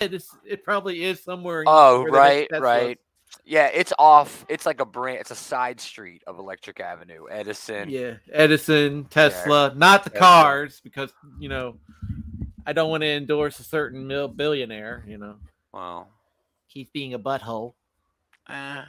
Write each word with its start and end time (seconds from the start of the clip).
It's, 0.00 0.34
it 0.46 0.64
probably 0.64 1.04
is 1.04 1.22
somewhere. 1.22 1.64
Oh, 1.66 2.04
right, 2.04 2.48
right. 2.58 2.98
Yeah, 3.44 3.66
it's 3.66 3.92
off. 3.98 4.44
It's 4.48 4.66
like 4.66 4.80
a 4.80 4.84
brand. 4.84 5.18
It's 5.20 5.30
a 5.30 5.36
side 5.36 5.80
street 5.80 6.22
of 6.26 6.38
Electric 6.38 6.80
Avenue, 6.80 7.26
Edison. 7.30 7.88
Yeah, 7.88 8.14
Edison, 8.32 9.04
Tesla, 9.04 9.72
not 9.76 10.04
the 10.04 10.10
Tesla. 10.10 10.26
cars, 10.26 10.80
because 10.82 11.12
you 11.38 11.48
know, 11.48 11.76
I 12.66 12.72
don't 12.72 12.90
want 12.90 13.02
to 13.02 13.08
endorse 13.08 13.60
a 13.60 13.62
certain 13.64 14.06
mil- 14.06 14.28
billionaire. 14.28 15.04
You 15.06 15.18
know, 15.18 15.36
Well, 15.72 16.08
he's 16.66 16.88
being 16.88 17.14
a 17.14 17.18
butthole, 17.18 17.74
uh, 18.48 18.82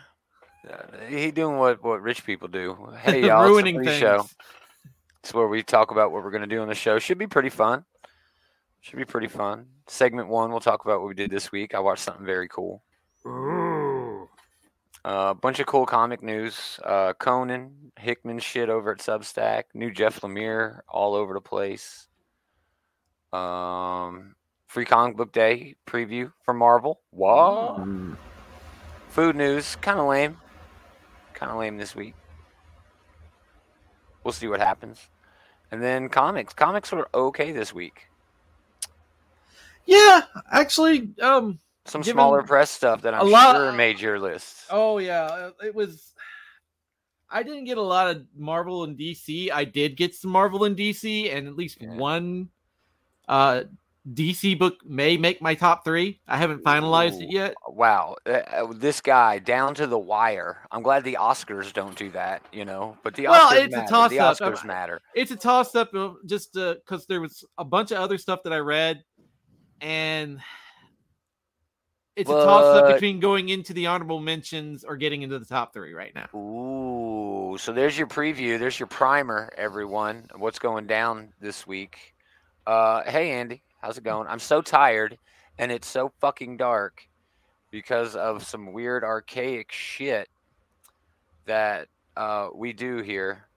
he 1.08 1.32
doing 1.32 1.58
what 1.58 1.84
what 1.84 2.02
rich 2.02 2.26
people 2.26 2.48
do. 2.48 2.78
Hey, 3.02 3.28
y'all, 3.28 3.44
ruining 3.46 3.76
it's 3.76 3.88
a 3.88 3.92
free 3.92 4.00
things. 4.00 4.00
show. 4.00 4.26
It's 5.24 5.34
where 5.34 5.48
we 5.48 5.62
talk 5.62 5.92
about 5.92 6.12
what 6.12 6.24
we're 6.24 6.32
gonna 6.32 6.48
do 6.48 6.62
on 6.62 6.68
the 6.68 6.76
show. 6.76 6.98
Should 6.98 7.20
be 7.20 7.28
pretty 7.28 7.50
fun. 7.50 7.86
Should 8.82 8.98
be 8.98 9.06
pretty 9.06 9.28
fun. 9.28 9.68
Segment 9.88 10.28
one, 10.28 10.50
we'll 10.50 10.60
talk 10.60 10.84
about 10.84 11.02
what 11.02 11.08
we 11.08 11.14
did 11.14 11.30
this 11.30 11.52
week. 11.52 11.76
I 11.76 11.80
watched 11.80 12.04
something 12.04 12.26
very 12.26 12.48
cool. 12.48 12.82
A 15.04 15.36
bunch 15.36 15.60
of 15.60 15.68
cool 15.68 15.86
comic 15.86 16.24
news. 16.24 16.80
Uh, 16.84 17.14
Conan, 17.14 17.92
Hickman 17.98 18.40
shit 18.40 18.70
over 18.70 18.92
at 18.92 18.98
Substack. 18.98 19.64
New 19.76 19.92
Jeff 19.92 20.22
Lemire 20.22 20.80
all 20.90 21.14
over 21.14 21.34
the 21.34 21.42
place. 21.42 22.08
Um, 23.32 24.36
free 24.68 24.86
comic 24.86 25.16
book 25.16 25.32
day 25.32 25.76
preview 25.88 26.32
for 26.44 26.54
Marvel. 26.54 27.02
What? 27.12 27.88
Food 29.10 29.36
news, 29.36 29.76
kind 29.78 30.00
of 30.00 30.08
lame. 30.08 30.38
Kind 31.34 31.52
of 31.52 31.58
lame 31.58 31.78
this 31.78 31.96
week. 31.96 32.16
We'll 34.24 34.34
see 34.34 34.48
what 34.48 34.60
happens. 34.60 35.00
And 35.72 35.84
then 35.84 36.10
comics. 36.10 36.54
Comics 36.54 36.92
were 36.92 37.10
okay 37.14 37.52
this 37.52 37.74
week. 37.74 38.08
Yeah, 39.92 40.22
actually, 40.52 41.10
um, 41.22 41.60
Some 41.86 42.02
Given 42.02 42.14
smaller 42.16 42.44
press 42.44 42.72
stuff 42.72 43.02
that 43.02 43.14
I'm 43.14 43.30
lot- 43.30 43.56
sure 43.56 43.72
made 43.74 44.00
your 44.00 44.20
list. 44.20 44.66
oh 44.70 45.00
yeah, 45.00 45.24
uh, 45.26 45.52
it 45.64 45.76
was. 45.76 46.14
I 47.30 47.44
didn't 47.44 47.64
get 47.66 47.78
a 47.78 47.82
lot 47.82 48.10
of 48.14 48.24
Marvel 48.38 48.84
and 48.84 48.98
DC. 48.98 49.52
I 49.52 49.64
did 49.64 49.96
get 49.98 50.14
some 50.16 50.32
Marvel 50.32 50.64
and 50.66 50.76
DC, 50.78 51.34
and 51.36 51.48
at 51.48 51.56
least 51.56 51.78
Yeah. 51.82 51.96
one 51.96 52.50
uh 53.28 53.64
DC 54.14 54.58
book 54.58 54.84
may 54.84 55.16
make 55.16 55.42
my 55.44 55.54
top 55.54 55.86
three. 55.86 56.20
I 56.28 56.36
haven't 56.36 56.64
finalized 56.64 57.22
it 57.22 57.30
yet. 57.32 57.54
Wow, 57.68 58.16
uh, 58.26 58.32
uh, 58.32 58.74
this 58.74 59.00
guy 59.00 59.38
down 59.38 59.76
to 59.76 59.86
the 59.86 60.00
wire. 60.00 60.58
I'm 60.72 60.82
glad 60.82 61.04
the 61.04 61.18
Oscars 61.22 61.72
don't 61.72 61.96
do 61.96 62.10
that, 62.12 62.42
you 62.52 62.66
know. 62.66 62.98
But 63.04 63.14
the 63.14 63.28
Well, 63.28 63.52
Oscars 63.52 63.66
it's 63.66 63.74
a 63.76 63.78
matter. 63.78 64.10
The 64.10 64.18
toss-up. 64.18 64.38
Oscars 64.40 64.66
matter. 64.66 65.02
it's 65.14 65.30
a 65.32 65.36
toss 65.36 65.76
up 65.76 65.92
just 66.26 66.54
because 66.54 67.06
there 67.06 67.22
was 67.22 67.46
a 67.60 67.64
bunch 67.64 67.92
of 67.92 67.98
other 68.00 68.18
stuff 68.18 68.42
that 68.44 68.52
I 68.54 68.58
read, 68.58 69.04
and 69.82 70.40
it's 72.16 72.30
a 72.30 72.34
toss 72.34 72.78
up 72.78 72.94
between 72.94 73.20
going 73.20 73.50
into 73.50 73.74
the 73.74 73.88
honorable 73.88 74.20
mentions 74.20 74.84
or 74.84 74.96
getting 74.96 75.24
into 75.24 75.40
the 75.40 75.46
top 75.46 75.74
three 75.74 75.94
right 75.94 76.14
now. 76.14 76.28
Ooh, 76.38 77.58
so 77.58 77.74
there's 77.74 77.98
your 77.98 78.08
preview. 78.08 78.60
There's 78.60 78.80
your 78.80 78.88
primer, 78.88 79.50
everyone. 79.58 80.28
What's 80.36 80.60
going 80.60 80.88
down 80.88 81.34
this 81.42 81.66
week? 81.66 82.14
Uh, 82.68 83.04
hey 83.04 83.32
Andy, 83.32 83.64
how's 83.82 83.98
it 83.98 84.04
going? 84.04 84.28
I'm 84.28 84.40
so 84.40 84.62
tired, 84.62 85.18
and 85.58 85.72
it's 85.72 85.88
so 85.88 86.12
fucking 86.22 86.58
dark 86.58 87.08
because 87.72 88.16
of 88.16 88.46
some 88.46 88.74
weird 88.74 89.04
archaic 89.04 89.72
shit 89.72 90.30
that 91.46 91.88
uh, 92.16 92.50
we 92.54 92.74
do 92.74 92.98
here, 92.98 93.48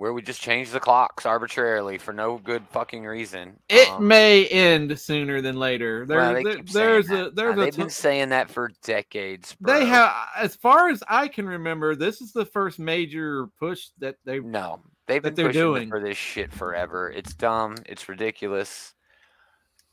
where 0.00 0.14
we 0.14 0.22
just 0.22 0.40
change 0.40 0.70
the 0.70 0.80
clocks 0.80 1.26
arbitrarily 1.26 1.98
for 1.98 2.14
no 2.14 2.38
good 2.38 2.66
fucking 2.70 3.04
reason. 3.04 3.60
It 3.68 3.86
Um, 3.90 4.08
may 4.08 4.46
end 4.46 4.98
sooner 4.98 5.42
than 5.42 5.56
later. 5.58 6.06
There, 6.06 6.16
well, 6.16 6.42
there- 6.42 6.62
there's 6.62 7.10
a 7.10 7.30
there's 7.34 7.58
Uh, 7.58 7.60
a 7.60 7.64
they've 7.66 7.76
been 7.76 7.90
saying 7.90 8.30
that 8.30 8.48
for 8.50 8.70
decades. 8.82 9.54
they 9.60 9.84
have 9.84 10.10
as 10.34 10.56
far 10.56 10.88
as 10.88 11.02
I 11.06 11.28
can 11.28 11.46
remember, 11.46 11.94
this 11.94 12.22
is 12.22 12.32
the 12.32 12.46
first 12.46 12.78
major 12.78 13.48
push 13.58 13.88
that 13.98 14.16
they 14.24 14.40
no 14.40 14.80
they've 15.06 15.22
been 15.22 15.34
they're 15.34 15.48
pushing 15.48 15.60
doing. 15.60 15.88
for 15.90 16.00
this 16.00 16.16
shit 16.16 16.50
forever. 16.50 17.10
It's 17.10 17.34
dumb. 17.34 17.76
It's 17.84 18.08
ridiculous. 18.08 18.94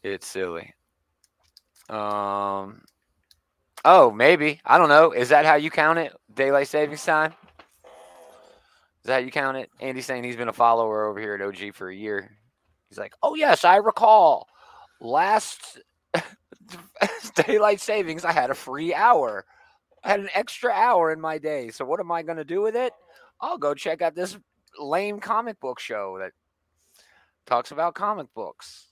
It's 0.03 0.25
silly. 0.25 0.73
Um. 1.89 2.81
Oh, 3.83 4.09
maybe 4.11 4.61
I 4.65 4.77
don't 4.77 4.87
know. 4.87 5.11
Is 5.11 5.27
that 5.29 5.45
how 5.45 5.55
you 5.55 5.69
count 5.69 5.99
it? 5.99 6.13
Daylight 6.33 6.69
savings 6.69 7.03
time. 7.03 7.33
Is 9.07 9.09
that 9.09 9.21
how 9.21 9.25
you 9.25 9.31
count 9.31 9.55
it? 9.55 9.71
Andy's 9.79 10.05
saying 10.05 10.25
he's 10.25 10.35
been 10.35 10.49
a 10.49 10.53
follower 10.53 11.05
over 11.05 11.17
here 11.17 11.33
at 11.33 11.41
OG 11.41 11.73
for 11.75 11.87
a 11.87 11.95
year. 11.95 12.29
He's 12.89 12.97
like, 12.97 13.13
oh 13.23 13.35
yes, 13.35 13.63
I 13.63 13.77
recall. 13.77 14.49
Last 14.99 15.79
daylight 17.35 17.79
savings, 17.79 18.25
I 18.25 18.33
had 18.33 18.49
a 18.49 18.53
free 18.53 18.93
hour. 18.93 19.45
I 20.03 20.09
had 20.09 20.19
an 20.19 20.27
extra 20.33 20.73
hour 20.73 21.13
in 21.13 21.21
my 21.21 21.37
day. 21.37 21.69
So 21.69 21.85
what 21.85 22.01
am 22.01 22.11
I 22.11 22.21
going 22.21 22.37
to 22.37 22.43
do 22.43 22.61
with 22.61 22.75
it? 22.75 22.91
I'll 23.39 23.57
go 23.57 23.73
check 23.73 24.01
out 24.01 24.13
this 24.13 24.37
lame 24.77 25.21
comic 25.21 25.57
book 25.61 25.79
show 25.79 26.17
that 26.19 26.33
talks 27.45 27.71
about 27.71 27.95
comic 27.95 28.27
books. 28.33 28.87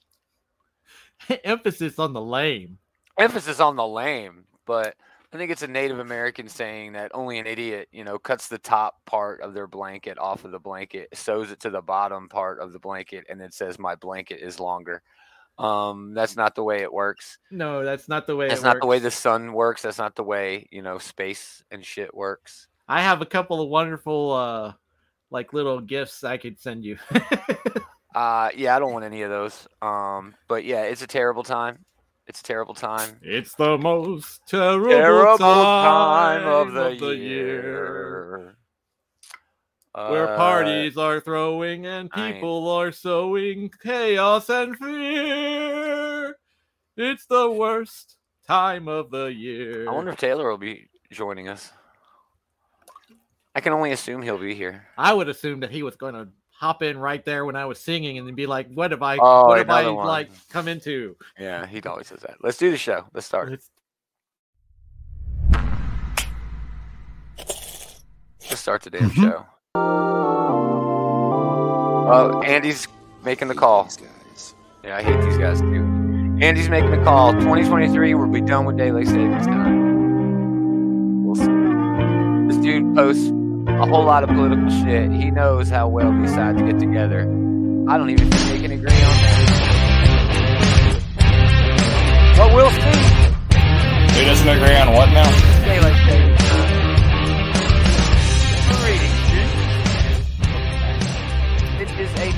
emphasis 1.44 2.00
on 2.00 2.14
the 2.14 2.22
lame. 2.22 2.78
Emphasis 3.18 3.60
on 3.60 3.76
the 3.76 3.86
lame, 3.86 4.46
but 4.66 4.96
I 5.34 5.38
think 5.38 5.52
it's 5.52 5.62
a 5.62 5.68
Native 5.68 6.00
American 6.00 6.48
saying 6.48 6.94
that 6.94 7.12
only 7.14 7.40
an 7.40 7.48
idiot, 7.48 7.90
you 7.92 8.04
know, 8.04 8.18
cuts 8.18 8.48
the 8.48 8.58
top 8.58 9.04
part 9.06 9.42
of 9.42 9.54
their 9.54 9.68
blanket 9.68 10.18
off 10.18 10.46
of 10.46 10.52
the 10.52 10.60
blanket, 10.60 11.10
sews 11.14 11.52
it 11.52 11.60
to 11.62 11.70
the 11.70 11.82
bottom 11.82 12.30
part 12.30 12.60
of 12.60 12.72
the 12.74 12.80
blanket, 12.80 13.26
and 13.30 13.40
then 13.40 13.52
says, 13.52 13.80
"My 13.80 13.96
blanket 13.96 14.40
is 14.42 14.60
longer." 14.60 15.02
Um, 15.58 16.14
that's 16.14 16.36
not 16.36 16.56
the 16.56 16.64
way 16.64 16.82
it 16.82 16.92
works. 16.92 17.38
No, 17.52 17.84
that's 17.84 18.08
not 18.08 18.28
the 18.28 18.36
way. 18.36 18.50
That's 18.50 18.62
not 18.62 18.80
the 18.80 18.88
way 18.88 19.00
the 19.00 19.12
sun 19.12 19.54
works. 19.54 19.82
That's 19.82 19.98
not 19.98 20.16
the 20.16 20.24
way 20.24 20.68
you 20.72 20.82
know 20.82 20.98
space 20.98 21.64
and 21.72 21.84
shit 21.84 22.14
works. 22.14 22.68
I 22.88 23.02
have 23.02 23.22
a 23.22 23.26
couple 23.26 23.62
of 23.62 23.70
wonderful, 23.70 24.32
uh, 24.32 24.74
like 25.32 25.54
little 25.54 25.82
gifts 25.82 26.24
I 26.24 26.38
could 26.38 26.60
send 26.60 26.86
you. 26.86 26.98
Uh, 28.16 28.50
yeah, 28.56 28.74
I 28.74 28.80
don't 28.80 28.94
want 28.94 29.04
any 29.04 29.24
of 29.24 29.30
those. 29.30 29.68
Um, 29.82 30.36
but 30.48 30.64
yeah, 30.64 30.84
it's 30.84 31.02
a 31.02 31.08
terrible 31.08 31.44
time. 31.44 31.84
It's 32.28 32.40
a 32.42 32.44
terrible 32.44 32.74
time. 32.74 33.20
it's 33.22 33.54
the 33.56 33.78
most 33.78 34.42
terrible, 34.48 34.90
terrible 34.90 35.38
time, 35.38 36.42
time 36.42 36.48
of 36.48 36.74
the, 36.74 37.16
year. 37.16 37.16
year. 37.16 38.58
Where 39.94 40.30
Uh, 40.34 40.36
parties 40.36 40.98
are 40.98 41.22
throwing 41.22 41.86
and 41.86 42.12
people 42.12 42.68
are 42.70 42.92
sowing 42.92 43.70
chaos 43.82 44.50
and 44.50 44.76
fear. 44.78 46.36
It's 46.98 47.26
the 47.28 47.50
worst 47.52 48.18
time 48.48 48.88
of 48.88 49.12
the 49.12 49.26
year. 49.28 49.88
I 49.88 49.94
wonder 49.94 50.12
if 50.12 50.18
Taylor 50.18 50.50
will 50.50 50.58
be 50.58 50.90
joining 51.12 51.48
us. 51.48 51.72
I 53.54 53.62
can 53.62 53.72
only 53.72 53.92
assume 53.92 54.22
he'll 54.22 54.38
be 54.38 54.54
here. 54.56 54.86
I 54.98 55.14
would 55.14 55.30
assume 55.30 55.62
that 55.62 55.72
he 55.72 55.82
was 55.84 55.96
going 55.96 56.14
to 56.16 56.28
hop 56.58 56.82
in 56.84 56.98
right 56.98 57.24
there 57.26 57.46
when 57.46 57.56
I 57.56 57.66
was 57.66 57.80
singing 57.80 58.18
and 58.18 58.28
then 58.28 58.36
be 58.36 58.48
like, 58.48 58.72
"What 58.74 58.92
have 58.92 59.02
I? 59.02 59.18
Oh, 59.18 59.48
what 59.48 59.58
have 59.60 59.70
I 59.70 59.90
one. 59.90 60.08
like 60.08 60.30
come 60.50 60.68
into?" 60.68 61.16
Yeah, 61.40 61.66
he 61.66 61.82
always 61.82 62.08
says 62.08 62.22
that. 62.22 62.38
Let's 62.42 62.58
do 62.58 62.72
the 62.72 62.78
show. 62.78 63.06
Let's 63.14 63.28
start. 63.28 63.54
It's- 63.54 63.70
Let's 68.50 68.62
start 68.62 68.84
the 68.84 68.92
damn 68.92 69.10
mm-hmm. 69.10 69.24
show. 69.24 69.46
Oh, 72.08 72.42
Andy's 72.46 72.88
making 73.24 73.48
the 73.48 73.56
call. 73.56 73.90
Yeah, 74.84 74.98
I 74.98 75.02
hate 75.02 75.20
these 75.22 75.38
guys 75.38 75.60
too. 75.62 75.84
Andy's 76.42 76.70
making 76.70 76.92
the 76.92 77.04
call. 77.04 77.34
2023, 77.34 78.14
we'll 78.14 78.28
be 78.28 78.42
done 78.42 78.66
with 78.66 78.78
daylight 78.78 79.08
savings 79.08 79.48
time. 79.48 81.26
We'll 81.26 81.36
see. 81.36 81.46
This 82.48 82.64
dude 82.64 82.96
posts 82.96 83.32
a 83.82 83.86
whole 83.88 84.06
lot 84.06 84.24
of 84.24 84.30
political 84.30 84.70
shit. 84.70 85.12
He 85.12 85.32
knows 85.32 85.70
how 85.70 85.88
well 85.88 86.12
these 86.20 86.34
sides 86.34 86.62
get 86.62 86.80
together. 86.80 87.22
I 87.88 87.98
don't 87.98 88.10
even 88.10 88.32
think 88.32 88.50
they 88.50 88.62
can 88.62 88.72
agree 88.72 88.90
on 88.90 89.16
that. 89.22 89.52
But 92.38 92.54
we'll 92.54 92.72
see. 92.72 92.80
Who 94.20 94.26
doesn't 94.26 94.48
agree 94.48 94.76
on 94.76 94.94
what 94.94 95.10
now? 95.10 95.30
Daylight 95.66 96.10
savings 96.10 96.35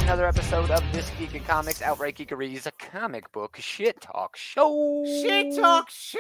another 0.08 0.26
episode 0.26 0.72
of 0.72 0.82
This 0.94 1.10
Geek 1.20 1.34
and 1.36 1.46
Comics 1.46 1.82
Outright 1.82 2.16
Geekery's 2.16 2.66
a 2.66 2.72
comic 2.72 3.30
book 3.34 3.58
shit 3.60 4.00
talk 4.00 4.38
show. 4.38 5.04
Shit 5.06 5.54
talk 5.58 5.90
show. 5.90 6.20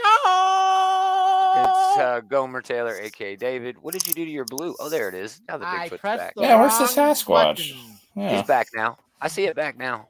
It's 1.55 1.97
uh, 1.97 2.21
Gomer 2.27 2.61
Taylor, 2.61 2.97
aka 3.01 3.37
David. 3.37 3.77
What 3.81 3.93
did 3.93 4.05
you 4.05 4.13
do 4.13 4.25
to 4.25 4.29
your 4.31 4.43
blue? 4.43 4.75
Oh, 4.79 4.89
there 4.89 5.07
it 5.07 5.15
is. 5.15 5.39
Now 5.47 5.57
the 5.57 5.65
I 5.67 5.87
Bigfoot's 5.87 6.01
back. 6.01 6.35
the 6.35 6.41
Yeah, 6.41 6.59
where's 6.59 6.77
the 6.77 6.83
Sasquatch? 6.83 7.73
Yeah. 8.15 8.37
He's 8.37 8.45
back 8.47 8.67
now. 8.75 8.97
I 9.21 9.29
see 9.29 9.45
it 9.45 9.55
back 9.55 9.77
now. 9.77 10.07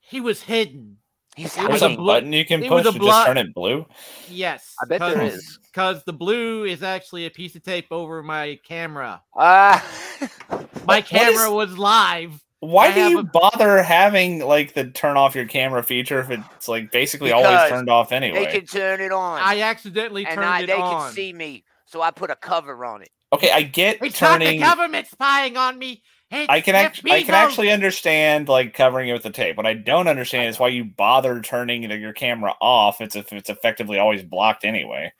He 0.00 0.20
was 0.20 0.42
hidden. 0.42 0.98
He's 1.36 1.54
There's 1.54 1.68
was 1.68 1.82
a 1.82 1.86
a 1.86 1.96
button 1.96 2.32
you 2.34 2.44
can 2.44 2.62
it 2.62 2.68
push 2.68 2.84
to 2.84 2.92
blo- 2.92 3.08
just 3.08 3.26
turn 3.26 3.38
it 3.38 3.54
blue. 3.54 3.86
Yes, 4.28 4.74
I 4.82 4.86
bet 4.86 5.00
there 5.00 5.22
is. 5.22 5.58
Because 5.72 6.04
the 6.04 6.12
blue 6.12 6.64
is 6.64 6.82
actually 6.82 7.24
a 7.24 7.30
piece 7.30 7.56
of 7.56 7.62
tape 7.62 7.86
over 7.90 8.22
my 8.22 8.58
camera. 8.68 9.22
Ah, 9.34 9.82
My 10.20 10.26
What- 10.60 10.68
what 10.84 11.04
camera 11.06 11.46
is- 11.46 11.50
was 11.52 11.78
live. 11.78 12.38
Why 12.60 12.88
I 12.88 12.94
do 12.94 13.08
you 13.08 13.18
a- 13.20 13.22
bother 13.24 13.82
having 13.82 14.40
like 14.40 14.74
the 14.74 14.84
turn 14.84 15.16
off 15.16 15.34
your 15.34 15.46
camera 15.46 15.82
feature 15.82 16.20
if 16.20 16.30
it's 16.30 16.68
like 16.68 16.92
basically 16.92 17.32
always 17.32 17.70
turned 17.70 17.88
off 17.88 18.12
anyway? 18.12 18.44
They 18.44 18.52
can 18.52 18.66
turn 18.66 19.00
it 19.00 19.12
on, 19.12 19.40
I 19.42 19.62
accidentally 19.62 20.26
and 20.26 20.34
turned 20.34 20.46
I, 20.46 20.60
it 20.62 20.66
they 20.66 20.74
on. 20.74 21.00
They 21.00 21.06
can 21.06 21.12
see 21.14 21.32
me, 21.32 21.64
so 21.86 22.02
I 22.02 22.10
put 22.10 22.30
a 22.30 22.36
cover 22.36 22.84
on 22.84 23.02
it. 23.02 23.10
Okay, 23.32 23.50
I 23.50 23.62
get 23.62 23.98
It's 24.02 24.20
not 24.20 24.40
the 24.40 24.58
government 24.58 25.06
spying 25.06 25.56
on 25.56 25.78
me. 25.78 26.02
It's 26.30 26.48
I 26.48 26.60
can 26.60 26.76
act- 26.76 27.00
I 27.10 27.22
can 27.22 27.34
actually 27.34 27.72
understand 27.72 28.48
like 28.48 28.74
covering 28.74 29.08
it 29.08 29.14
with 29.14 29.24
the 29.24 29.30
tape. 29.30 29.56
What 29.56 29.66
I 29.66 29.74
don't 29.74 30.06
understand 30.06 30.48
is 30.48 30.58
why 30.60 30.68
you 30.68 30.84
bother 30.84 31.40
turning 31.40 31.82
your 31.82 32.12
camera 32.12 32.54
off. 32.60 33.00
It's 33.00 33.16
if 33.16 33.32
it's 33.32 33.50
effectively 33.50 33.98
always 33.98 34.22
blocked 34.22 34.64
anyway. 34.64 35.12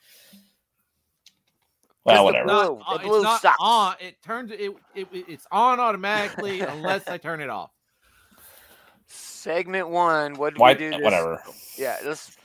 Well, 2.03 2.17
the 2.17 2.23
whatever. 2.23 2.45
blue- 2.47 2.55
Not, 2.55 2.79
the 2.79 2.85
uh, 2.85 2.95
it's 2.95 3.03
blue 3.05 3.23
not 3.23 3.41
sucks. 3.41 3.57
on. 3.59 3.95
It 3.99 4.15
turns 4.23 4.51
it, 4.51 4.71
it. 4.95 5.07
It's 5.11 5.45
on 5.51 5.79
automatically 5.79 6.61
unless 6.61 7.07
I 7.07 7.17
turn 7.17 7.41
it 7.41 7.49
off. 7.49 7.71
Segment 9.07 9.89
one. 9.89 10.35
What 10.35 10.53
did 10.53 10.59
Why? 10.59 10.73
we 10.73 10.79
do? 10.79 10.89
This, 10.91 11.01
Whatever. 11.01 11.41
Yeah, 11.77 11.97
this. 12.03 12.35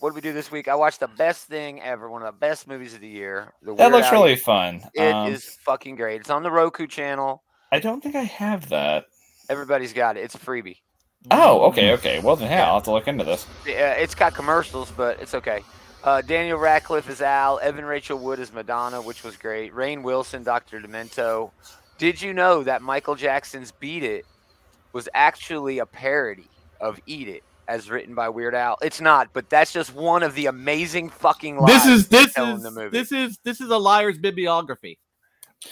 What 0.00 0.10
did 0.10 0.14
we 0.16 0.20
do 0.20 0.32
this 0.32 0.50
week? 0.50 0.68
I 0.68 0.74
watched 0.74 1.00
the 1.00 1.08
best 1.08 1.44
thing 1.46 1.80
ever, 1.82 2.10
one 2.10 2.22
of 2.22 2.26
the 2.26 2.38
best 2.38 2.68
movies 2.68 2.94
of 2.94 3.00
the 3.00 3.08
year. 3.08 3.54
The 3.62 3.74
That 3.74 3.90
Weird 3.90 3.92
looks 3.92 4.06
Al- 4.08 4.12
really 4.22 4.36
fun. 4.36 4.82
It 4.94 5.30
is 5.32 5.44
Um, 5.46 5.52
fucking 5.64 5.96
great. 5.96 6.20
It's 6.20 6.30
on 6.30 6.42
the 6.42 6.50
Roku 6.50 6.86
channel. 6.86 7.42
I 7.72 7.80
don't 7.80 8.02
think 8.02 8.14
I 8.14 8.22
have 8.24 8.68
that. 8.68 9.06
Everybody's 9.48 9.92
got 9.92 10.16
it. 10.16 10.20
It's 10.20 10.34
a 10.34 10.38
freebie. 10.38 10.76
Oh, 11.30 11.62
okay, 11.68 11.92
okay. 11.92 12.20
Well, 12.20 12.36
then, 12.36 12.50
yeah, 12.50 12.66
I'll 12.68 12.74
have 12.74 12.84
to 12.84 12.90
look 12.92 13.08
into 13.08 13.24
this. 13.24 13.46
Yeah, 13.66 13.92
it's 13.92 14.14
got 14.14 14.34
commercials, 14.34 14.90
but 14.92 15.18
it's 15.20 15.34
okay. 15.34 15.62
Uh, 16.04 16.20
Daniel 16.22 16.58
Radcliffe 16.58 17.10
is 17.10 17.20
Al. 17.20 17.58
Evan 17.58 17.84
Rachel 17.84 18.18
Wood 18.18 18.38
is 18.38 18.52
Madonna, 18.52 19.02
which 19.02 19.24
was 19.24 19.36
great. 19.36 19.74
Rainn 19.74 20.02
Wilson, 20.02 20.44
Dr. 20.44 20.80
Demento. 20.80 21.50
Did 21.98 22.22
you 22.22 22.32
know 22.32 22.62
that 22.62 22.82
Michael 22.82 23.16
Jackson's 23.16 23.72
"Beat 23.72 24.04
It" 24.04 24.24
was 24.92 25.08
actually 25.14 25.78
a 25.80 25.86
parody 25.86 26.46
of 26.80 27.00
"Eat 27.06 27.28
It" 27.28 27.42
as 27.66 27.90
written 27.90 28.14
by 28.14 28.28
Weird 28.28 28.54
Al? 28.54 28.76
It's 28.82 29.00
not, 29.00 29.30
but 29.32 29.50
that's 29.50 29.72
just 29.72 29.94
one 29.94 30.22
of 30.22 30.34
the 30.34 30.46
amazing 30.46 31.08
fucking 31.10 31.56
lies. 31.58 31.84
This 31.84 31.86
is 31.86 32.08
this 32.08 32.32
tell 32.34 32.50
in 32.50 32.56
is 32.58 32.62
the 32.62 32.70
movie. 32.70 32.96
this 32.96 33.10
is 33.10 33.38
this 33.42 33.60
is 33.60 33.70
a 33.70 33.78
liar's 33.78 34.18
bibliography. 34.18 34.98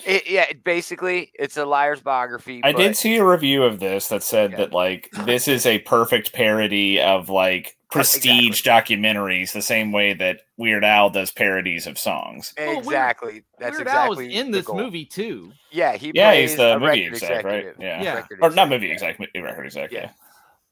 It, 0.05 0.29
yeah, 0.29 0.47
it 0.49 0.65
basically, 0.65 1.31
it's 1.35 1.59
a 1.59 1.65
liar's 1.67 2.01
biography. 2.01 2.61
I 2.65 2.73
but 2.73 2.79
did 2.79 2.97
see 2.97 3.17
a 3.19 3.25
review 3.25 3.63
of 3.63 3.79
this 3.79 4.09
that 4.09 4.23
said 4.25 4.53
Yeah. 4.53 4.57
that 4.57 4.73
like 4.73 5.11
this 5.27 5.47
is 5.47 5.67
a 5.67 5.79
perfect 5.81 6.33
parody 6.33 7.01
of 7.01 7.29
like 7.29 7.77
prestige 7.95 8.63
documentaries, 8.63 9.53
the 9.53 9.63
same 9.63 9.93
way 9.93 10.15
that 10.15 10.41
Weird 10.57 10.85
Al 10.85 11.11
does 11.11 11.31
parodies 11.31 11.87
of 11.87 11.99
songs. 11.99 12.53
Well, 12.59 12.67
Weird- 12.75 12.79
Exactly. 12.85 13.43
That's 13.59 13.77
Weird 13.77 13.89
Al 13.89 14.11
was 14.11 14.19
exactly 14.19 14.41
in 14.41 14.51
this 14.51 14.67
goal. 14.67 14.77
movie 14.77 15.05
too. 15.07 15.53
Yeah, 15.71 15.97
he 15.97 16.13
Yeah, 16.15 16.31
plays 16.31 16.51
he's 16.51 16.57
the 16.59 16.77
a 16.77 16.79
movie 16.81 17.05
record 17.09 17.15
exec, 17.23 17.45
right? 17.45 17.67
Yeah. 17.79 18.03
Yeah. 18.03 18.15
Record 18.17 18.39
Or 18.43 18.51
not 18.51 18.69
movie 18.69 18.87
yeah. 18.89 18.93
exec, 18.95 19.19
movie 19.21 19.41
record 19.41 19.67
exec. 19.67 19.91
Yeah. 19.93 20.01
Yeah. 20.01 20.11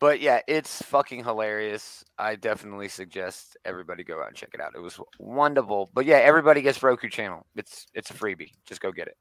But 0.01 0.21
yeah, 0.21 0.41
it's 0.49 0.83
fucking 0.83 1.23
hilarious. 1.23 2.05
I 2.19 2.35
definitely 2.35 2.89
suggest 2.89 3.57
everybody 3.65 4.03
go 4.03 4.21
out 4.21 4.27
and 4.29 4.37
check 4.37 4.51
it 4.53 4.61
out. 4.61 4.75
It 4.75 4.81
was 4.81 4.99
wonderful. 5.21 5.91
But 5.95 6.07
yeah, 6.07 6.17
everybody 6.17 6.61
gets 6.61 6.83
Roku 6.83 7.09
channel. 7.09 7.47
It's 7.55 7.87
it's 7.95 8.11
a 8.11 8.15
freebie. 8.15 8.51
Just 8.67 8.81
go 8.81 8.91
get 8.91 9.07
it. 9.07 9.17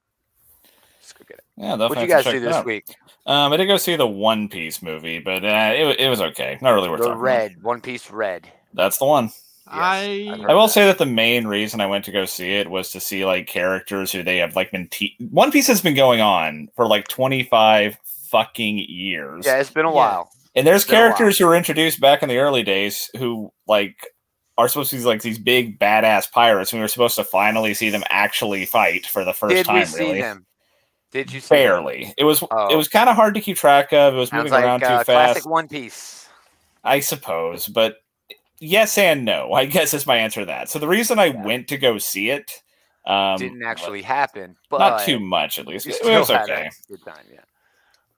Just 1.01 1.17
go 1.17 1.25
get 1.27 1.39
it. 1.39 1.43
Yeah, 1.57 1.71
What 1.75 1.77
definitely 1.95 2.03
you 2.03 2.09
guys 2.09 2.23
to 2.25 2.31
do 2.31 2.39
this 2.39 2.55
out. 2.55 2.65
week? 2.65 2.85
Um, 3.25 3.51
I 3.53 3.57
did 3.57 3.65
go 3.67 3.77
see 3.77 3.95
the 3.95 4.07
One 4.07 4.47
Piece 4.49 4.81
movie, 4.81 5.19
but 5.19 5.43
uh, 5.43 5.71
it, 5.75 5.99
it 5.99 6.09
was 6.09 6.21
okay. 6.21 6.57
Not 6.61 6.71
really 6.71 6.89
worth 6.89 6.99
The 6.99 7.05
talking 7.07 7.19
about. 7.19 7.23
red, 7.23 7.63
One 7.63 7.81
Piece 7.81 8.09
red. 8.11 8.51
That's 8.73 8.97
the 8.97 9.05
one. 9.05 9.31
I 9.67 10.27
I've 10.33 10.49
I 10.49 10.53
will 10.53 10.67
that. 10.67 10.73
say 10.73 10.85
that 10.87 10.97
the 10.97 11.05
main 11.05 11.47
reason 11.47 11.79
I 11.81 11.85
went 11.85 12.03
to 12.05 12.11
go 12.11 12.25
see 12.25 12.51
it 12.55 12.69
was 12.69 12.91
to 12.91 12.99
see 12.99 13.25
like 13.25 13.47
characters 13.47 14.11
who 14.11 14.21
they 14.23 14.37
have 14.37 14.55
like 14.55 14.71
been 14.71 14.87
te- 14.89 15.15
One 15.29 15.51
Piece 15.51 15.67
has 15.67 15.81
been 15.81 15.95
going 15.95 16.19
on 16.19 16.67
for 16.75 16.87
like 16.87 17.07
25 17.07 17.97
fucking 18.29 18.79
years. 18.79 19.45
Yeah, 19.45 19.59
it's 19.59 19.69
been 19.69 19.85
a 19.85 19.89
Yeah. 19.89 19.95
while. 19.95 20.31
And 20.55 20.67
there's 20.67 20.83
been 20.83 20.95
a 20.95 20.97
while. 20.99 21.07
characters 21.09 21.37
who 21.37 21.45
were 21.45 21.55
introduced 21.55 22.01
back 22.01 22.21
in 22.23 22.27
the 22.29 22.37
early 22.39 22.63
days 22.63 23.09
who 23.17 23.53
like 23.67 23.95
are 24.57 24.67
supposed 24.67 24.89
to 24.91 24.97
be 24.97 25.03
like 25.03 25.21
these 25.21 25.39
big 25.39 25.79
badass 25.79 26.29
pirates 26.31 26.73
and 26.73 26.79
we 26.79 26.83
were 26.83 26.87
supposed 26.89 27.15
to 27.15 27.23
finally 27.23 27.73
see 27.73 27.89
them 27.89 28.03
actually 28.09 28.65
fight 28.65 29.05
for 29.05 29.23
the 29.23 29.33
first 29.33 29.55
Did 29.55 29.65
time 29.65 29.75
we 29.79 29.85
see 29.85 29.99
really. 30.03 30.21
them? 30.21 30.45
Did 31.11 31.31
you 31.31 31.39
see 31.39 31.49
them? 31.55 31.57
Barely. 31.57 32.13
It 32.17 32.23
was 32.23 32.43
Oh. 32.51 32.67
it 32.71 32.75
was 32.75 32.87
kind 32.87 33.09
of 33.09 33.15
hard 33.15 33.33
to 33.35 33.41
keep 33.41 33.57
track 33.57 33.91
of. 33.93 34.13
It 34.13 34.17
was 34.17 34.29
Sounds 34.29 34.43
moving 34.45 34.51
like 34.53 34.63
around 34.63 34.83
uh, 34.83 34.87
too 34.99 35.03
fast. 35.03 35.05
classic 35.33 35.45
One 35.45 35.67
Piece. 35.67 36.29
I 36.83 36.99
suppose, 36.99 37.67
but 37.67 37.97
yes 38.59 38.97
and 38.97 39.23
no. 39.25 39.53
I 39.53 39.65
guess 39.65 39.93
is 39.93 40.07
my 40.07 40.17
answer 40.17 40.39
to 40.41 40.45
that. 40.47 40.69
So 40.69 40.79
the 40.79 40.87
reason 40.87 41.19
I 41.19 41.25
Yeah. 41.25 41.43
went 41.43 41.67
to 41.69 41.77
go 41.77 41.97
see 41.97 42.29
it 42.29 42.63
um, 43.05 43.37
Didn't 43.37 43.63
actually 43.63 44.03
happen, 44.03 44.55
but 44.69 44.77
not 44.77 45.01
too 45.03 45.19
much 45.19 45.57
at 45.59 45.65
least. 45.67 45.87
It 45.87 45.97
was 46.03 46.29
okay. 46.29 46.69
good 46.87 47.03
time, 47.03 47.25
yeah. 47.33 47.39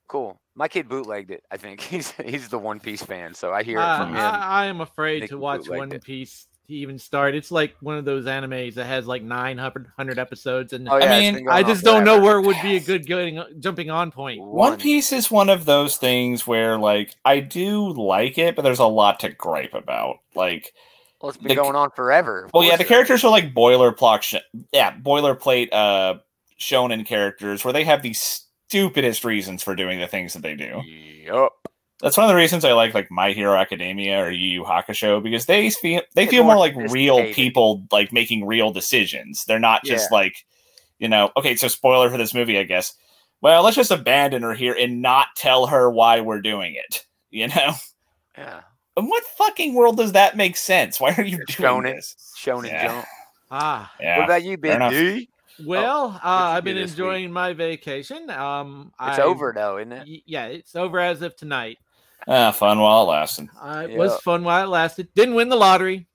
Cool. 0.07 0.39
My 0.55 0.67
kid 0.67 0.87
bootlegged 0.89 1.31
it. 1.31 1.43
I 1.49 1.57
think 1.57 1.79
he's 1.91 2.11
he's 2.11 2.49
the 2.49 2.59
One 2.59 2.79
Piece 2.79 3.01
fan, 3.01 3.33
so 3.33 3.53
I 3.53 3.63
hear 3.63 3.79
it 3.79 3.83
I, 3.83 3.97
from 3.97 4.09
him. 4.09 4.17
I, 4.17 4.37
I 4.37 4.65
am 4.65 4.81
afraid 4.81 5.21
Nick 5.21 5.29
to 5.31 5.37
watch 5.37 5.61
bootlegged 5.61 5.79
One 5.79 5.91
it. 5.93 6.03
Piece 6.03 6.47
to 6.67 6.73
even 6.73 6.97
start. 6.97 7.35
It's 7.35 7.51
like 7.51 7.75
one 7.81 7.97
of 7.97 8.05
those 8.05 8.25
animes 8.25 8.75
that 8.75 8.85
has 8.85 9.05
like 9.05 9.21
900 9.23 10.19
episodes, 10.19 10.73
and 10.73 10.87
Oh, 10.89 10.97
yeah, 10.97 11.15
it's 11.17 11.37
mean, 11.37 11.49
I 11.49 11.63
just 11.63 11.83
don't 11.83 12.03
know 12.03 12.15
forever. 12.17 12.41
where 12.41 12.41
would 12.41 12.61
be 12.61 12.77
a 12.77 12.79
good 12.79 13.07
going, 13.07 13.43
jumping 13.59 13.89
on 13.89 14.11
point. 14.11 14.41
One 14.41 14.77
Piece 14.77 15.11
is 15.11 15.29
one 15.29 15.49
of 15.49 15.65
those 15.65 15.97
things 15.97 16.47
where 16.47 16.77
like 16.77 17.13
I 17.25 17.39
do 17.41 17.89
like 17.91 18.37
it, 18.37 18.55
but 18.55 18.61
there's 18.61 18.79
a 18.79 18.85
lot 18.85 19.19
to 19.21 19.29
gripe 19.29 19.73
about. 19.73 20.19
Like 20.35 20.73
Well, 21.21 21.29
it's 21.29 21.37
been 21.37 21.49
the- 21.49 21.55
going 21.55 21.75
on 21.75 21.89
forever. 21.91 22.45
of 22.45 22.51
Well, 22.53 22.63
yeah, 22.63 22.77
the 22.77 22.85
characters 22.85 23.23
are 23.23 23.31
like 23.31 23.53
boilerplate, 23.53 24.21
sh- 24.21 24.35
yeah, 24.71 24.95
boilerplate 24.95 25.69
uh, 25.73 26.15
shonen 26.59 27.05
characters 27.05 27.65
where 27.65 27.73
they 27.73 27.83
have 27.83 28.01
the 28.01 28.13
stupidest 28.13 29.25
reasons 29.25 29.61
for 29.63 29.75
doing 29.75 29.99
the 29.99 30.07
things 30.07 30.33
that 30.33 30.41
they 30.41 30.55
do. 30.55 30.81
Yup. 31.25 31.53
That's 32.03 32.17
one 32.17 32.25
of 32.25 32.29
the 32.29 32.35
reasons 32.35 32.65
I 32.65 32.73
like 32.73 32.93
like 32.93 33.09
My 33.09 33.31
Hero 33.31 33.55
Academia 33.55 34.23
or 34.23 34.29
Yu 34.29 34.49
Yu 34.59 34.63
Hakusho 34.63 35.23
because 35.23 35.45
they 35.47 35.69
feel 35.71 36.01
they 36.15 36.27
feel 36.27 36.43
more 36.43 36.55
more 36.55 36.59
like 36.59 36.75
real 36.91 37.33
people 37.33 37.87
like 37.91 38.11
making 38.13 38.45
real 38.45 38.71
decisions. 38.71 39.45
They're 39.45 39.57
not 39.57 39.83
just 39.85 40.11
like, 40.11 40.35
you 40.99 41.07
know, 41.07 41.31
okay, 41.37 41.55
so 41.55 41.67
spoiler 41.69 42.09
for 42.11 42.17
this 42.17 42.33
movie, 42.33 42.59
I 42.59 42.63
guess. 42.63 42.93
Well, 43.41 43.63
let's 43.63 43.75
just 43.77 43.89
abandon 43.91 44.43
her 44.43 44.53
here 44.53 44.75
and 44.77 45.01
not 45.01 45.27
tell 45.35 45.67
her 45.67 45.89
why 45.89 46.19
we're 46.21 46.41
doing 46.41 46.75
it. 46.75 47.05
You 47.31 47.47
know, 47.47 47.71
Yeah. 48.37 48.61
in 48.95 49.07
what 49.07 49.23
fucking 49.39 49.73
world 49.73 49.97
does 49.97 50.11
that 50.11 50.37
make 50.37 50.55
sense? 50.55 50.99
Why 51.01 51.15
are 51.17 51.23
you 51.23 51.39
It's 51.41 51.55
doing 51.55 51.81
shonen. 51.81 51.95
this? 51.95 52.15
Shonen 52.37 52.67
Yeah. 52.67 52.87
Jump. 52.87 53.05
Ah, 53.49 53.91
Yeah, 53.99 54.17
What 54.19 54.25
about 54.25 54.43
you, 54.43 54.49
fair 54.51 54.57
Big 54.57 54.75
enough. 54.75 54.91
D? 54.91 55.29
well, 55.65 56.19
uh, 56.23 56.27
I've 56.53 56.63
been 56.63 56.75
this 56.75 56.91
week? 56.91 56.99
enjoying 56.99 57.31
my 57.31 57.53
vacation. 57.53 58.29
Um, 58.29 58.91
It's 59.01 59.17
I- 59.17 59.23
over 59.23 59.51
though, 59.55 59.79
isn't 59.79 59.93
it? 59.93 60.07
y- 60.07 60.21
Yeah, 60.27 60.45
it's 60.45 60.75
over 60.75 60.99
as 60.99 61.23
of 61.23 61.35
tonight. 61.35 61.79
Ah, 62.27 62.51
fun 62.51 62.79
while 62.79 63.03
it 63.03 63.05
lasted. 63.11 63.49
Uh, 63.59 63.87
it 63.89 63.97
was 63.97 64.17
fun 64.21 64.43
while 64.43 64.63
it 64.63 64.69
lasted. 64.69 65.07
Didn't 65.15 65.35
win 65.35 65.49
the 65.49 65.55
lottery. 65.55 66.07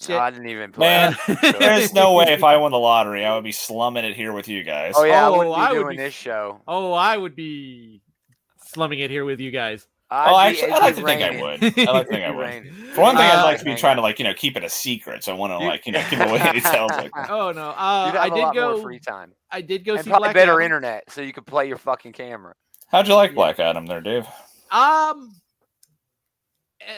Shit. 0.00 0.16
I 0.16 0.30
didn't 0.30 0.48
even 0.48 0.70
play. 0.70 0.86
Man. 0.86 1.16
There's 1.58 1.92
no 1.92 2.14
way 2.14 2.26
if 2.28 2.44
I 2.44 2.56
won 2.56 2.70
the 2.70 2.78
lottery, 2.78 3.24
I 3.24 3.34
would 3.34 3.42
be 3.44 3.50
slumming 3.52 4.04
it 4.04 4.14
here 4.14 4.32
with 4.32 4.46
you 4.46 4.62
guys. 4.62 4.94
Oh 4.96 5.04
yeah, 5.04 5.24
I 5.24 5.28
Oh, 5.28 5.38
wouldn't 5.38 5.56
be 5.56 5.60
I 5.60 5.72
would 5.72 5.78
doing 5.82 5.96
this 5.96 6.14
show. 6.14 6.60
Oh, 6.68 6.92
I 6.92 7.16
would 7.16 7.34
be 7.34 8.00
slumming 8.64 9.00
it 9.00 9.10
here 9.10 9.24
with 9.24 9.40
you 9.40 9.50
guys. 9.50 9.86
I'd 10.10 10.28
Oh, 10.30 10.30
be- 10.30 10.36
actually, 10.50 10.62
it'd 10.68 10.74
I 10.74 10.78
like 10.78 10.94
be 10.96 11.00
to 11.02 11.06
think 11.06 11.22
I 11.22 11.30
would. 11.42 11.88
I 11.88 11.92
like 11.92 12.06
to 12.06 12.12
think 12.12 12.24
I 12.24 12.28
It'd 12.28 12.30
be 12.30 12.36
would. 12.36 12.42
raining. 12.46 12.72
For 12.94 13.00
one 13.02 13.16
thing, 13.16 13.26
I'd 13.26 13.40
Uh, 13.40 13.44
like 13.44 13.58
to 13.58 13.64
be 13.64 13.74
trying 13.74 13.96
to 13.96 14.02
like 14.02 14.18
you 14.20 14.24
know 14.24 14.34
keep 14.34 14.56
it 14.56 14.62
a 14.64 14.68
secret. 14.70 15.24
So 15.24 15.32
I 15.32 15.36
want 15.36 15.50
to 15.52 15.58
like 15.58 15.84
you 15.84 15.92
know 15.92 16.04
give 16.08 16.20
away 16.20 16.38
any 16.38 16.60
details 16.60 16.90
like 16.92 17.10
that. 17.14 17.28
Oh 17.28 17.50
no, 17.50 17.70
uh, 17.76 18.04
You'd 18.06 18.14
have 18.14 18.22
I 18.22 18.26
a 18.26 18.30
did 18.30 18.40
lot 18.42 18.54
go. 18.54 18.72
more 18.74 18.82
free 18.84 19.00
time 19.00 19.32
I 19.50 19.60
did 19.62 19.84
go 19.84 19.94
and 19.96 20.04
see 20.04 20.10
probably 20.10 20.26
Black 20.26 20.34
better 20.36 20.52
Adam. 20.52 20.64
internet, 20.64 21.10
so 21.10 21.20
you 21.22 21.32
could 21.32 21.44
play 21.46 21.66
your 21.66 21.76
fucking 21.76 22.12
camera. 22.12 22.54
How'd 22.86 23.08
you 23.08 23.14
like 23.16 23.32
Yeah. 23.32 23.34
Black 23.34 23.58
Adam 23.58 23.84
there, 23.86 24.00
Dave? 24.00 24.26
Um, 24.70 25.34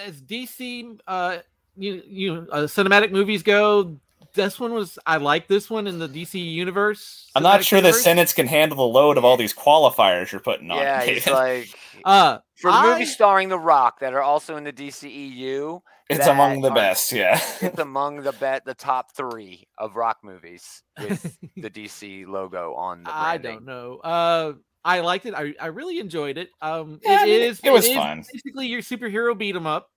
as 0.06 0.20
DC, 0.20 0.98
uh, 1.06 1.38
you 1.76 2.02
you 2.06 2.46
uh, 2.52 2.62
cinematic 2.62 3.12
movies 3.12 3.42
go, 3.42 3.96
this 4.34 4.60
one 4.60 4.72
was 4.72 4.98
I 5.06 5.16
like 5.16 5.48
this 5.48 5.68
one 5.70 5.86
in 5.86 5.98
the 5.98 6.08
DC 6.08 6.34
universe. 6.34 7.30
I'm 7.34 7.42
not 7.42 7.60
cinematic 7.60 7.64
sure 7.64 7.80
the 7.80 7.88
universe. 7.88 8.04
Senate's 8.04 8.32
can 8.32 8.46
handle 8.46 8.76
the 8.76 8.84
load 8.98 9.18
of 9.18 9.24
all 9.24 9.36
these 9.36 9.54
qualifiers 9.54 10.30
you're 10.32 10.40
putting 10.40 10.70
on. 10.70 10.78
Yeah, 10.78 11.02
it's 11.04 11.26
like 11.26 11.68
Uh, 12.04 12.38
for 12.56 12.70
I- 12.70 12.92
movies 12.92 13.12
starring 13.12 13.48
The 13.48 13.58
Rock 13.58 14.00
that 14.00 14.14
are 14.14 14.22
also 14.22 14.56
in 14.56 14.64
the 14.64 14.72
DCEU. 14.72 15.80
it's 16.08 16.26
among 16.26 16.60
the 16.60 16.70
are- 16.70 16.74
best. 16.74 17.12
Yeah. 17.12 17.40
It's 17.60 17.78
among 17.88 18.22
the 18.22 18.32
bet 18.32 18.64
the 18.64 18.74
top 18.74 19.14
three 19.16 19.66
of 19.78 19.96
Rock 19.96 20.18
movies 20.22 20.82
with 21.00 21.36
the 21.56 21.70
DC 21.70 22.26
logo 22.26 22.74
on 22.74 23.04
the 23.04 23.10
I 23.14 23.38
don't 23.38 23.64
know. 23.64 23.98
Uh, 23.98 24.52
I 24.84 25.00
liked 25.00 25.26
it. 25.26 25.34
I, 25.34 25.54
I 25.60 25.66
really 25.66 25.98
enjoyed 25.98 26.38
it. 26.38 26.50
Um, 26.62 27.00
Yeah, 27.02 27.18
I 27.20 27.24
it 27.24 27.26
mean, 27.26 27.40
is. 27.42 27.60
it 27.62 27.70
was 27.70 27.86
is 27.86 27.94
fun. 27.94 28.24
Basically, 28.32 28.66
your 28.66 28.80
superhero 28.80 29.36
beat 29.36 29.54
'em 29.56 29.66
up. 29.66 29.90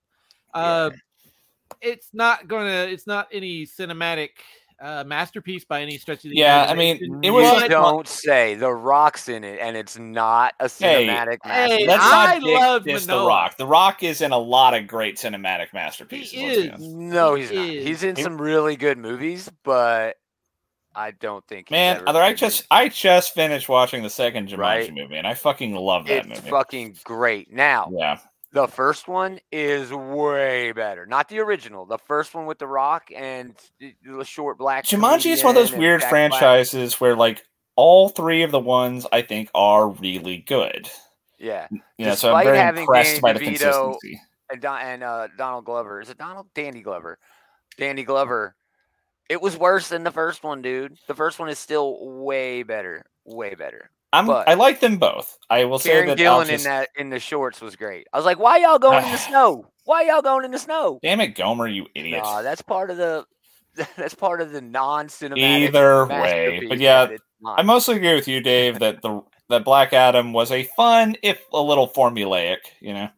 Uh, 0.52 0.90
it's 1.80 2.10
not 2.12 2.48
gonna. 2.48 2.86
It's 2.90 3.06
not 3.06 3.28
any 3.32 3.64
cinematic 3.66 4.30
uh 4.80 5.04
masterpiece 5.06 5.64
by 5.64 5.80
any 5.80 5.96
stretch 5.96 6.24
of 6.24 6.30
the 6.32 6.36
Yeah, 6.36 6.66
I 6.68 6.74
mean, 6.74 7.20
it 7.22 7.30
was 7.30 7.44
you 7.44 7.58
just 7.60 7.70
don't 7.70 8.08
say 8.08 8.56
The 8.56 8.72
Rock's 8.72 9.28
in 9.28 9.44
it, 9.44 9.60
and 9.60 9.76
it's 9.76 9.96
not 9.96 10.52
a 10.60 10.64
cinematic 10.66 11.38
hey, 11.44 11.48
masterpiece. 11.86 11.86
Let's 11.88 12.02
I 12.04 12.38
love 12.38 12.84
diss 12.84 13.06
the 13.06 13.16
Rock. 13.24 13.56
The 13.56 13.66
Rock 13.66 14.02
is 14.02 14.20
in 14.20 14.32
a 14.32 14.38
lot 14.38 14.74
of 14.74 14.86
great 14.88 15.16
cinematic 15.16 15.72
masterpieces. 15.72 16.34
let's 16.34 16.56
is. 16.58 16.68
honest. 16.70 16.82
No, 16.90 17.34
He 17.36 17.42
he's 17.42 17.52
not. 17.52 17.68
is. 17.68 17.86
He's 17.86 18.02
in 18.02 18.16
He- 18.16 18.22
some 18.22 18.40
really 18.40 18.76
good 18.76 18.98
movies, 18.98 19.48
but 19.62 20.16
I 20.94 21.10
don't 21.12 21.46
think. 21.46 21.70
Man, 21.70 21.96
ever 21.96 22.08
other 22.08 22.22
I 22.22 22.32
just 22.34 22.64
I 22.70 22.88
just 22.88 23.34
finished 23.34 23.68
watching 23.68 24.02
the 24.02 24.10
second 24.10 24.48
Jumanji 24.48 24.58
Right? 24.58 24.94
movie, 24.94 25.16
and 25.16 25.26
I 25.26 25.34
fucking 25.34 25.74
love 25.74 26.06
that 26.06 26.26
It's 26.26 26.28
movie. 26.40 26.50
fucking 26.50 26.96
great. 27.04 27.52
Now, 27.52 27.90
yeah, 27.92 28.18
the 28.52 28.66
first 28.68 29.08
one 29.08 29.40
is 29.52 29.92
way 29.92 30.72
better. 30.72 31.06
Not 31.06 31.28
the 31.28 31.40
original. 31.40 31.86
The 31.86 31.98
first 31.98 32.34
one 32.34 32.46
with 32.46 32.58
The 32.58 32.66
Rock 32.66 33.10
and 33.14 33.54
the 33.80 34.24
short 34.24 34.58
black. 34.58 34.84
Jumanji 34.84 35.32
is 35.32 35.42
one 35.42 35.56
of 35.56 35.62
those 35.62 35.72
weird 35.72 36.00
Jack 36.00 36.10
Black. 36.10 36.30
franchises 36.30 37.00
where 37.00 37.16
like 37.16 37.44
all 37.76 38.08
three 38.08 38.42
of 38.42 38.50
the 38.52 38.60
ones 38.60 39.06
I 39.12 39.22
think 39.22 39.50
are 39.54 39.88
really 39.88 40.38
good. 40.38 40.88
Yeah, 41.40 41.66
You 41.98 42.06
know, 42.06 42.14
so 42.14 42.32
I'm 42.32 42.44
very 42.44 42.80
impressed 42.80 43.10
Danny 43.10 43.20
by 43.20 43.32
the 43.34 43.40
DeVito, 43.40 43.48
consistency. 43.98 44.20
and 44.50 44.62
Don, 44.62 44.80
and 44.80 45.02
uh, 45.02 45.28
Donald 45.36 45.64
Glover. 45.66 46.00
Is 46.00 46.08
it 46.08 46.16
Donald? 46.16 46.46
Danny 46.54 46.80
Glover. 46.80 47.18
Danny 47.76 48.04
Glover. 48.04 48.54
It 49.28 49.40
was 49.40 49.56
worse 49.56 49.88
than 49.88 50.04
the 50.04 50.10
first 50.10 50.42
one, 50.44 50.62
dude. 50.62 50.98
The 51.06 51.14
first 51.14 51.38
one 51.38 51.48
is 51.48 51.58
still 51.58 51.96
way 52.22 52.62
better. 52.62 53.04
Way 53.24 53.54
better. 53.54 53.90
I'm 54.12 54.26
but- 54.26 54.48
I 54.48 54.54
like 54.54 54.80
them 54.80 54.98
both. 54.98 55.38
I 55.50 55.64
will 55.64 55.78
say 55.78 56.06
that 56.06 56.20
I'll 56.20 56.44
just- 56.44 56.64
in 56.64 56.70
that 56.70 56.88
in 56.96 57.10
the 57.10 57.18
shorts 57.18 57.60
was 57.60 57.74
great. 57.76 58.06
I 58.12 58.16
was 58.16 58.26
like, 58.26 58.38
why 58.38 58.58
y'all 58.58 58.78
going 58.78 59.04
in 59.04 59.10
the 59.10 59.16
snow? 59.28 59.66
Why 59.84 60.02
y'all 60.02 60.22
going 60.22 60.44
in 60.44 60.50
the 60.50 60.58
snow? 60.58 60.98
Damn 61.02 61.20
it, 61.20 61.28
Gomer, 61.34 61.66
you 61.66 61.86
idiot. 61.94 62.22
Nah, 62.22 62.42
that's 62.42 62.62
part 62.62 62.90
of 62.90 62.96
the 62.96 63.26
that's 63.96 64.14
part 64.14 64.40
of 64.40 64.52
the 64.52 64.60
non-cinematic. 64.60 65.38
Either 65.38 66.06
way, 66.06 66.66
but 66.68 66.78
yeah, 66.78 67.06
that 67.06 67.12
it's 67.14 67.24
not. 67.40 67.58
I 67.58 67.62
mostly 67.62 67.96
agree 67.96 68.14
with 68.14 68.28
you, 68.28 68.40
Dave, 68.40 68.78
that 68.78 69.02
the 69.02 69.22
that 69.48 69.64
Black 69.64 69.92
Adam 69.92 70.32
was 70.32 70.50
a 70.52 70.62
fun, 70.76 71.16
if 71.22 71.42
a 71.52 71.60
little 71.60 71.88
formulaic. 71.88 72.58
You 72.80 72.94
know, 72.94 73.08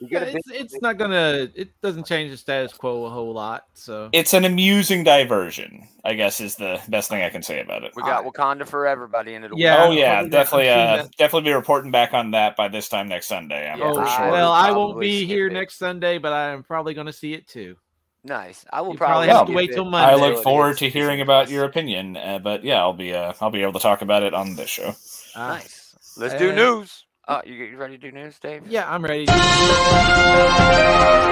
Yeah, 0.00 0.20
it's, 0.20 0.48
it's 0.50 0.80
not 0.80 0.96
gonna. 0.96 1.48
It 1.54 1.70
doesn't 1.82 2.06
change 2.06 2.30
the 2.30 2.36
status 2.36 2.72
quo 2.72 3.04
a 3.06 3.10
whole 3.10 3.32
lot. 3.32 3.64
So 3.74 4.10
it's 4.12 4.32
an 4.32 4.44
amusing 4.44 5.02
diversion. 5.02 5.88
I 6.04 6.14
guess 6.14 6.40
is 6.40 6.54
the 6.54 6.80
best 6.88 7.08
thing 7.08 7.22
I 7.22 7.30
can 7.30 7.42
say 7.42 7.60
about 7.60 7.82
it. 7.82 7.92
we 7.96 8.02
got 8.02 8.24
Wakanda 8.24 8.66
forever 8.66 9.08
by 9.08 9.24
the 9.24 9.32
end 9.34 9.44
of 9.44 9.50
the 9.50 9.56
week. 9.56 9.64
Yeah, 9.64 9.84
oh 9.84 9.90
yeah, 9.90 10.22
definitely. 10.22 10.68
Uh, 10.68 11.06
definitely 11.18 11.50
be 11.50 11.52
reporting 11.52 11.90
back 11.90 12.14
on 12.14 12.30
that 12.30 12.54
by 12.54 12.68
this 12.68 12.88
time 12.88 13.08
next 13.08 13.26
Sunday. 13.26 13.68
I'm 13.68 13.78
Yeah, 13.78 13.92
for 13.92 14.00
oh, 14.00 14.04
I 14.04 14.16
sure. 14.16 14.30
well, 14.30 14.52
I 14.52 14.70
won't 14.70 15.00
be 15.00 15.26
here 15.26 15.48
it. 15.48 15.52
next 15.52 15.78
Sunday, 15.78 16.18
but 16.18 16.32
I'm 16.32 16.62
probably 16.62 16.94
gonna 16.94 17.12
see 17.12 17.34
it 17.34 17.48
too. 17.48 17.76
Nice. 18.24 18.64
I 18.72 18.80
will 18.82 18.94
probably, 18.94 19.26
probably 19.26 19.28
have 19.28 19.46
to 19.46 19.52
wait 19.52 19.70
it 19.70 19.74
till 19.74 19.86
I 19.86 19.90
Monday. 19.90 20.14
until 20.14 20.28
look 20.34 20.42
forward 20.44 20.76
to 20.78 20.88
hearing 20.88 21.20
about 21.22 21.50
your 21.50 21.64
opinion. 21.64 22.16
Uh, 22.16 22.38
but 22.38 22.62
yeah, 22.62 22.78
I'll 22.78 22.92
be 22.92 23.14
uh, 23.14 23.32
I'll 23.40 23.50
be 23.50 23.62
able 23.62 23.72
to 23.74 23.78
talk 23.80 24.02
about 24.02 24.22
it 24.22 24.34
on 24.34 24.54
this 24.54 24.70
show. 24.70 24.94
Uh, 25.34 25.48
Nice. 25.48 25.94
Let's 26.16 26.34
do 26.34 26.50
Uh, 26.50 26.54
news. 26.54 27.04
Uh, 27.28 27.42
you, 27.44 27.52
you 27.52 27.76
ready 27.76 27.98
to 27.98 28.10
do 28.10 28.10
news, 28.10 28.38
Dave? 28.38 28.66
Yeah, 28.66 28.90
I'm 28.90 29.04
ready. 29.04 29.26
I'm 29.28 29.36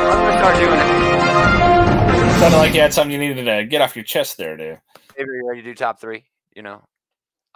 gonna 0.04 0.38
start 0.38 0.56
doing 0.58 0.78
it. 0.78 2.38
Sounded 2.38 2.58
like 2.58 2.74
you 2.74 2.82
had 2.82 2.92
something 2.92 3.10
you 3.10 3.18
needed 3.18 3.44
to 3.44 3.64
get 3.64 3.80
off 3.80 3.96
your 3.96 4.04
chest 4.04 4.36
there, 4.36 4.58
Dave. 4.58 4.76
Dave, 5.16 5.26
are 5.26 5.34
you 5.34 5.48
ready 5.48 5.62
to 5.62 5.68
do 5.70 5.74
top 5.74 5.98
three? 5.98 6.26
You 6.54 6.62
know, 6.62 6.82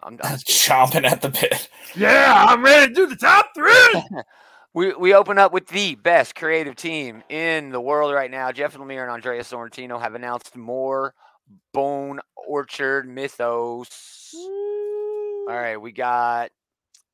I'm, 0.03 0.19
I'm. 0.23 0.39
Chomping 0.39 1.05
at 1.05 1.21
the 1.21 1.29
bit. 1.29 1.69
Yeah, 1.95 2.47
I'm 2.49 2.65
ready 2.65 2.89
to 2.89 2.95
do 2.95 3.07
the 3.07 3.17
top 3.17 3.51
three. 3.55 4.03
We 4.73 4.95
we 4.95 5.15
open 5.15 5.37
up 5.37 5.53
with 5.53 5.67
the 5.67 5.97
best 5.97 6.37
creative 6.37 6.77
team 6.77 7.25
in 7.29 7.71
the 7.71 7.81
world 7.81 8.15
right 8.15 8.31
now. 8.31 8.53
Jeff 8.53 8.77
Lemire 8.77 9.03
and 9.03 9.11
Andrea 9.11 9.41
Sorrentino 9.43 10.01
have 10.01 10.15
announced 10.15 10.57
more 10.57 11.13
Bone 11.75 12.21
Orchard 12.37 13.09
mythos. 13.09 14.33
All 14.33 15.47
right, 15.49 15.77
we 15.77 15.91
got 15.91 16.53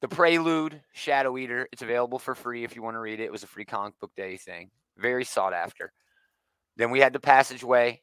the 0.00 0.09
Prelude 0.09 0.83
Shadow 0.93 1.37
Eater. 1.38 1.69
It's 1.73 1.83
available 1.83 2.19
for 2.19 2.35
free 2.35 2.65
if 2.65 2.76
you 2.76 2.83
want 2.83 2.95
to 2.95 3.00
read 3.00 3.21
it. 3.21 3.25
It 3.25 3.33
was 3.33 3.43
a 3.43 3.49
free 3.49 3.65
comic 3.65 3.99
book 4.00 4.12
day 4.17 4.37
thing, 4.37 4.71
very 4.97 5.25
sought 5.25 5.55
after. 5.55 5.93
Then 6.76 6.91
we 6.91 7.00
had 7.00 7.12
the 7.12 7.21
Passageway, 7.21 8.03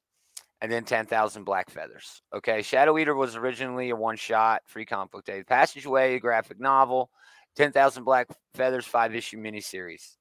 and 0.62 0.72
then 0.72 0.84
Ten 0.84 1.06
Thousand 1.06 1.44
Black 1.44 1.70
Feathers. 1.70 2.22
Okay, 2.34 2.62
Shadow 2.62 2.98
Eater 2.98 3.16
was 3.16 3.36
originally 3.36 3.90
a 3.90 3.96
one 3.96 4.16
shot 4.16 4.62
free 4.66 4.86
comic 4.86 5.12
book 5.12 5.26
day. 5.26 5.44
Passageway, 5.44 6.16
a 6.16 6.20
graphic 6.20 6.60
novel. 6.60 7.10
10,000 7.56 8.04
Black 8.04 8.28
Feathers 8.56 8.86
five 8.86 9.14
issue 9.14 9.38
miniseries. 9.38 10.18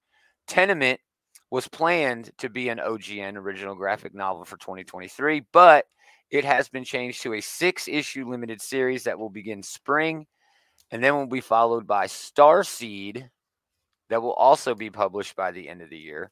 Tenement 0.47 1.00
was 1.50 1.69
planned 1.69 2.31
to 2.38 2.49
be 2.49 2.69
an 2.69 2.79
OGN 2.79 3.37
original 3.37 3.75
graphic 3.75 4.14
novel 4.14 4.45
for 4.45 4.57
2023, 4.57 5.45
but 5.52 5.87
it 6.31 6.45
has 6.45 6.69
been 6.69 6.85
changed 6.85 7.23
to 7.23 7.35
a 7.35 7.41
six 7.41 7.88
issue 7.88 8.29
limited 8.29 8.61
series 8.61 9.05
that 9.05 9.19
will 9.19 9.31
begin 9.31 9.62
spring 9.62 10.26
and 10.92 11.02
then 11.02 11.16
will 11.16 11.26
be 11.26 11.40
followed 11.40 11.87
by 11.87 12.06
Starseed 12.06 13.28
that 14.11 14.22
will 14.22 14.34
also 14.34 14.75
be 14.75 14.90
published 14.90 15.34
by 15.34 15.50
the 15.50 15.68
end 15.68 15.80
of 15.80 15.90
the 15.90 15.99
year. 15.99 16.30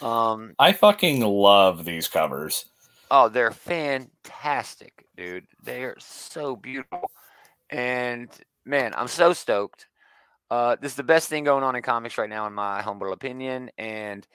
Um, 0.00 0.54
I 0.58 0.72
fucking 0.72 1.20
love 1.20 1.84
these 1.84 2.08
covers. 2.08 2.64
Oh, 3.10 3.28
they're 3.28 3.50
fantastic, 3.50 5.06
dude. 5.16 5.46
They 5.62 5.84
are 5.84 5.96
so 5.98 6.56
beautiful. 6.56 7.10
And 7.68 8.30
man, 8.64 8.94
I'm 8.96 9.08
so 9.08 9.34
stoked. 9.34 9.86
Uh, 10.50 10.76
this 10.80 10.92
is 10.92 10.96
the 10.96 11.02
best 11.02 11.28
thing 11.28 11.44
going 11.44 11.62
on 11.62 11.76
in 11.76 11.82
comics 11.82 12.16
right 12.16 12.30
now, 12.30 12.46
in 12.46 12.54
my 12.54 12.80
humble 12.80 13.12
opinion. 13.12 13.70
And 13.76 14.26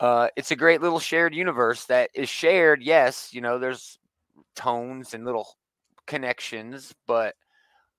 uh, 0.00 0.28
it's 0.34 0.50
a 0.50 0.56
great 0.56 0.82
little 0.82 0.98
shared 0.98 1.34
universe 1.34 1.84
that 1.84 2.10
is 2.12 2.28
shared. 2.28 2.82
Yes, 2.82 3.30
you 3.32 3.40
know, 3.40 3.58
there's 3.58 3.98
tones 4.56 5.14
and 5.14 5.24
little 5.24 5.48
connections, 6.06 6.92
but 7.06 7.36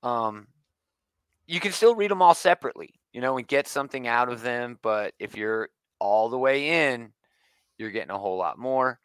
um, 0.04 0.48
you 1.48 1.60
can 1.60 1.72
still 1.72 1.96
read 1.96 2.12
them 2.12 2.22
all 2.22 2.34
separately, 2.34 2.94
you 3.14 3.22
know, 3.22 3.38
and 3.38 3.48
get 3.48 3.68
something 3.68 4.08
out 4.08 4.30
of 4.30 4.42
them. 4.42 4.78
But 4.82 5.14
if 5.20 5.36
you're 5.36 5.70
all 6.00 6.30
the 6.30 6.38
way 6.38 6.92
in, 6.92 7.12
you're 7.78 7.92
getting 7.92 8.12
a 8.12 8.18
whole 8.18 8.38
lot 8.38 8.60
more. 8.60 9.00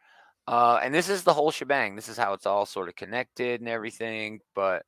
Uh, 0.47 0.81
and 0.83 0.93
this 0.93 1.09
is 1.09 1.23
the 1.23 1.33
whole 1.33 1.53
shebang. 1.53 1.95
This 1.95 2.09
is 2.09 2.17
how 2.17 2.33
it's 2.33 2.47
all 2.47 2.67
sort 2.67 2.89
of 2.89 2.97
connected 2.97 3.61
and 3.61 3.69
everything. 3.69 4.41
But 4.55 4.85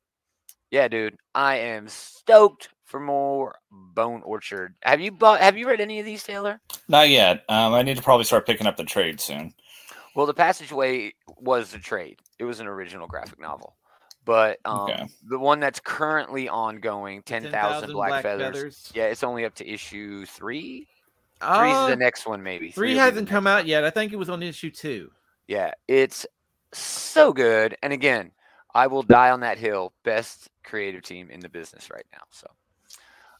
yeah, 0.69 0.87
dude, 0.87 1.15
I 1.33 1.57
am 1.57 1.87
stoked 1.87 2.69
for 2.83 2.99
more 2.99 3.55
Bone 3.71 4.21
Orchard. 4.23 4.75
Have 4.81 4.99
you 4.99 5.11
bought? 5.11 5.39
Have 5.39 5.57
you 5.57 5.67
read 5.67 5.79
any 5.79 5.99
of 5.99 6.05
these, 6.05 6.23
Taylor? 6.23 6.59
Not 6.87 7.09
yet. 7.09 7.43
Um, 7.47 7.73
I 7.73 7.81
need 7.81 7.97
to 7.97 8.03
probably 8.03 8.25
start 8.25 8.45
picking 8.45 8.67
up 8.67 8.75
the 8.75 8.83
trade 8.83 9.21
soon. 9.21 9.53
Well, 10.15 10.25
the 10.25 10.33
Passageway 10.33 11.13
was 11.39 11.73
a 11.73 11.79
trade. 11.79 12.19
It 12.37 12.45
was 12.45 12.59
an 12.59 12.67
original 12.67 13.07
graphic 13.07 13.39
novel, 13.39 13.75
but 14.25 14.59
um, 14.65 14.89
Okay. 14.89 15.07
the 15.29 15.39
one 15.39 15.59
that's 15.59 15.79
currently 15.79 16.49
ongoing, 16.49 17.21
Ten 17.23 17.49
Thousand 17.51 17.93
Black, 17.93 18.23
Feathers. 18.23 18.91
Yeah, 18.93 19.05
it's 19.05 19.23
only 19.23 19.45
up 19.45 19.55
to 19.55 19.67
issue 19.67 20.25
three. 20.25 20.87
Three's 21.41 21.75
Uh, 21.75 21.87
the 21.87 21.95
next 21.95 22.25
one, 22.25 22.41
maybe. 22.41 22.71
three 22.71 22.87
will 22.89 22.91
be 22.91 22.95
the 22.95 23.01
hasn't 23.01 23.29
come 23.29 23.45
out 23.47 23.59
one. 23.59 23.67
yet. 23.67 23.83
I 23.83 23.89
think 23.89 24.11
it 24.13 24.15
was 24.17 24.29
on 24.29 24.41
issue 24.41 24.71
two. 24.71 25.11
Yeah, 25.47 25.71
it's 25.87 26.25
so 26.73 27.31
good. 27.33 27.77
And 27.83 27.93
again, 27.93 28.31
I 28.73 28.87
will 28.87 29.03
die 29.03 29.29
on 29.31 29.41
that 29.41 29.57
hill. 29.57 29.93
Best 30.03 30.49
creative 30.63 31.03
team 31.03 31.29
in 31.29 31.39
the 31.39 31.49
business 31.49 31.89
right 31.91 32.05
now. 32.11 32.21
So, 32.31 32.47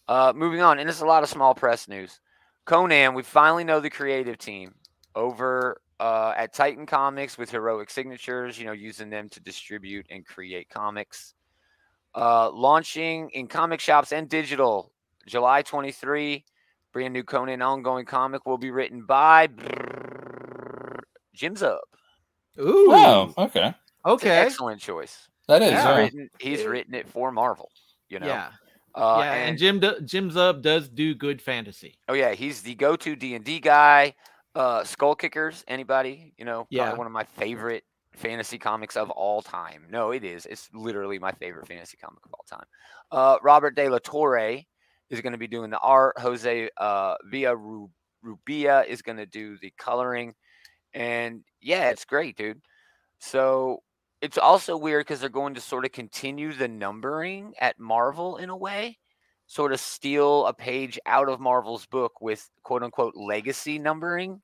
uh, 0.08 0.34
moving 0.36 0.62
on, 0.62 0.78
and 0.80 0.90
it's 0.90 1.02
a 1.02 1.06
lot 1.06 1.24
of 1.24 1.30
small 1.30 1.56
press 1.56 1.88
news. 1.88 2.20
Conan, 2.66 3.14
we 3.14 3.24
finally 3.24 3.64
know 3.64 3.80
the 3.80 3.90
creative 3.90 4.38
team 4.38 4.76
over 5.16 5.82
uh, 6.00 6.34
at 6.36 6.54
Titan 6.54 6.86
Comics 6.86 7.38
with 7.38 7.50
heroic 7.50 7.90
signatures. 7.90 8.60
You 8.60 8.66
know, 8.66 8.72
using 8.72 9.10
them 9.10 9.30
to 9.30 9.40
distribute 9.40 10.06
and 10.10 10.26
create 10.26 10.70
comics. 10.70 11.34
Uh, 12.14 12.50
launching 12.52 13.30
in 13.32 13.48
comic 13.48 13.80
shops 13.80 14.12
and 14.14 14.30
digital, 14.30 14.92
July 15.28 15.62
23. 15.62 16.46
Brand 16.94 17.14
new 17.14 17.24
Conan 17.24 17.62
ongoing 17.62 18.06
comic 18.06 18.46
will 18.46 18.58
be 18.58 18.72
written 18.72 19.04
by 19.06 19.48
Jim 21.34 21.56
Zub. 21.56 21.80
Ooh. 22.60 22.88
Oh, 22.90 23.34
okay. 23.38 23.74
Okay. 24.06 24.30
excellent 24.30 24.80
choice. 24.80 25.28
That 25.48 25.62
is. 25.62 25.70
He's 25.72 25.78
Yeah. 25.78 25.90
yeah. 25.90 25.98
written 25.98 26.30
he's 26.40 26.60
It- 26.62 26.70
written 26.70 26.94
it 26.96 27.10
for 27.10 27.32
Marvel, 27.32 27.70
you 28.10 28.20
know. 28.20 28.28
Yeah. 28.28 28.52
Uh, 28.94 29.18
yeah. 29.20 29.34
And, 29.34 29.50
and, 29.50 29.58
Jim 29.58 29.80
do, 29.82 30.00
Jim 30.06 30.32
Zub 30.32 30.62
does 30.62 30.88
do 30.88 31.14
good 31.14 31.42
fantasy. 31.42 32.00
oh 32.08 32.14
yeah, 32.14 32.32
he's 32.34 32.62
the 32.62 32.76
go-to 32.76 33.18
D&D 33.18 33.60
guy. 33.60 34.16
Uh 34.56 34.84
Skull 34.84 35.16
Kickers, 35.16 35.64
anybody, 35.68 36.34
you 36.38 36.46
know, 36.46 36.66
Yeah. 36.70 36.94
one 36.96 37.08
of 37.08 37.14
my 37.14 37.26
favorite 37.26 37.84
fantasy 38.14 38.58
comics 38.58 38.96
of 38.96 39.10
all 39.12 39.42
time. 39.42 39.88
No, 39.90 40.12
it 40.12 40.24
is. 40.24 40.46
It's 40.46 40.70
literally 40.74 41.20
my 41.20 41.34
favorite 41.34 41.68
fantasy 41.68 41.98
comic 41.98 42.26
of 42.26 42.34
all 42.34 42.46
time. 42.50 42.66
Uh 43.12 43.38
Robert 43.44 43.76
De 43.76 43.90
La 43.90 44.00
Torre 44.00 44.62
is 45.10 45.22
going 45.22 45.34
to 45.34 45.38
be 45.40 45.48
doing 45.48 45.70
the 45.70 45.80
art. 45.80 46.18
Jose 46.20 46.70
uh 46.78 47.16
Villa 47.30 47.56
Rubia 48.22 48.84
is 48.84 49.02
going 49.02 49.18
to 49.18 49.26
do 49.26 49.58
the 49.60 49.72
coloring. 49.78 50.34
And 50.94 51.44
yeah, 51.62 51.90
it's 51.90 52.06
great, 52.06 52.38
dude. 52.38 52.62
So 53.20 53.84
it's 54.22 54.38
also 54.38 54.78
weird 54.78 55.06
because 55.06 55.20
they're 55.20 55.30
going 55.30 55.56
to 55.56 55.62
sort 55.62 55.86
of 55.86 55.92
continue 55.92 56.54
the 56.54 56.68
numbering 56.70 57.54
at 57.60 57.78
Marvel 57.80 58.38
in 58.38 58.50
a 58.50 58.56
way, 58.58 58.98
sort 59.48 59.74
of 59.74 59.80
steal 59.82 60.46
a 60.48 60.54
page 60.54 60.98
out 61.06 61.30
of 61.30 61.40
Marvel's 61.42 61.86
book 61.86 62.22
with 62.22 62.50
quote 62.64 62.82
unquote 62.84 63.16
legacy 63.16 63.78
numbering. 63.78 64.42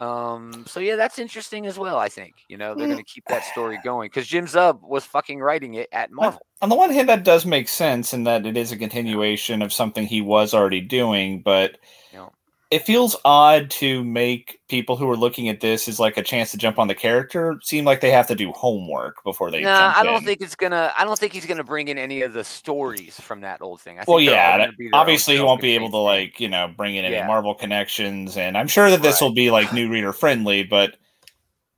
Um, 0.00 0.64
so 0.66 0.78
yeah, 0.78 0.94
that's 0.96 1.18
interesting 1.18 1.66
as 1.66 1.78
well. 1.78 1.98
I 1.98 2.08
think 2.08 2.34
you 2.48 2.56
know 2.56 2.74
they're 2.74 2.86
going 2.86 2.98
to 2.98 3.04
keep 3.04 3.24
that 3.28 3.44
story 3.44 3.78
going 3.82 4.06
because 4.08 4.28
Jim 4.28 4.46
Zub 4.46 4.80
was 4.80 5.04
fucking 5.04 5.40
writing 5.40 5.74
it 5.74 5.88
at 5.92 6.12
Marvel. 6.12 6.40
On 6.62 6.68
the 6.68 6.76
one 6.76 6.90
hand, 6.90 7.08
that 7.08 7.24
does 7.24 7.44
make 7.44 7.68
sense 7.68 8.14
in 8.14 8.24
that 8.24 8.46
it 8.46 8.56
is 8.56 8.70
a 8.70 8.76
continuation 8.76 9.60
of 9.60 9.72
something 9.72 10.06
he 10.06 10.20
was 10.20 10.54
already 10.54 10.80
doing, 10.80 11.42
but 11.42 11.78
know. 12.12 12.32
It 12.70 12.80
feels 12.84 13.16
odd 13.24 13.70
to 13.70 14.04
make 14.04 14.60
people 14.68 14.94
who 14.96 15.08
are 15.10 15.16
looking 15.16 15.48
at 15.48 15.60
this 15.60 15.88
as 15.88 15.98
like 15.98 16.18
a 16.18 16.22
chance 16.22 16.50
to 16.50 16.58
jump 16.58 16.78
on 16.78 16.86
the 16.86 16.94
character 16.94 17.58
seem 17.62 17.84
like 17.86 18.02
they 18.02 18.10
have 18.10 18.26
to 18.26 18.34
do 18.34 18.52
homework 18.52 19.24
before 19.24 19.50
they. 19.50 19.62
Jump 19.62 19.96
I 19.96 20.02
don't 20.02 20.16
in. 20.16 20.24
think 20.24 20.42
it's 20.42 20.54
gonna. 20.54 20.92
I 20.98 21.04
don't 21.04 21.18
think 21.18 21.32
he's 21.32 21.46
gonna 21.46 21.64
bring 21.64 21.88
in 21.88 21.96
any 21.96 22.20
of 22.22 22.34
the 22.34 22.44
stories 22.44 23.18
from 23.20 23.40
that 23.40 23.62
old 23.62 23.80
thing. 23.80 23.96
I 23.96 24.00
think 24.00 24.08
Well, 24.08 24.20
yeah, 24.20 24.66
be 24.78 24.90
obviously 24.92 25.36
he 25.36 25.42
won't 25.42 25.62
be 25.62 25.74
able 25.76 25.90
to 25.90 25.96
like 25.96 26.38
you 26.40 26.48
know 26.48 26.68
bring 26.76 26.96
in 26.96 27.04
any 27.06 27.14
Yeah. 27.14 27.26
Marvel 27.26 27.54
connections, 27.54 28.36
and 28.36 28.56
I'm 28.58 28.68
sure 28.68 28.90
that 28.90 29.00
this 29.00 29.22
Right. 29.22 29.26
will 29.28 29.34
be 29.34 29.50
like 29.50 29.72
new 29.72 29.88
reader 29.90 30.12
friendly. 30.12 30.62
But 30.62 30.96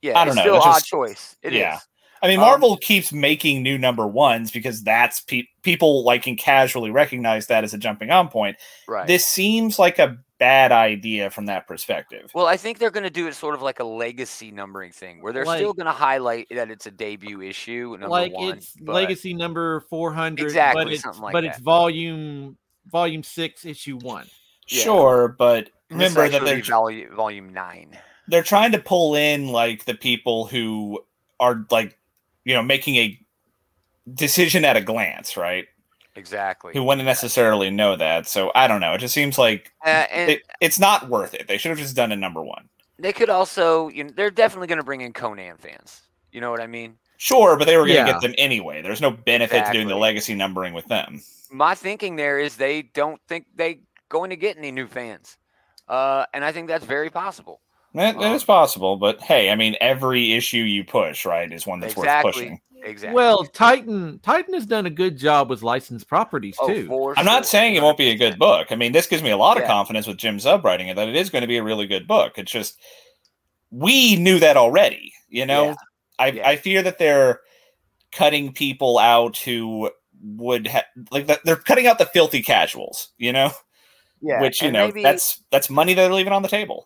Yeah, 0.01 0.19
I 0.19 0.25
don't 0.25 0.29
it's 0.29 0.35
know, 0.37 0.41
Still 0.43 0.55
it's 0.57 0.65
odd 0.65 0.73
just- 0.73 0.87
choice. 0.87 1.35
It 1.41 1.53
is. 1.53 1.59
yeah. 1.59 1.79
I 2.23 2.27
mean, 2.27 2.37
Um, 2.37 2.45
Marvel 2.45 2.77
keeps 2.77 3.11
making 3.11 3.63
new 3.63 3.79
number 3.79 4.05
ones 4.05 4.51
because 4.51 4.83
that's 4.83 5.21
pe- 5.21 5.47
people 5.63 6.03
like 6.03 6.21
can 6.23 6.35
casually 6.35 6.91
recognize 6.91 7.47
that 7.47 7.63
as 7.63 7.73
a 7.73 7.79
jumping 7.79 8.11
on 8.11 8.27
point. 8.27 8.57
Right. 8.87 9.07
This 9.07 9.25
seems 9.25 9.79
like 9.79 9.97
a 9.97 10.17
bad 10.41 10.71
idea 10.71 11.29
from 11.29 11.45
that 11.45 11.67
perspective. 11.67 12.31
Well, 12.33 12.47
I 12.47 12.57
think 12.57 12.79
they're 12.79 12.89
going 12.89 13.03
to 13.03 13.11
do 13.11 13.27
it 13.27 13.35
sort 13.35 13.53
of 13.53 13.61
like 13.61 13.79
a 13.79 13.83
legacy 13.83 14.49
numbering 14.49 14.91
thing, 14.91 15.21
where 15.21 15.31
they're 15.31 15.45
still 15.45 15.73
going 15.73 15.85
to 15.85 15.91
highlight 15.91 16.47
that 16.49 16.71
it's 16.71 16.87
a 16.87 16.91
debut 16.91 17.43
issue, 17.43 17.91
number 17.91 18.09
like 18.09 18.33
one. 18.33 18.57
it's 18.57 18.73
but- 18.81 18.95
legacy 18.95 19.35
number 19.35 19.81
400 19.81 20.43
Exactly, 20.43 20.83
but 20.83 20.93
it's, 20.93 21.05
like 21.19 21.33
but 21.33 21.41
that. 21.41 21.51
it's 21.51 21.59
volume 21.59 22.57
volume 22.91 23.21
6 23.21 23.65
issue 23.65 23.99
1 23.99 24.25
yeah. 24.67 24.83
Sure, 24.83 25.35
but 25.37 25.69
remember 25.91 26.27
that 26.27 26.43
they're 26.43 26.55
be 26.55 26.61
volume 26.63 27.15
volume 27.15 27.53
nine. 27.53 27.95
they're 28.27 28.41
trying 28.41 28.71
to 28.71 28.79
pull 28.79 29.13
in 29.13 29.49
like 29.49 29.85
the 29.85 29.93
people 29.93 30.47
who 30.47 30.99
are 31.39 31.67
like 31.69 31.99
you 32.45 32.55
know 32.55 32.63
making 32.63 32.95
a 32.95 33.19
decision 34.11 34.65
at 34.65 34.75
a 34.75 34.81
glance, 34.81 35.37
right? 35.37 35.65
Exactly. 36.15 36.73
Who 36.73 36.83
wouldn't 36.83 37.05
necessarily 37.05 37.69
know 37.69 37.95
that. 37.95 38.27
So 38.27 38.51
I 38.53 38.67
don't 38.67 38.81
know. 38.81 38.93
It 38.93 38.97
just 38.99 39.13
seems 39.13 39.37
like 39.37 39.71
Uh, 39.85 40.05
and 40.11 40.31
it, 40.31 40.41
it's 40.59 40.77
not 40.79 41.07
worth 41.09 41.33
it. 41.33 41.47
They 41.47 41.57
should 41.57 41.69
have 41.69 41.77
just 41.79 41.95
done 41.95 42.11
a 42.11 42.15
number 42.17 42.41
one. 42.43 42.67
they 42.99 43.13
could 43.13 43.29
also, 43.29 43.87
you 43.89 44.03
know, 44.03 44.11
they're 44.15 44.29
definitely 44.29 44.67
going 44.67 44.77
to 44.77 44.83
bring 44.83 45.01
in 45.01 45.13
Conan 45.13 45.57
fans. 45.57 46.01
You 46.31 46.39
know 46.41 46.51
what 46.51 46.61
I 46.61 46.67
mean? 46.67 46.97
Sure, 47.17 47.55
but 47.57 47.65
they 47.65 47.77
were 47.77 47.85
going 47.85 47.97
to 48.03 48.07
Yeah. 48.07 48.11
get 48.13 48.21
them 48.21 48.35
anyway. 48.37 48.81
There's 48.81 49.01
no 49.01 49.11
benefit 49.11 49.65
to 49.65 49.71
doing 49.71 49.87
the 49.87 49.95
legacy 49.95 50.35
numbering 50.35 50.73
with 50.73 50.85
them. 50.85 51.21
My 51.51 51.75
thinking 51.75 52.15
there 52.15 52.39
is 52.39 52.55
they 52.57 52.83
don't 52.83 53.19
think 53.27 53.45
they 53.55 53.79
going 54.09 54.29
to 54.29 54.35
get 54.35 54.57
any 54.57 54.71
new 54.71 54.87
fans, 54.87 55.37
uh, 55.87 56.25
and 56.33 56.43
I 56.45 56.51
think 56.51 56.67
that's 56.67 56.85
very 56.85 57.09
possible. 57.09 57.61
That, 57.93 58.17
that 58.19 58.29
Um, 58.29 58.35
is 58.35 58.43
possible, 58.43 58.95
but 58.97 59.19
hey, 59.21 59.49
I 59.49 59.55
mean, 59.55 59.75
every 59.81 60.33
issue 60.33 60.59
you 60.59 60.83
push, 60.83 61.25
right, 61.25 61.51
is 61.51 61.67
one 61.67 61.79
that's 61.79 61.95
worth 61.95 62.21
pushing. 62.21 62.61
Exactly. 62.83 63.15
well 63.15 63.43
titan 63.45 64.19
titan 64.19 64.53
has 64.53 64.65
done 64.65 64.85
a 64.85 64.89
good 64.89 65.17
job 65.17 65.49
with 65.49 65.61
licensed 65.63 66.07
properties 66.07 66.57
Oh, 66.59 66.67
too 66.67 66.87
for 66.87 67.17
I'm 67.17 67.25
not 67.25 67.43
sure, 67.43 67.43
saying 67.43 67.75
it 67.75 67.83
won't 67.83 67.97
be 67.97 68.09
a 68.09 68.15
good 68.17 68.39
book. 68.39 68.67
I 68.71 68.75
mean, 68.75 68.91
this 68.91 69.07
gives 69.07 69.21
me 69.23 69.29
a 69.29 69.37
lot 69.37 69.59
of 69.59 69.65
confidence 69.67 70.07
with 70.07 70.17
Jim 70.17 70.37
Zub 70.37 70.63
writing 70.63 70.87
it 70.87 70.95
that 70.95 71.07
it 71.07 71.15
is 71.15 71.29
going 71.29 71.41
to 71.43 71.47
be 71.47 71.57
a 71.57 71.63
really 71.63 71.85
good 71.87 72.07
book. 72.07 72.37
It's 72.37 72.51
just 72.51 72.77
we 73.69 74.15
knew 74.15 74.39
that 74.39 74.57
already. 74.57 75.13
You 75.29 75.45
know, 75.45 75.65
Yeah. 75.65 75.75
I 76.19 76.27
Yeah. 76.31 76.49
I 76.49 76.55
fear 76.57 76.81
that 76.83 76.97
they're 76.97 77.41
cutting 78.11 78.51
people 78.51 78.97
out 78.99 79.37
who 79.37 79.89
would 80.23 80.67
have 80.67 80.85
like 81.11 81.27
that 81.27 81.39
they're 81.45 81.55
cutting 81.55 81.87
out 81.87 81.97
the 81.99 82.05
filthy 82.07 82.41
casuals. 82.41 83.09
You 83.17 83.31
know, 83.33 83.51
Yeah, 84.21 84.41
which 84.41 84.61
you 84.61 84.67
and 84.67 84.73
know 84.73 84.87
maybe, 84.87 85.03
that's 85.03 85.43
that's 85.51 85.69
money 85.69 85.93
they're 85.93 86.11
leaving 86.13 86.33
on 86.33 86.41
the 86.41 86.47
table. 86.49 86.85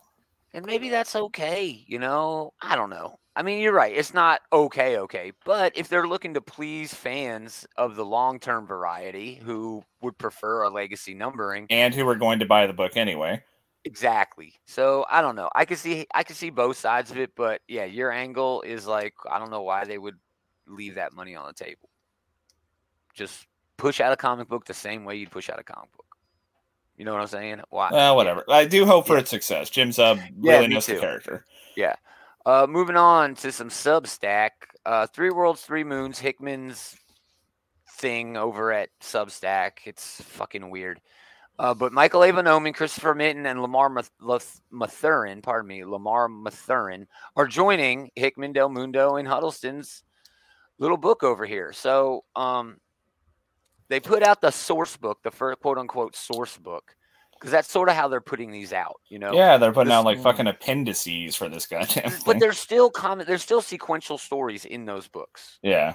and 0.54 0.66
maybe 0.66 0.90
that's 0.90 1.16
okay. 1.16 1.84
You 1.88 2.00
know, 2.00 2.54
I 2.62 2.75
don't 2.75 2.90
know. 2.90 3.20
I 3.36 3.44
mean, 3.44 3.60
you're 3.60 3.74
right. 3.74 3.96
It's 3.96 4.13
not 4.13 4.42
okay, 4.54 4.98
okay. 5.00 5.34
But 5.44 5.74
if 5.75 5.89
they're 5.89 6.08
looking 6.08 6.34
to 6.36 6.42
please 6.42 6.94
fans 6.94 7.65
of 7.75 7.96
the 7.96 8.06
long 8.06 8.39
term 8.39 8.65
variety 8.65 9.36
who 9.36 9.84
would 10.01 10.18
prefer 10.18 10.63
a 10.63 10.70
legacy 10.70 11.13
numbering, 11.13 11.68
And 11.70 11.94
who 11.94 12.08
are 12.08 12.15
going 12.15 12.39
to 12.39 12.46
buy 12.46 12.65
the 12.65 12.74
book 12.74 12.96
anyway? 12.96 13.44
exactly. 13.84 14.54
So 14.65 15.06
I 15.10 15.22
don't 15.22 15.36
know. 15.36 15.50
I 15.54 15.65
can 15.65 15.77
see 15.77 16.08
I 16.15 16.24
can 16.24 16.36
see 16.36 16.50
both 16.50 16.77
sides 16.77 17.12
of 17.12 17.18
it, 17.18 17.32
but 17.36 17.62
yeah, 17.68 17.86
your 17.86 18.12
angle 18.12 18.62
is 18.62 18.88
like 18.88 19.13
I 19.30 19.38
don't 19.38 19.51
know 19.51 19.63
why 19.63 19.84
they 19.86 19.98
would 19.98 20.18
leave 20.68 20.96
that 20.96 21.13
money 21.13 21.36
on 21.36 21.46
the 21.48 21.54
table. 21.54 21.89
Just 23.13 23.48
push 23.77 24.00
out 24.00 24.13
a 24.13 24.18
comic 24.18 24.48
book 24.48 24.65
the 24.65 24.74
same 24.74 25.04
way 25.06 25.15
you'd 25.18 25.32
push 25.32 25.50
out 25.50 25.60
a 25.60 25.63
comic 25.63 25.92
book. 25.92 26.06
You 26.98 27.04
know 27.04 27.12
what 27.12 27.22
I'm 27.22 27.27
saying? 27.27 27.62
Why? 27.70 27.89
Well, 27.92 28.15
whatever. 28.15 28.46
I 28.48 28.63
do 28.65 28.86
hope 28.86 29.08
for 29.08 29.13
Yeah. 29.15 29.20
its 29.20 29.30
success. 29.30 29.70
Jim's 29.70 29.98
Yeah, 29.98 30.18
really 30.42 30.68
me 30.70 30.75
knows 30.75 30.86
the 30.86 30.94
too. 30.94 31.00
character. 31.01 31.46
Uh, 32.46 32.68
moving 32.70 32.96
on 32.96 33.34
to 33.36 33.52
some 33.52 33.70
Substack. 33.70 34.52
Uh, 34.86 35.08
Three 35.08 35.32
Worlds, 35.32 35.62
Three 35.62 35.84
Moons, 35.84 36.20
Hickman's 36.20 36.96
thing 37.98 38.38
over 38.38 38.72
at 38.72 38.89
Substack. 39.02 39.72
It's 39.86 40.22
fucking 40.22 40.69
weird. 40.69 41.02
Uh, 41.58 41.74
but 41.74 41.93
Michael 41.93 42.24
Avon 42.24 42.74
Christopher 42.74 43.15
Mitten, 43.15 43.46
and 43.46 43.62
Lamar 43.62 43.89
Math- 43.89 44.62
Mathurin, 44.72 45.41
pardon 45.41 45.69
me, 45.69 45.86
Lamar 45.86 46.28
Mathurin, 46.28 47.08
are 47.36 47.48
joining 47.48 48.12
Hickman, 48.15 48.52
Del 48.52 48.69
Mundo, 48.69 49.15
and 49.15 49.28
Huddleston's 49.28 50.04
little 50.78 50.98
book 50.98 51.24
over 51.24 51.46
here. 51.46 51.72
So 51.74 52.26
um, 52.36 52.78
they 53.88 54.02
put 54.02 54.22
out 54.22 54.41
the 54.41 54.52
source 54.52 54.98
book, 54.98 55.19
the 55.24 55.32
first 55.32 55.62
quote 55.62 55.78
unquote 55.78 56.15
source 56.15 56.58
book, 56.58 56.96
because 57.45 57.51
that's 57.51 57.71
sort 57.71 57.89
of 57.89 57.95
how 57.95 58.08
they're 58.08 58.19
putting 58.21 58.49
these 58.49 58.73
out. 58.73 58.99
You 59.08 59.19
know, 59.19 59.31
Yeah, 59.31 59.58
they're 59.58 59.71
putting 59.71 59.89
this- 59.89 59.93
out 59.93 60.03
like 60.05 60.19
fucking 60.19 60.45
mm. 60.45 60.49
appendices 60.49 61.36
for 61.36 61.47
this 61.47 61.67
goddamn 61.67 62.12
but 62.25 62.39
there's 62.39 62.58
still 62.58 62.89
comment 62.89 63.27
there's 63.27 63.43
still 63.43 63.62
sequential 63.62 64.17
stories 64.17 64.65
in 64.65 64.86
those 64.86 65.08
books 65.08 65.60
Yeah. 65.62 65.93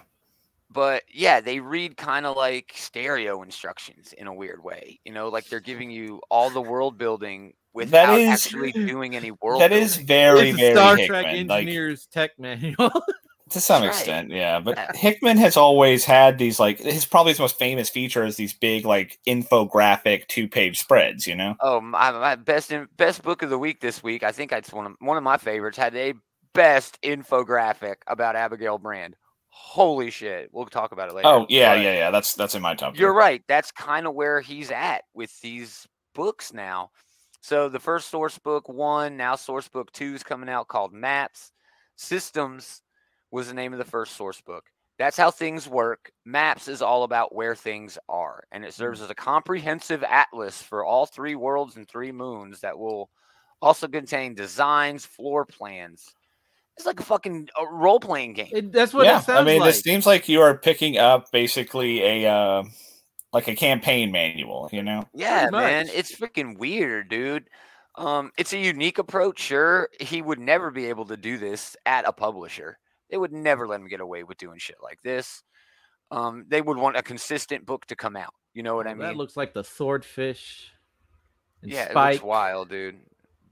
but 0.70 1.02
yeah 1.12 1.40
they 1.40 1.58
read 1.58 1.96
kind 1.96 2.24
of 2.24 2.36
like 2.36 2.72
stereo 2.76 3.42
instructions 3.42 4.12
in 4.12 4.28
a 4.28 4.32
weird 4.32 4.62
way 4.62 5.00
you 5.04 5.12
know 5.12 5.28
like 5.28 5.46
they're 5.48 5.58
giving 5.58 5.90
you 5.90 6.20
all 6.30 6.50
the 6.50 6.60
world 6.60 6.96
building 6.96 7.52
without 7.72 8.16
is- 8.16 8.28
actually 8.28 8.70
doing 8.70 9.16
any 9.16 9.32
world 9.32 9.60
That 9.60 9.72
is 9.72 9.96
building. 9.96 10.06
very, 10.06 10.48
it's 10.50 10.58
very 10.58 10.74
star 10.74 10.96
Hickman. 10.96 11.08
trek 11.08 11.24
like, 11.24 11.34
engineers 11.34 12.06
tech 12.12 12.30
manual 12.38 12.90
to 13.50 13.60
some 13.60 13.82
That's 13.82 13.94
right. 13.96 14.00
extent, 14.00 14.30
yeah. 14.30 14.60
But 14.60 14.76
Yeah. 14.76 14.92
Hickman 14.94 15.36
has 15.38 15.56
always 15.56 16.04
had 16.04 16.38
these 16.38 16.58
like 16.60 16.78
his 16.78 17.04
probably 17.04 17.32
his 17.32 17.38
most 17.40 17.58
famous 17.58 17.88
feature 17.90 18.24
is 18.24 18.36
these 18.36 18.54
big 18.54 18.84
like 18.84 19.18
infographic 19.28 20.26
two 20.28 20.48
page 20.48 20.78
spreads. 20.80 21.26
You 21.26 21.36
know. 21.36 21.56
oh 21.60 21.80
my, 21.80 22.10
my 22.12 22.36
best 22.36 22.72
in, 22.72 22.88
best 22.96 23.22
book 23.22 23.42
of 23.42 23.50
the 23.50 23.58
week 23.58 23.80
this 23.80 24.02
week 24.02 24.22
i 24.22 24.32
think 24.32 24.52
it's 24.52 24.72
one 24.72 24.86
of 24.86 24.92
one 25.00 25.16
of 25.16 25.22
my 25.22 25.36
favorites 25.36 25.76
had 25.78 25.94
a 25.96 26.14
best 26.54 26.98
infographic 27.02 27.96
about 28.06 28.34
abigail 28.36 28.78
brand 28.78 29.14
holy 29.48 30.10
shit 30.10 30.48
we'll 30.52 30.66
talk 30.66 30.92
about 30.92 31.08
it 31.08 31.14
later 31.14 31.28
Oh 31.28 31.46
yeah, 31.48 31.74
but- 31.74 31.82
yeah, 31.82 31.92
yeah. 31.94 32.10
That's 32.10 32.34
that's 32.34 32.54
in 32.54 32.62
my 32.62 32.74
top. 32.74 32.96
You're 32.98 33.12
three. 33.12 33.18
right. 33.18 33.42
That's 33.48 33.70
kind 33.72 34.06
of 34.06 34.14
where 34.14 34.40
he's 34.40 34.70
at 34.70 35.02
with 35.14 35.38
these 35.40 35.86
books 36.14 36.52
now. 36.52 36.90
So 37.42 37.68
the 37.68 37.80
first 37.80 38.10
source 38.10 38.38
book 38.38 38.68
one, 38.68 39.16
now 39.16 39.34
source 39.36 39.66
book 39.68 39.90
two 39.92 40.14
is 40.14 40.22
coming 40.22 40.48
out 40.48 40.68
called 40.68 40.92
Maps. 40.92 41.52
Systems 41.96 42.80
was 43.30 43.48
the 43.48 43.54
name 43.54 43.72
of 43.72 43.78
the 43.78 43.84
first 43.84 44.16
source 44.16 44.40
book. 44.40 44.64
That's 44.98 45.16
how 45.16 45.30
things 45.30 45.66
work. 45.66 46.12
Maps 46.26 46.68
is 46.68 46.82
all 46.82 47.04
about 47.04 47.34
where 47.34 47.54
things 47.54 47.96
are, 48.08 48.44
and 48.52 48.64
it 48.64 48.74
serves 48.74 49.00
as 49.00 49.08
a 49.08 49.14
comprehensive 49.14 50.04
atlas 50.04 50.60
for 50.60 50.84
all 50.84 51.06
three 51.06 51.34
worlds 51.34 51.76
and 51.76 51.88
three 51.88 52.12
moons 52.12 52.60
that 52.60 52.78
will 52.78 53.08
also 53.62 53.88
contain 53.88 54.34
designs, 54.34 55.06
floor 55.06 55.46
plans. 55.46 56.14
It's 56.76 56.86
like 56.86 57.00
a 57.00 57.04
fucking 57.04 57.48
uh, 57.60 57.66
role 57.66 58.00
playing 58.00 58.34
game. 58.34 58.50
It- 58.52 58.72
that's 58.72 58.92
what 58.92 59.06
yeah, 59.06 59.18
it 59.18 59.24
sounds 59.24 59.28
like. 59.28 59.38
I 59.38 59.44
mean, 59.44 59.60
like 59.60 59.68
this 59.74 59.80
seems 59.80 60.06
like 60.06 60.28
you 60.28 60.40
are 60.42 60.56
picking 60.56 60.98
up 60.98 61.30
basically 61.32 62.02
a 62.02 62.30
uh, 62.30 62.64
like 63.32 63.48
a 63.48 63.54
campaign 63.54 64.12
manual. 64.12 64.68
You 64.72 64.82
know. 64.82 65.08
Yeah, 65.14 65.48
man, 65.50 65.88
it's 65.92 66.14
freaking 66.14 66.58
weird, 66.58 67.08
dude. 67.08 67.48
Um, 67.96 68.32
it's 68.38 68.52
a 68.52 68.58
unique 68.58 68.98
approach. 68.98 69.40
Sure, 69.40 69.88
he 69.98 70.22
would 70.22 70.38
never 70.38 70.70
be 70.70 70.86
able 70.86 71.06
to 71.06 71.16
do 71.16 71.38
this 71.38 71.76
at 71.86 72.06
a 72.06 72.12
publisher. 72.12 72.78
They 73.10 73.16
would 73.18 73.32
never 73.32 73.66
let 73.66 73.80
him 73.80 73.88
get 73.88 74.00
away 74.00 74.22
with 74.24 74.38
doing 74.38 74.58
shit 74.58 74.76
like 74.82 75.00
this. 75.02 75.42
Um, 76.10 76.44
they 76.48 76.60
would 76.60 76.76
want 76.76 76.96
a 76.96 77.02
consistent 77.02 77.66
book 77.66 77.86
to 77.86 77.96
come 77.96 78.16
out. 78.16 78.34
You 78.54 78.62
know 78.62 78.74
what 78.74 78.86
I 78.86 78.90
mean? 78.94 79.00
that 79.06 79.16
looks 79.16 79.36
like 79.36 79.54
the 79.54 79.62
swordfish 79.64 80.70
and 81.62 81.70
yeah, 81.70 81.84
it 81.90 81.94
looks 81.94 82.22
wild, 82.22 82.68
dude. 82.68 82.96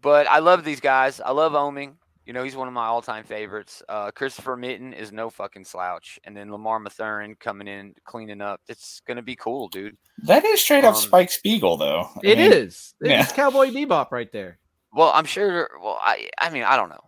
But 0.01 0.27
I 0.29 0.39
love 0.39 0.65
these 0.65 0.81
guys. 0.81 1.21
I 1.21 1.31
love 1.33 1.53
Oeming. 1.53 1.95
You 2.25 2.35
know, 2.35 2.43
he's 2.45 2.57
one 2.57 2.69
of 2.69 2.75
my 2.75 2.85
all-time 2.85 3.25
favorites. 3.25 3.83
Uh, 3.89 4.11
Christopher 4.11 4.55
Mitten 4.57 4.93
is 4.93 5.13
no 5.13 5.31
fucking 5.31 5.65
slouch, 5.65 6.19
and 6.25 6.37
then 6.37 6.53
Lamar 6.53 6.79
Mathurin 6.79 7.35
coming 7.37 7.67
in, 7.67 7.95
cleaning 8.05 8.43
up. 8.43 8.61
It's 8.69 9.01
gonna 9.07 9.23
be 9.23 9.35
cool, 9.35 9.69
dude. 9.69 9.97
That 10.25 10.45
is 10.45 10.61
straight 10.63 10.85
up 10.85 10.95
Um, 10.95 11.01
Spike 11.01 11.31
Spiegel, 11.31 11.79
though. 11.79 12.03
I 12.17 12.21
It 12.25 12.39
mean, 12.39 12.53
is. 12.53 12.95
yeah. 13.01 13.25
Cowboy 13.27 13.69
Bebop 13.71 14.11
right 14.11 14.31
there. 14.31 14.59
Well, 14.93 15.11
I'm 15.15 15.25
sure. 15.25 15.71
Well, 15.83 15.99
I, 16.03 16.29
I 16.39 16.51
mean, 16.51 16.65
I 16.65 16.77
don't 16.77 16.91
know. 16.91 17.08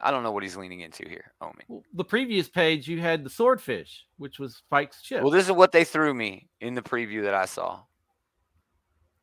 I 0.00 0.10
don't 0.10 0.22
know 0.22 0.30
what 0.32 0.42
he's 0.42 0.56
leaning 0.56 0.80
into 0.80 1.08
here, 1.08 1.32
Omi. 1.40 1.64
Well, 1.68 1.82
The 1.94 2.04
previous 2.04 2.48
page 2.48 2.86
you 2.86 3.00
had 3.00 3.24
the 3.24 3.30
swordfish, 3.30 4.04
which 4.18 4.38
was 4.38 4.56
Spike's 4.56 5.02
ship. 5.02 5.22
Well, 5.22 5.30
this 5.30 5.46
is 5.46 5.52
what 5.52 5.72
they 5.72 5.84
threw 5.84 6.12
me 6.12 6.48
in 6.60 6.74
the 6.74 6.82
preview 6.82 7.22
that 7.22 7.34
I 7.34 7.46
saw. 7.46 7.80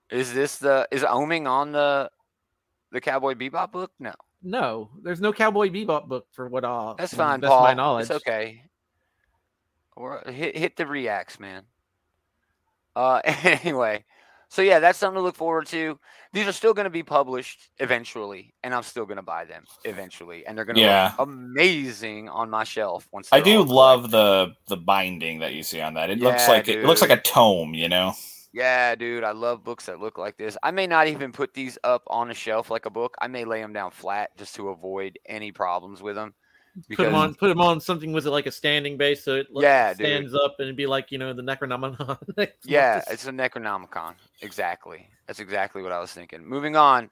Is 0.10 0.34
this 0.34 0.58
the 0.58 0.88
is 0.92 1.04
Oeming 1.04 1.48
on 1.48 1.72
the 1.72 2.10
the 2.92 3.02
Cowboy 3.02 3.34
Bebop 3.36 3.72
book? 3.72 3.92
No, 4.00 4.14
no, 4.42 4.90
there's 5.02 5.22
no 5.22 5.32
Cowboy 5.34 5.70
Bebop 5.70 6.08
book 6.08 6.28
for 6.32 6.48
what 6.48 6.64
all. 6.64 6.96
that's 6.96 7.12
to 7.12 7.18
fine, 7.18 7.40
best 7.40 7.50
Paul. 7.52 7.64
my 7.64 7.74
knowledge. 7.74 8.04
It's 8.10 8.12
okay. 8.12 8.64
Or 9.96 10.22
hit 10.26 10.58
hit 10.58 10.76
the 10.76 10.86
reacts, 10.88 11.40
man. 11.40 11.64
Uh, 12.96 13.22
anyway, 13.26 14.04
So 14.54 14.62
yeah, 14.62 14.78
that's 14.80 15.00
something 15.00 15.18
to 15.18 15.22
look 15.22 15.36
forward 15.36 15.66
to. 15.68 16.00
These 16.32 16.48
are 16.48 16.52
still 16.52 16.76
going 16.76 16.84
to 16.86 16.92
be 16.92 17.02
published 17.02 17.72
eventually, 17.80 18.54
and 18.64 18.72
I'm 18.76 18.84
still 18.84 19.08
going 19.08 19.18
to 19.18 19.24
buy 19.24 19.46
them 19.46 19.64
eventually, 19.84 20.46
and 20.46 20.56
they're 20.56 20.64
going 20.64 20.76
to 20.76 20.82
Yeah. 20.82 21.14
look 21.16 21.16
amazing 21.18 22.30
on 22.30 22.52
my 22.52 22.64
shelf. 22.64 23.08
Once 23.12 23.32
I 23.32 23.42
do 23.42 23.64
love 23.64 24.12
the 24.12 24.54
the 24.68 24.78
binding 24.78 25.40
that 25.40 25.54
you 25.54 25.64
see 25.64 25.82
on 25.82 25.96
that. 25.96 26.12
It 26.12 26.20
looks 26.20 26.48
Yeah, 26.48 26.48
like 26.48 26.68
it 26.68 26.86
looks 26.86 27.02
like 27.02 27.10
a 27.10 27.20
tome, 27.22 27.74
you 27.74 27.90
know. 27.90 28.14
Yeah, 28.54 28.94
dude, 28.96 29.24
I 29.24 29.32
love 29.32 29.64
books 29.64 29.88
that 29.88 30.00
look 30.00 30.18
like 30.18 30.38
this. 30.38 30.58
I 30.62 30.72
may 30.72 30.86
not 30.86 31.08
even 31.08 31.32
put 31.32 31.54
these 31.56 31.78
up 31.84 32.04
on 32.08 32.30
a 32.30 32.36
shelf 32.36 32.70
like 32.70 32.86
a 32.86 32.92
book. 32.92 33.16
I 33.20 33.28
may 33.28 33.46
lay 33.46 33.62
them 33.62 33.74
down 33.74 33.92
flat 33.92 34.30
just 34.38 34.56
to 34.56 34.70
avoid 34.70 35.18
any 35.26 35.52
problems 35.52 36.02
with 36.04 36.16
them. 36.16 36.36
Put 36.96 37.04
them 37.04 37.16
on. 37.16 37.36
Put 37.36 37.48
them 37.50 37.62
on 37.62 37.80
something 37.80 38.14
with 38.14 38.26
it 38.26 38.32
like 38.32 38.46
a 38.48 38.52
standing 38.52 38.98
base, 38.98 39.24
so 39.24 39.36
it 39.36 39.48
lo- 39.52 39.62
Yeah, 39.62 39.90
dude. 39.94 39.98
stands 40.08 40.34
up 40.34 40.56
and 40.60 40.66
it'd 40.66 40.76
be 40.76 40.88
like 40.88 41.12
you 41.12 41.18
know 41.18 41.32
the 41.34 41.42
Necronomicon. 41.44 42.18
next 42.38 42.66
Yeah, 42.66 42.96
month. 42.96 43.06
it's 43.12 43.28
a 43.28 43.32
Necronomicon. 43.32 44.16
Exactly. 44.42 45.08
That's 45.28 45.40
exactly 45.40 45.84
what 45.84 45.92
I 45.92 46.00
was 46.00 46.12
thinking. 46.12 46.46
Moving 46.46 46.76
on. 46.76 47.10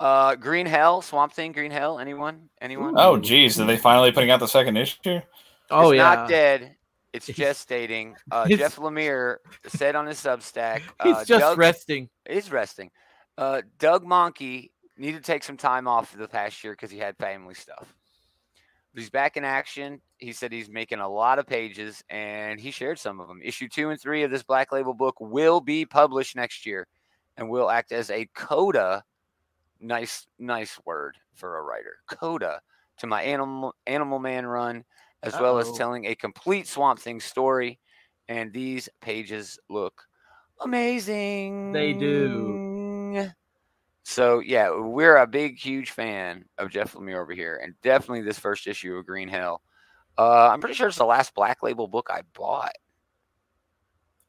Uh 0.00 0.34
Green 0.36 0.66
Hell, 0.66 1.02
Swamp 1.02 1.32
Thing, 1.32 1.52
Green 1.52 1.70
Hell. 1.70 1.98
Anyone? 1.98 2.48
Anyone? 2.60 2.94
Oh, 2.96 3.16
geez, 3.18 3.60
are 3.60 3.66
they 3.66 3.76
finally 3.76 4.10
putting 4.10 4.30
out 4.30 4.40
the 4.40 4.48
second 4.48 4.76
issue? 4.76 5.20
oh 5.70 5.90
it's 5.90 5.98
yeah. 5.98 6.02
not 6.14 6.28
dead. 6.28 6.76
It's 7.12 7.26
He's- 7.28 7.38
gestating. 7.66 8.14
Uh, 8.30 8.46
he's- 8.46 8.58
Jeff 8.58 8.76
Lemire 8.76 9.36
said 9.68 9.94
on 9.96 10.06
his 10.06 10.18
Substack, 10.18 10.80
He's 11.02 11.14
uh, 11.16 11.24
just 11.24 11.40
Doug 11.40 11.58
resting. 11.58 12.08
is 12.26 12.50
resting. 12.50 12.90
Uh, 13.38 13.62
Doug 13.78 14.04
Mahnke 14.04 14.70
needed 14.96 15.18
to 15.18 15.22
take 15.24 15.44
some 15.44 15.56
time 15.56 15.86
off 15.88 16.10
for 16.10 16.18
the 16.18 16.28
past 16.28 16.62
year 16.64 16.72
because 16.72 16.90
he 16.90 16.98
had 16.98 17.16
family 17.18 17.54
stuff. 17.54 17.92
He's 18.94 19.10
back 19.10 19.36
in 19.36 19.44
action. 19.44 20.00
He 20.18 20.32
said 20.32 20.52
he's 20.52 20.68
making 20.68 21.00
a 21.00 21.08
lot 21.08 21.38
of 21.38 21.46
pages, 21.46 22.02
and 22.08 22.60
he 22.60 22.70
shared 22.70 22.98
some 22.98 23.18
of 23.20 23.28
them. 23.28 23.40
Issue 23.42 23.68
two 23.68 23.90
and 23.90 24.00
three 24.00 24.22
of 24.22 24.30
this 24.30 24.44
Black 24.44 24.70
Label 24.70 24.94
book 24.94 25.16
will 25.20 25.60
be 25.60 25.84
published 25.84 26.36
next 26.36 26.64
year, 26.64 26.86
and 27.36 27.48
will 27.48 27.70
act 27.70 27.92
as 27.92 28.10
a 28.10 28.28
coda. 28.34 29.02
Nice, 29.80 30.26
nice 30.38 30.78
word 30.84 31.16
for 31.34 31.58
a 31.58 31.62
writer. 31.62 31.96
Coda 32.08 32.60
to 32.98 33.06
my 33.06 33.22
Animal 33.22 33.74
Animal 33.86 34.20
Man 34.20 34.46
run, 34.46 34.84
as 35.22 35.34
well 35.34 35.58
as 35.58 35.72
telling 35.72 36.06
a 36.06 36.14
complete 36.14 36.68
Swamp 36.68 37.00
Thing 37.00 37.20
story. 37.20 37.80
And 38.28 38.52
these 38.52 38.88
pages 39.02 39.58
look 39.68 40.02
amazing. 40.60 41.72
They 41.72 41.92
do. 41.92 43.32
So 44.04 44.40
yeah, 44.40 44.70
we're 44.78 45.16
a 45.16 45.26
big, 45.26 45.58
huge 45.58 45.90
fan 45.90 46.44
of 46.58 46.70
Jeff 46.70 46.92
Lemire 46.94 47.20
over 47.22 47.32
here, 47.32 47.58
and 47.62 47.74
definitely 47.82 48.20
this 48.22 48.38
first 48.38 48.66
issue 48.66 48.96
of 48.96 49.06
Green 49.06 49.28
Hell. 49.28 49.62
Uh, 50.18 50.48
I'm 50.50 50.60
pretty 50.60 50.74
sure 50.74 50.88
it's 50.88 50.98
the 50.98 51.04
last 51.06 51.34
Black 51.34 51.62
Label 51.62 51.88
book 51.88 52.08
I 52.10 52.22
bought. 52.34 52.74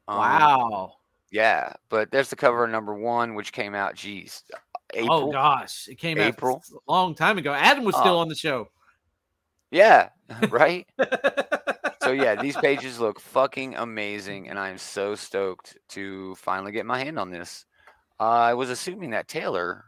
Um, 0.08 0.16
Wow. 0.18 0.92
Yeah, 1.30 1.74
but 1.90 2.10
there's 2.10 2.30
the 2.30 2.36
cover 2.36 2.66
number 2.66 2.94
one, 2.94 3.34
which 3.34 3.52
came 3.52 3.74
out. 3.74 3.94
Geez, 3.96 4.42
April. 4.94 5.28
Oh 5.28 5.32
gosh, 5.32 5.88
it 5.88 5.96
came 5.96 6.18
April. 6.18 6.56
out 6.56 6.80
a 6.88 6.92
long 6.92 7.14
time 7.14 7.36
ago. 7.36 7.52
Adam 7.52 7.84
was 7.84 7.96
still 7.96 8.14
Oh. 8.14 8.18
on 8.18 8.28
the 8.28 8.34
show. 8.34 8.68
Yeah, 9.70 10.08
right. 10.50 10.86
so 12.02 12.12
yeah, 12.12 12.40
these 12.40 12.56
pages 12.56 12.98
look 13.00 13.20
fucking 13.20 13.74
amazing, 13.74 14.48
and 14.48 14.58
I 14.58 14.70
am 14.70 14.78
so 14.78 15.14
stoked 15.16 15.76
to 15.90 16.34
finally 16.36 16.72
get 16.72 16.86
my 16.86 16.98
hand 17.00 17.18
on 17.18 17.30
this. 17.30 17.66
Uh, 18.18 18.24
I 18.24 18.54
was 18.54 18.70
assuming 18.70 19.10
that 19.10 19.28
Taylor, 19.28 19.84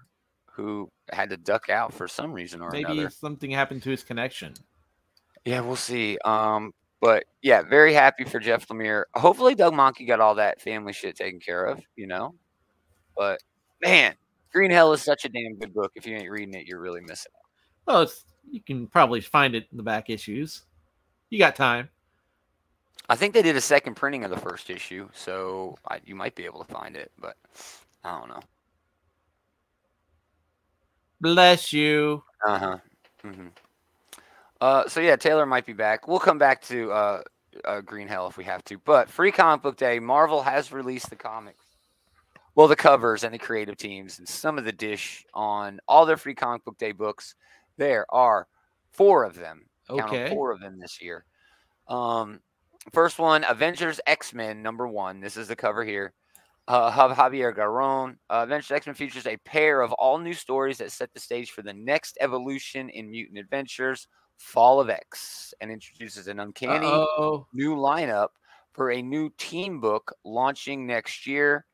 who 0.53 0.91
had 1.13 1.31
to 1.31 1.37
duck 1.37 1.71
out 1.71 1.93
for 1.95 2.09
some 2.09 2.33
reason 2.33 2.61
or 2.61 2.71
Maybe 2.71 2.93
another. 2.93 3.11
something 3.11 3.51
happened 3.51 3.83
to 3.85 3.91
his 3.91 4.03
connection. 4.03 4.55
Yeah, 5.45 5.61
we'll 5.61 5.77
see. 5.77 6.19
Um, 6.25 6.73
but 7.01 7.25
yeah, 7.43 7.63
very 7.63 7.95
happy 7.95 8.25
for 8.25 8.41
Jeff 8.41 8.67
Lemire. 8.69 9.05
Hopefully, 9.15 9.55
Doug 9.55 9.73
Mahnke 9.73 10.07
got 10.07 10.21
all 10.21 10.35
that 10.35 10.61
family 10.61 10.93
shit 10.93 11.17
taken 11.17 11.41
care 11.41 11.65
of. 11.65 11.81
You 11.97 12.07
know, 12.07 12.35
but 13.17 13.41
man, 13.81 14.15
Green 14.53 14.71
Hell 14.71 14.93
is 14.93 15.03
such 15.03 15.25
a 15.25 15.29
damn 15.29 15.55
good 15.55 15.73
book. 15.73 15.93
If 15.95 16.07
you 16.07 16.17
ain't 16.17 16.31
reading 16.31 16.55
it, 16.55 16.67
you're 16.67 16.81
really 16.81 17.01
missing 17.01 17.33
out. 17.37 17.45
Well, 17.87 18.03
it's, 18.03 18.25
you 18.51 18.61
can 18.61 18.87
probably 18.89 19.21
find 19.21 19.55
it 19.55 19.67
in 19.71 19.77
the 19.77 19.83
back 19.83 20.11
issues. 20.11 20.63
You 21.31 21.39
got 21.39 21.55
time. 21.55 21.89
I 23.09 23.17
think 23.17 23.33
they 23.33 23.43
did 23.43 23.57
a 23.57 23.61
second 23.61 23.95
printing 23.95 24.25
of 24.25 24.31
the 24.31 24.37
first 24.37 24.69
issue, 24.69 25.09
so 25.15 25.79
I, 25.89 26.01
you 26.05 26.15
might 26.15 26.35
be 26.35 26.45
able 26.45 26.63
to 26.63 26.71
find 26.71 26.95
it, 26.97 27.11
but 27.19 27.37
I 28.05 28.19
don't 28.19 28.29
know. 28.29 28.41
Bless 31.21 31.73
you. 31.73 32.23
Uh 32.47 32.59
huh. 32.59 32.79
hmm 33.23 33.49
Uh, 34.61 34.89
so 34.89 35.01
yeah, 35.01 35.17
Taylor 35.17 35.47
might 35.47 35.67
be 35.67 35.73
back. 35.73 36.07
We'll 36.07 36.19
come 36.21 36.39
back 36.39 36.63
to 36.63 36.93
uh, 36.93 37.23
uh, 37.65 37.81
Green 37.81 38.09
Hell 38.09 38.29
if 38.29 38.37
we 38.37 38.45
have 38.45 38.65
to. 38.65 38.79
But 38.79 39.09
Free 39.11 39.33
Comic 39.33 39.63
Book 39.63 39.77
Day, 39.77 39.99
Marvel 39.99 40.43
has 40.43 40.73
released 40.73 41.11
the 41.11 41.17
comics, 41.17 41.65
well, 42.55 42.69
the 42.69 42.77
covers 42.77 43.25
and 43.25 43.35
the 43.35 43.39
creative 43.39 43.77
teams 43.77 44.19
and 44.19 44.29
some 44.29 44.59
of 44.59 44.65
the 44.65 44.73
dish 44.73 45.25
on 45.35 45.81
all 45.89 46.07
their 46.07 46.17
Free 46.17 46.35
Comic 46.35 46.65
Book 46.65 46.79
Day 46.79 46.93
books. 46.93 47.35
There 47.77 48.07
are 48.11 48.47
four 48.93 49.25
of 49.25 49.35
them. 49.35 49.67
Okay. 49.91 50.29
four 50.29 50.53
of 50.53 50.61
them 50.61 50.79
this 50.79 51.01
year. 51.01 51.25
Um, 51.89 52.41
first 52.93 53.19
one, 53.19 53.45
Avengers 53.49 54.01
X 54.07 54.35
Men 54.35 54.63
number 54.63 54.87
one. 54.87 55.21
This 55.21 55.37
is 55.37 55.49
the 55.49 55.57
cover 55.57 55.85
here. 55.85 56.13
Uh, 56.69 56.93
of 56.99 57.17
Javier 57.17 57.57
Garrón. 57.57 58.11
Uh, 58.29 58.43
Avengers 58.45 58.71
X 58.71 58.87
Men 58.87 58.95
features 58.95 59.27
a 59.27 59.39
pair 59.39 59.81
of 59.81 59.93
all 59.95 60.19
new 60.19 60.35
stories 60.35 60.77
that 60.79 60.93
set 60.93 61.13
the 61.15 61.21
stage 61.21 61.51
for 61.51 61.63
the 61.63 61.73
next 61.73 62.19
evolution 62.21 62.91
in 62.91 63.11
Mutant 63.11 63.39
Adventures, 63.39 64.07
Fall 64.37 64.79
of 64.79 64.91
X, 64.91 65.55
and 65.63 65.71
introduces 65.71 66.29
an 66.29 66.41
uncanny 66.41 66.87
Oh, 66.87 67.47
new 67.55 67.75
lineup 67.75 68.29
for 68.73 68.91
a 68.93 69.01
new 69.01 69.31
team 69.39 69.81
book 69.81 70.13
launching 70.25 70.87
next 70.87 71.27
year. 71.27 71.65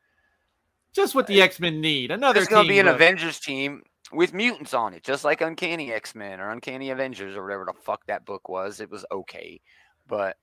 just 0.92 1.14
what 1.16 1.26
the 1.26 1.42
X 1.42 1.58
Men 1.58 1.80
need. 1.80 2.12
Another. 2.12 2.34
There's 2.34 2.46
going 2.46 2.64
to 2.64 2.68
be 2.68 2.78
an 2.78 2.86
book. 2.86 2.94
Avengers 2.94 3.40
team 3.40 3.82
with 4.12 4.32
mutants 4.32 4.74
on 4.74 4.94
it, 4.94 5.02
just 5.02 5.24
like 5.24 5.40
Uncanny 5.40 5.92
X 5.92 6.14
Men 6.14 6.38
or 6.40 6.50
Uncanny 6.50 6.90
Avengers 6.90 7.36
or 7.36 7.42
whatever 7.42 7.64
the 7.64 7.72
fuck 7.82 8.06
that 8.06 8.24
book 8.24 8.48
was. 8.48 8.78
It 8.80 8.90
was 8.90 9.04
okay, 9.10 9.60
but 10.06 10.36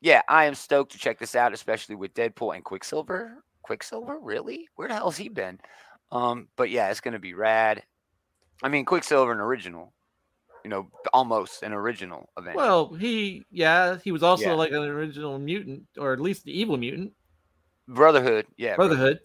yeah, 0.00 0.22
I 0.28 0.44
am 0.44 0.54
stoked 0.54 0.92
to 0.92 0.98
check 0.98 1.18
this 1.18 1.34
out, 1.34 1.52
especially 1.52 1.96
with 1.96 2.14
Deadpool 2.14 2.54
and 2.54 2.62
Quicksilver. 2.62 3.42
Quicksilver, 3.66 4.18
really? 4.20 4.68
Where 4.76 4.86
the 4.86 4.94
hell's 4.94 5.16
he 5.16 5.28
been? 5.28 5.58
Um, 6.12 6.46
but 6.56 6.70
yeah, 6.70 6.88
it's 6.90 7.00
going 7.00 7.14
to 7.14 7.18
be 7.18 7.34
rad. 7.34 7.82
I 8.62 8.68
mean, 8.68 8.84
Quicksilver, 8.84 9.32
an 9.32 9.40
original, 9.40 9.92
you 10.64 10.70
know, 10.70 10.88
almost 11.12 11.64
an 11.64 11.72
original 11.72 12.30
Avenger. 12.36 12.56
Well, 12.56 12.94
he 12.94 13.44
yeah, 13.50 13.98
he 14.04 14.12
was 14.12 14.22
also 14.22 14.44
Yeah. 14.50 14.54
like 14.54 14.70
an 14.70 14.84
original 14.84 15.38
mutant, 15.38 15.82
or 15.98 16.12
at 16.12 16.20
least 16.20 16.44
the 16.44 16.58
evil 16.58 16.76
mutant. 16.76 17.12
Brotherhood, 17.88 18.46
yeah, 18.56 18.76
Brotherhood. 18.76 19.20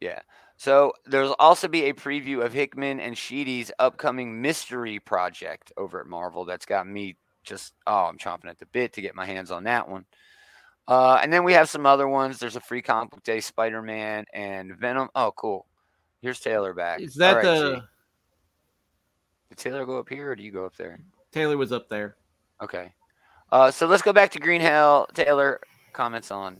Yeah. 0.00 0.20
So 0.56 0.92
there'll 1.06 1.36
also 1.38 1.68
be 1.68 1.84
a 1.84 1.94
preview 1.94 2.44
of 2.44 2.52
Hickman 2.52 3.00
and 3.00 3.16
Schiti's 3.16 3.72
upcoming 3.78 4.40
mystery 4.40 4.98
project 4.98 5.72
over 5.76 6.00
at 6.00 6.06
Marvel. 6.06 6.44
That's 6.44 6.66
got 6.66 6.86
me 6.86 7.16
just 7.42 7.72
oh, 7.86 8.04
I'm 8.04 8.18
chomping 8.18 8.48
at 8.48 8.58
the 8.58 8.66
bit 8.66 8.92
to 8.92 9.00
get 9.00 9.14
my 9.14 9.26
hands 9.26 9.50
on 9.50 9.64
that 9.64 9.88
one. 9.88 10.04
Uh, 10.90 11.20
and 11.22 11.32
then 11.32 11.44
we 11.44 11.52
have 11.52 11.68
some 11.70 11.86
other 11.86 12.08
ones. 12.08 12.40
There's 12.40 12.56
a 12.56 12.60
free 12.60 12.82
comic 12.82 13.10
book 13.12 13.22
day 13.22 13.38
Spider-Man 13.40 14.24
and 14.34 14.76
Venom. 14.76 15.08
Oh, 15.14 15.30
cool. 15.36 15.64
Here's 16.20 16.40
Taylor 16.40 16.74
back. 16.74 17.00
Is 17.00 17.14
that 17.14 17.30
All 17.30 17.36
right, 17.36 17.44
the 17.44 17.76
G. 17.76 17.82
Did 19.50 19.58
Taylor 19.58 19.86
go 19.86 19.98
up 20.00 20.08
here 20.08 20.32
or 20.32 20.36
do 20.36 20.42
you 20.42 20.50
go 20.50 20.66
up 20.66 20.76
there? 20.76 20.98
Taylor 21.32 21.56
was 21.56 21.70
up 21.72 21.88
there? 21.88 22.16
Okay. 22.60 22.92
Uh, 23.52 23.70
so 23.70 23.86
let's 23.86 24.02
go 24.02 24.12
back 24.12 24.30
to 24.32 24.40
Green 24.40 24.60
Hell. 24.60 25.06
Taylor, 25.14 25.60
comments 25.92 26.30
on 26.32 26.56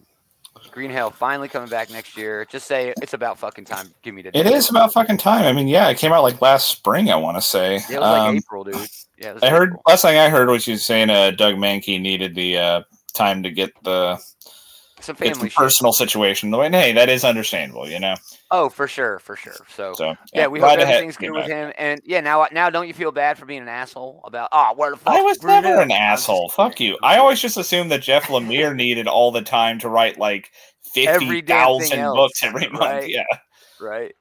Green 0.70 0.90
Hell 0.90 1.10
finally 1.10 1.48
coming 1.48 1.68
back 1.68 1.90
next 1.90 2.16
year. 2.16 2.44
Just 2.44 2.66
say 2.68 2.94
it's 3.02 3.14
about 3.14 3.36
fucking 3.38 3.64
time. 3.64 3.92
Give 4.02 4.14
me 4.14 4.22
the 4.22 4.36
It 4.36 4.46
is 4.46 4.70
about 4.70 4.92
fucking 4.92 5.18
time. 5.18 5.44
I 5.44 5.52
mean, 5.52 5.66
yeah, 5.68 5.88
it 5.88 5.98
came 5.98 6.12
out 6.12 6.22
like 6.22 6.40
last 6.40 6.68
spring. 6.68 7.10
I 7.10 7.16
want 7.16 7.36
to 7.36 7.42
say. 7.42 7.74
Yeah, 7.88 7.96
it 7.96 8.00
was 8.00 8.10
like 8.10 8.28
Um, 8.28 8.36
April, 8.36 8.64
dude. 8.64 8.74
Yeah, 9.18 9.30
it 9.30 9.34
was 9.34 9.42
I 9.42 9.50
heard 9.50 9.70
April. 9.70 9.82
last 9.88 10.02
thing 10.02 10.18
I 10.18 10.28
heard 10.28 10.48
was 10.48 10.66
you 10.68 10.76
saying 10.76 11.10
uh, 11.10 11.32
Doug 11.32 11.56
Mahnke 11.56 12.00
needed 12.00 12.34
the 12.34 12.56
uh, 12.58 12.82
time 13.10 13.42
to 13.42 13.50
get 13.50 13.72
the 13.82 14.18
some 15.00 15.16
family 15.16 15.48
personal 15.48 15.92
situation. 15.92 16.50
The 16.50 16.58
way, 16.58 16.70
hey, 16.70 16.92
that 16.92 17.08
is 17.08 17.24
understandable, 17.24 17.88
you 17.88 17.98
know. 17.98 18.14
Oh, 18.50 18.68
for 18.68 18.86
sure, 18.86 19.18
for 19.18 19.36
sure. 19.36 19.54
So, 19.74 19.94
So 19.94 20.14
yeah, 20.34 20.46
we 20.46 20.58
glad 20.58 20.78
hope 20.78 20.88
everything's 20.88 21.16
good 21.16 21.30
with 21.30 21.42
back. 21.42 21.48
him. 21.48 21.72
And 21.78 22.00
yeah, 22.04 22.20
now 22.20 22.46
now 22.52 22.68
don't 22.68 22.86
you 22.86 22.94
feel 22.94 23.12
bad 23.12 23.38
for 23.38 23.46
being 23.46 23.62
an 23.62 23.68
asshole 23.68 24.20
about 24.24 24.48
oh 24.52 24.74
where 24.76 24.90
the 24.90 24.96
fuck? 24.96 25.14
I 25.14 25.22
was 25.22 25.38
Green 25.38 25.62
never 25.62 25.80
an 25.80 25.90
asshole. 25.90 26.50
Fuck 26.50 26.80
you. 26.80 26.98
I 27.02 27.16
always 27.18 27.40
just 27.40 27.56
assumed 27.56 27.90
that 27.92 28.02
Jeff 28.02 28.24
Lemire 28.24 28.74
needed 28.76 29.06
all 29.06 29.32
the 29.32 29.42
time 29.42 29.78
to 29.80 29.88
write 29.88 30.18
like 30.18 30.50
fifty 30.92 31.40
thousand 31.42 32.02
books 32.14 32.42
every 32.42 32.68
month. 32.68 32.80
right? 32.80 33.08
Yeah. 33.08 33.24
right. 33.80 34.14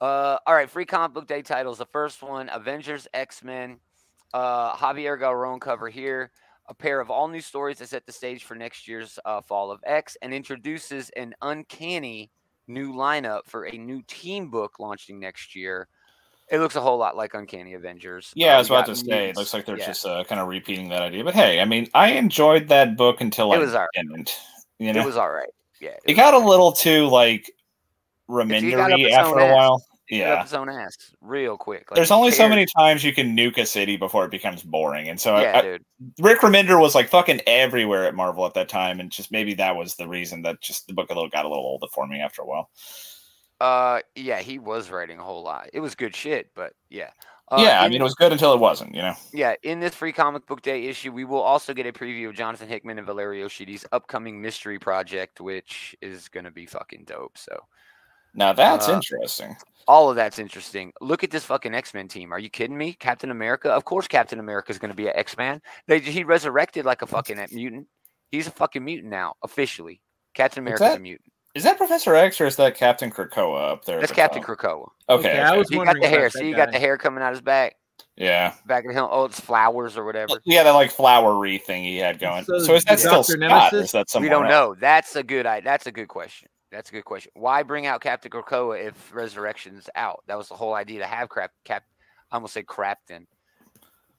Uh, 0.00 0.36
all 0.46 0.54
right, 0.54 0.68
free 0.70 0.84
comic 0.84 1.14
book 1.14 1.26
day 1.26 1.40
titles. 1.42 1.78
The 1.78 1.86
first 1.86 2.22
one, 2.22 2.48
Avengers 2.50 3.08
X 3.14 3.42
Men. 3.42 3.78
Uh, 4.34 4.74
Javier 4.76 5.18
Garrón 5.18 5.60
cover 5.60 5.88
here. 5.88 6.30
A 6.68 6.74
pair 6.74 7.00
of 7.00 7.10
all 7.10 7.28
new 7.28 7.40
stories 7.40 7.78
that 7.78 7.88
set 7.88 8.06
the 8.06 8.12
stage 8.12 8.44
for 8.44 8.54
next 8.56 8.88
year's 8.88 9.18
uh, 9.24 9.40
Fall 9.40 9.70
of 9.70 9.80
X 9.84 10.16
and 10.20 10.34
introduces 10.34 11.10
an 11.10 11.34
uncanny 11.42 12.30
new 12.66 12.92
lineup 12.92 13.42
for 13.46 13.66
a 13.66 13.72
new 13.78 14.02
team 14.08 14.50
book 14.50 14.80
launching 14.80 15.20
next 15.20 15.54
year. 15.54 15.86
It 16.48 16.58
looks 16.58 16.74
a 16.76 16.80
whole 16.80 16.98
lot 16.98 17.16
like 17.16 17.34
Uncanny 17.34 17.74
Avengers. 17.74 18.32
Yeah, 18.34 18.52
I 18.52 18.54
Uh, 18.54 18.58
was 18.58 18.70
about 18.70 18.86
to 18.86 18.96
say. 18.96 19.30
It 19.30 19.36
looks 19.36 19.54
like 19.54 19.64
they're 19.66 19.78
Yeah. 19.78 19.86
just 19.86 20.04
uh, 20.06 20.24
kind 20.24 20.40
of 20.40 20.48
repeating 20.48 20.88
that 20.90 21.02
idea. 21.02 21.22
But 21.24 21.34
hey, 21.34 21.60
I 21.60 21.64
mean, 21.64 21.88
I 21.94 22.12
enjoyed 22.12 22.68
that 22.68 22.96
book 22.96 23.20
until 23.20 23.52
It 23.52 23.56
I 23.56 23.58
was 23.60 23.74
alright. 23.74 23.88
didn't. 23.94 24.36
You 24.78 24.92
know, 24.92 25.00
It 25.02 25.06
was 25.06 25.16
all 25.16 25.30
right. 25.30 25.48
Yeah. 25.80 25.90
it 25.90 26.00
was 26.08 26.16
got 26.16 26.34
a 26.34 26.38
little 26.38 26.72
too 26.72 27.06
like 27.06 27.50
Remindery 28.28 29.10
after 29.12 29.38
a 29.38 29.54
while. 29.54 29.84
Yeah, 30.08 30.42
his 30.42 30.54
own 30.54 30.68
ass 30.68 30.96
real 31.20 31.56
quick. 31.56 31.90
Like, 31.90 31.96
There's 31.96 32.10
only 32.10 32.30
so 32.30 32.48
many 32.48 32.66
times 32.78 33.02
you 33.02 33.12
can 33.12 33.36
nuke 33.36 33.58
a 33.58 33.66
city 33.66 33.96
before 33.96 34.24
it 34.24 34.30
becomes 34.30 34.62
boring, 34.62 35.08
and 35.08 35.20
so 35.20 35.38
yeah, 35.38 35.58
I, 35.58 35.62
dude. 35.62 35.84
Rick 36.20 36.40
Remender 36.40 36.80
was 36.80 36.94
like 36.94 37.08
fucking 37.08 37.40
everywhere 37.46 38.04
at 38.04 38.14
Marvel 38.14 38.46
at 38.46 38.54
that 38.54 38.68
time, 38.68 39.00
and 39.00 39.10
just 39.10 39.32
maybe 39.32 39.54
that 39.54 39.74
was 39.74 39.96
the 39.96 40.06
reason 40.06 40.42
that 40.42 40.60
just 40.60 40.86
the 40.86 40.94
book 40.94 41.10
a 41.10 41.14
little 41.14 41.28
got 41.28 41.44
a 41.44 41.48
little 41.48 41.64
old 41.64 41.84
for 41.92 42.06
me 42.06 42.20
after 42.20 42.42
a 42.42 42.46
while. 42.46 42.70
Uh, 43.60 44.00
yeah, 44.14 44.40
he 44.40 44.58
was 44.58 44.90
writing 44.90 45.18
a 45.18 45.24
whole 45.24 45.42
lot. 45.42 45.70
It 45.72 45.80
was 45.80 45.94
good 45.94 46.14
shit, 46.14 46.50
but 46.54 46.74
yeah. 46.90 47.10
Uh, 47.48 47.62
yeah, 47.62 47.80
I 47.80 47.88
mean, 47.88 48.00
it 48.00 48.04
was 48.04 48.16
good 48.16 48.32
until 48.32 48.52
it 48.54 48.60
wasn't, 48.60 48.92
you 48.92 49.02
know? 49.02 49.14
Yeah, 49.32 49.54
in 49.62 49.78
this 49.78 49.94
free 49.94 50.12
comic 50.12 50.46
book 50.46 50.62
day 50.62 50.86
issue, 50.86 51.12
we 51.12 51.24
will 51.24 51.40
also 51.40 51.72
get 51.72 51.86
a 51.86 51.92
preview 51.92 52.28
of 52.28 52.34
Jonathan 52.34 52.68
Hickman 52.68 52.98
and 52.98 53.06
Valerio 53.06 53.46
Schiti's 53.46 53.86
upcoming 53.92 54.42
mystery 54.42 54.80
project, 54.80 55.40
which 55.40 55.94
is 56.02 56.28
going 56.28 56.42
to 56.42 56.50
be 56.50 56.66
fucking 56.66 57.04
dope. 57.06 57.38
So, 57.38 57.56
now 58.36 58.52
that's 58.52 58.88
uh, 58.88 58.92
interesting. 58.94 59.56
All 59.88 60.10
of 60.10 60.16
that's 60.16 60.38
interesting. 60.38 60.92
Look 61.00 61.24
at 61.24 61.30
this 61.30 61.44
fucking 61.44 61.74
X 61.74 61.94
Men 61.94 62.08
team. 62.08 62.32
Are 62.32 62.38
you 62.38 62.50
kidding 62.50 62.76
me? 62.76 62.92
Captain 62.94 63.30
America? 63.30 63.70
Of 63.70 63.84
course, 63.84 64.06
Captain 64.06 64.38
America 64.40 64.70
is 64.70 64.78
going 64.78 64.90
to 64.90 64.96
be 64.96 65.06
an 65.06 65.12
X 65.16 65.36
Man. 65.36 65.60
They 65.86 66.00
he 66.00 66.24
resurrected 66.24 66.84
like 66.84 67.02
a 67.02 67.06
fucking 67.06 67.44
mutant. 67.52 67.86
He's 68.30 68.46
a 68.46 68.50
fucking 68.50 68.84
mutant 68.84 69.10
now, 69.10 69.34
officially. 69.42 70.00
Captain 70.34 70.62
America's 70.62 70.96
a 70.96 70.98
mutant. 70.98 71.32
Is 71.54 71.62
that 71.62 71.78
Professor 71.78 72.14
X 72.14 72.38
or 72.40 72.46
is 72.46 72.56
that 72.56 72.74
Captain 72.76 73.10
Krakoa 73.10 73.72
up 73.72 73.84
there? 73.86 73.98
That's 73.98 74.12
Captain 74.12 74.42
Krakoa. 74.42 74.88
Okay, 75.08 75.30
okay. 75.30 75.40
I 75.40 75.56
was 75.56 75.68
he 75.70 75.76
got 75.76 75.96
the 75.98 76.08
hair. 76.08 76.28
See, 76.28 76.48
you 76.48 76.54
got 76.54 76.70
the 76.70 76.78
hair 76.78 76.98
coming 76.98 77.22
out 77.22 77.32
his 77.32 77.40
back. 77.40 77.76
Yeah, 78.16 78.54
back 78.66 78.84
of 78.84 78.92
him. 78.92 79.06
Oh, 79.10 79.26
it's 79.26 79.40
flowers 79.40 79.96
or 79.96 80.04
whatever. 80.04 80.40
Yeah, 80.44 80.64
that 80.64 80.72
like 80.72 80.90
flowery 80.90 81.58
thing 81.58 81.84
he 81.84 81.96
had 81.96 82.18
going. 82.18 82.44
So, 82.44 82.58
so 82.58 82.74
is 82.74 82.84
that 82.84 82.98
still 82.98 83.22
Scott? 83.22 83.38
Nemesis? 83.38 83.94
Or 83.94 84.00
is 84.00 84.12
that 84.12 84.20
We 84.20 84.28
don't 84.28 84.44
else? 84.44 84.50
know. 84.50 84.76
That's 84.78 85.16
a 85.16 85.22
good. 85.22 85.46
That's 85.46 85.86
a 85.86 85.92
good 85.92 86.08
question. 86.08 86.48
That's 86.76 86.90
a 86.90 86.92
good 86.92 87.06
question. 87.06 87.32
Why 87.34 87.62
bring 87.62 87.86
out 87.86 88.02
Captain 88.02 88.30
Krakoa 88.30 88.88
if 88.88 89.14
Resurrection's 89.14 89.88
out? 89.94 90.22
That 90.26 90.36
was 90.36 90.48
the 90.48 90.56
whole 90.56 90.74
idea 90.74 90.98
to 90.98 91.06
have 91.06 91.30
Crap 91.30 91.50
Cap. 91.64 91.84
I 92.30 92.34
almost 92.34 92.52
say 92.52 92.64
Crapton. 92.64 93.24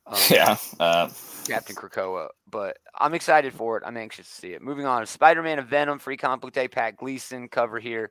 Um, 0.08 0.18
yeah, 0.32 0.58
uh, 0.80 1.08
Captain 1.48 1.76
Krakoa. 1.76 2.30
But 2.50 2.78
I'm 2.98 3.14
excited 3.14 3.54
for 3.54 3.78
it. 3.78 3.84
I'm 3.86 3.96
anxious 3.96 4.28
to 4.28 4.34
see 4.34 4.54
it. 4.54 4.64
Moving 4.64 4.88
on, 4.88 5.06
Spider-Man 5.06 5.60
and 5.60 5.68
Venom, 5.68 6.00
free 6.00 6.18
comic 6.18 6.52
day. 6.52 6.68
Pat 6.68 6.98
Gleason 6.98 7.48
cover 7.48 7.80
here. 7.80 8.10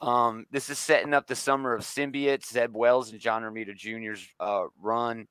Um, 0.00 0.46
this 0.52 0.70
is 0.70 0.78
setting 0.78 1.12
up 1.12 1.26
the 1.26 1.34
summer 1.34 1.74
of 1.74 1.82
symbiotes. 1.82 2.46
Zeb 2.46 2.72
Wells 2.72 3.10
and 3.10 3.20
John 3.20 3.42
Romita 3.42 3.76
Jr.'s 3.76 4.24
uh, 4.38 4.66
run. 4.80 5.26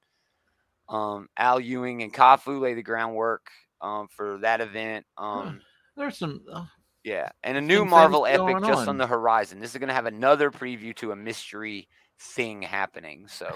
Um, 0.90 1.30
Al 1.38 1.62
Ewing 1.62 2.04
and 2.04 2.14
Cafu 2.14 2.60
lay 2.60 2.74
the 2.74 2.84
groundwork 2.84 3.48
um, 3.80 4.10
for 4.10 4.40
that 4.40 4.60
event. 4.60 5.06
Um, 5.18 5.62
There's 5.96 6.18
some. 6.18 6.42
Uh, 6.52 6.66
yeah, 7.04 7.30
and 7.44 7.58
a 7.58 7.62
new 7.62 7.86
Marvel 7.86 8.26
epic 8.26 8.58
just 8.60 8.82
on. 8.82 8.90
on 8.90 8.98
the 8.98 9.08
horizon. 9.08 9.60
This 9.60 9.72
is 9.72 9.78
going 9.78 9.90
to 9.90 9.94
have 9.94 10.06
another 10.06 10.52
preview 10.52 10.96
to 10.98 11.12
a 11.12 11.16
mystery 11.16 11.88
thing 12.20 12.62
happening. 12.62 13.28
So 13.28 13.56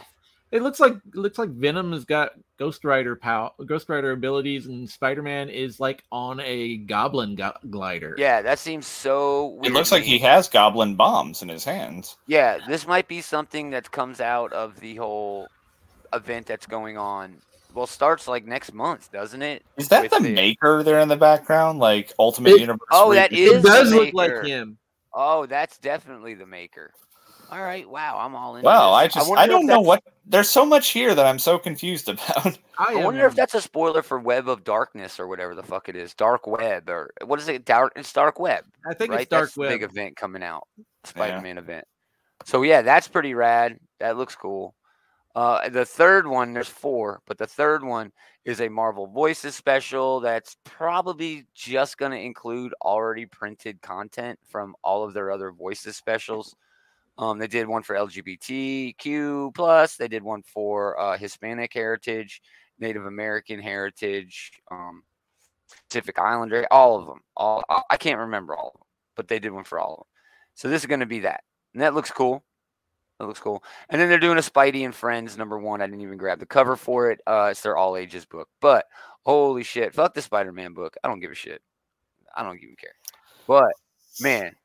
it 0.51 0.61
looks 0.61 0.79
like 0.79 0.93
it 0.93 1.15
looks 1.15 1.39
like 1.39 1.49
Venom 1.49 1.91
has 1.93 2.05
got 2.05 2.31
Ghost 2.57 2.85
Rider 2.85 3.15
power, 3.15 3.49
Ghost 3.65 3.89
Rider 3.89 4.11
abilities, 4.11 4.67
and 4.67 4.87
Spider 4.89 5.23
Man 5.23 5.49
is 5.49 5.79
like 5.79 6.03
on 6.11 6.39
a 6.41 6.77
Goblin 6.77 7.35
go- 7.35 7.57
glider. 7.69 8.15
Yeah, 8.19 8.43
that 8.43 8.59
seems 8.59 8.85
so. 8.85 9.59
It 9.63 9.73
looks 9.73 9.91
like 9.91 10.03
he 10.03 10.19
has 10.19 10.47
Goblin 10.47 10.95
bombs 10.95 11.41
in 11.41 11.49
his 11.49 11.63
hands. 11.65 12.17
Yeah, 12.27 12.59
this 12.67 12.85
might 12.85 13.07
be 13.07 13.21
something 13.21 13.71
that 13.71 13.91
comes 13.91 14.21
out 14.21 14.53
of 14.53 14.79
the 14.79 14.95
whole 14.95 15.47
event 16.13 16.45
that's 16.45 16.67
going 16.67 16.97
on. 16.97 17.41
Well, 17.73 17.87
starts 17.87 18.27
like 18.27 18.45
next 18.45 18.73
month, 18.73 19.11
doesn't 19.11 19.41
it? 19.41 19.63
Is 19.77 19.87
that 19.89 20.09
the, 20.09 20.19
the, 20.19 20.29
Maker 20.29 20.83
there 20.83 20.99
in 20.99 21.07
the 21.07 21.17
background, 21.17 21.79
like 21.79 22.13
Ultimate 22.19 22.53
it, 22.53 22.61
Universe? 22.61 22.87
Oh, 22.91 23.13
that 23.13 23.33
is. 23.33 23.51
It 23.51 23.63
does 23.63 23.91
look 23.91 24.13
like 24.13 24.45
him. 24.45 24.77
Oh, 25.13 25.45
that's 25.45 25.77
definitely 25.77 26.35
the 26.35 26.45
Maker. 26.45 26.91
All 27.51 27.61
right. 27.61 27.87
Wow. 27.87 28.17
I'm 28.19 28.35
all 28.35 28.55
in. 28.55 28.63
Wow. 28.63 28.93
I 28.93 29.07
just 29.07 29.31
I, 29.31 29.43
I 29.43 29.47
don't 29.47 29.67
know 29.67 29.79
what. 29.79 30.03
There's 30.25 30.49
so 30.49 30.65
much 30.65 30.89
here 30.89 31.13
that 31.13 31.25
I'm 31.25 31.37
so 31.37 31.59
confused 31.59 32.09
about. 32.09 32.57
I, 32.77 32.95
I 32.95 33.03
wonder 33.03 33.25
if 33.25 33.35
that's 33.35 33.53
a 33.53 33.61
spoiler 33.61 34.01
for 34.01 34.19
Web 34.19 34.49
of 34.49 34.63
Darkness 34.63 35.19
or 35.19 35.27
whatever 35.27 35.53
the 35.53 35.63
fuck 35.63 35.89
it 35.89 35.95
is. 35.95 36.13
Dark 36.15 36.47
Web 36.47 36.89
or 36.89 37.11
what 37.25 37.39
is 37.39 37.47
it? 37.49 37.65
Dark. 37.65 37.93
It's 37.95 38.11
Dark 38.11 38.39
Web. 38.39 38.65
I 38.87 38.93
think 38.93 39.11
right? 39.11 39.21
it's 39.21 39.29
Dark 39.29 39.49
that's 39.49 39.57
Web. 39.57 39.69
Big 39.69 39.83
event 39.83 40.15
coming 40.15 40.41
out. 40.43 40.67
Spider-Man 41.03 41.57
yeah. 41.57 41.61
event. 41.61 41.85
So 42.45 42.63
yeah, 42.63 42.81
that's 42.81 43.07
pretty 43.07 43.35
rad. 43.35 43.77
That 43.99 44.17
looks 44.17 44.35
cool. 44.35 44.73
Uh, 45.35 45.67
the 45.69 45.85
third 45.85 46.27
one, 46.27 46.53
there's 46.53 46.67
four, 46.67 47.21
but 47.25 47.39
the 47.39 47.47
third 47.47 47.83
one 47.83 48.11
is 48.45 48.61
a 48.61 48.69
Marvel 48.69 49.07
Voices 49.07 49.55
special 49.55 50.19
that's 50.19 50.57
probably 50.63 51.45
just 51.55 51.97
going 51.97 52.11
to 52.11 52.19
include 52.19 52.73
already 52.83 53.25
printed 53.25 53.81
content 53.81 54.37
from 54.47 54.75
all 54.83 55.03
of 55.03 55.13
their 55.13 55.31
other 55.31 55.51
Voices 55.51 55.97
specials. 55.97 56.55
Um, 57.17 57.39
they 57.39 57.47
did 57.47 57.67
one 57.67 57.83
for 57.83 57.95
LGBTQ 57.95 59.55
plus. 59.55 59.95
They 59.95 60.07
did 60.07 60.23
one 60.23 60.43
for 60.43 60.99
uh, 60.99 61.17
Hispanic 61.17 61.73
heritage, 61.73 62.41
Native 62.79 63.05
American 63.05 63.59
heritage, 63.59 64.51
um, 64.71 65.03
Pacific 65.89 66.19
Islander, 66.19 66.67
all 66.69 66.99
of 66.99 67.07
them. 67.07 67.21
All 67.35 67.63
I 67.89 67.97
can't 67.97 68.19
remember 68.19 68.55
all 68.55 68.67
of 68.73 68.79
them, 68.79 68.87
but 69.15 69.27
they 69.27 69.39
did 69.39 69.51
one 69.51 69.63
for 69.63 69.79
all 69.79 69.93
of 69.93 69.97
them. 69.99 70.07
So 70.55 70.69
this 70.69 70.83
is 70.83 70.87
going 70.87 70.99
to 70.99 71.05
be 71.07 71.21
that, 71.21 71.41
and 71.73 71.81
that 71.81 71.95
looks 71.95 72.11
cool. 72.11 72.43
That 73.19 73.27
looks 73.27 73.39
cool. 73.39 73.63
And 73.89 74.01
then 74.01 74.09
they're 74.09 74.19
doing 74.19 74.37
a 74.37 74.41
Spidey 74.41 74.85
and 74.85 74.93
Friends 74.93 75.37
number 75.37 75.57
one. 75.59 75.81
I 75.81 75.85
didn't 75.85 76.01
even 76.01 76.17
grab 76.17 76.39
the 76.39 76.45
cover 76.45 76.75
for 76.75 77.11
it. 77.11 77.21
Uh, 77.27 77.49
it's 77.51 77.61
their 77.61 77.77
all 77.77 77.95
ages 77.95 78.25
book, 78.25 78.49
but 78.59 78.85
holy 79.23 79.63
shit, 79.63 79.93
fuck 79.93 80.13
the 80.13 80.21
Spider 80.21 80.51
Man 80.51 80.73
book. 80.73 80.95
I 81.03 81.07
don't 81.07 81.19
give 81.19 81.31
a 81.31 81.35
shit. 81.35 81.61
I 82.35 82.43
don't 82.43 82.57
even 82.57 82.75
care. 82.75 82.95
But 83.47 83.73
man, 84.19 84.55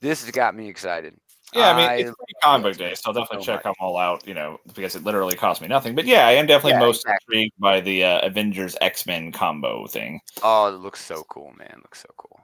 this 0.00 0.22
has 0.22 0.30
got 0.32 0.56
me 0.56 0.68
excited. 0.68 1.14
Yeah, 1.52 1.70
I 1.70 1.76
mean, 1.76 1.88
I, 1.88 1.94
it's 1.94 2.10
pretty 2.10 2.34
comic 2.42 2.64
book 2.64 2.76
day, 2.76 2.94
so 2.94 3.02
I'll 3.06 3.12
definitely 3.12 3.44
so 3.44 3.52
check 3.52 3.64
much. 3.64 3.74
them 3.74 3.74
all 3.78 3.96
out, 3.96 4.26
you 4.26 4.34
know, 4.34 4.58
because 4.74 4.96
it 4.96 5.04
literally 5.04 5.36
cost 5.36 5.62
me 5.62 5.68
nothing. 5.68 5.94
But 5.94 6.04
yeah, 6.04 6.26
I 6.26 6.32
am 6.32 6.46
definitely 6.46 6.72
yeah, 6.72 6.80
most 6.80 7.02
exactly. 7.02 7.36
intrigued 7.36 7.60
by 7.60 7.80
the 7.80 8.02
uh, 8.02 8.26
Avengers 8.26 8.76
X 8.80 9.06
Men 9.06 9.30
combo 9.30 9.86
thing. 9.86 10.20
Oh, 10.42 10.66
it 10.66 10.78
looks 10.78 11.04
so 11.04 11.22
cool, 11.28 11.52
man. 11.56 11.70
It 11.70 11.76
looks 11.76 12.00
so 12.00 12.08
cool. 12.16 12.40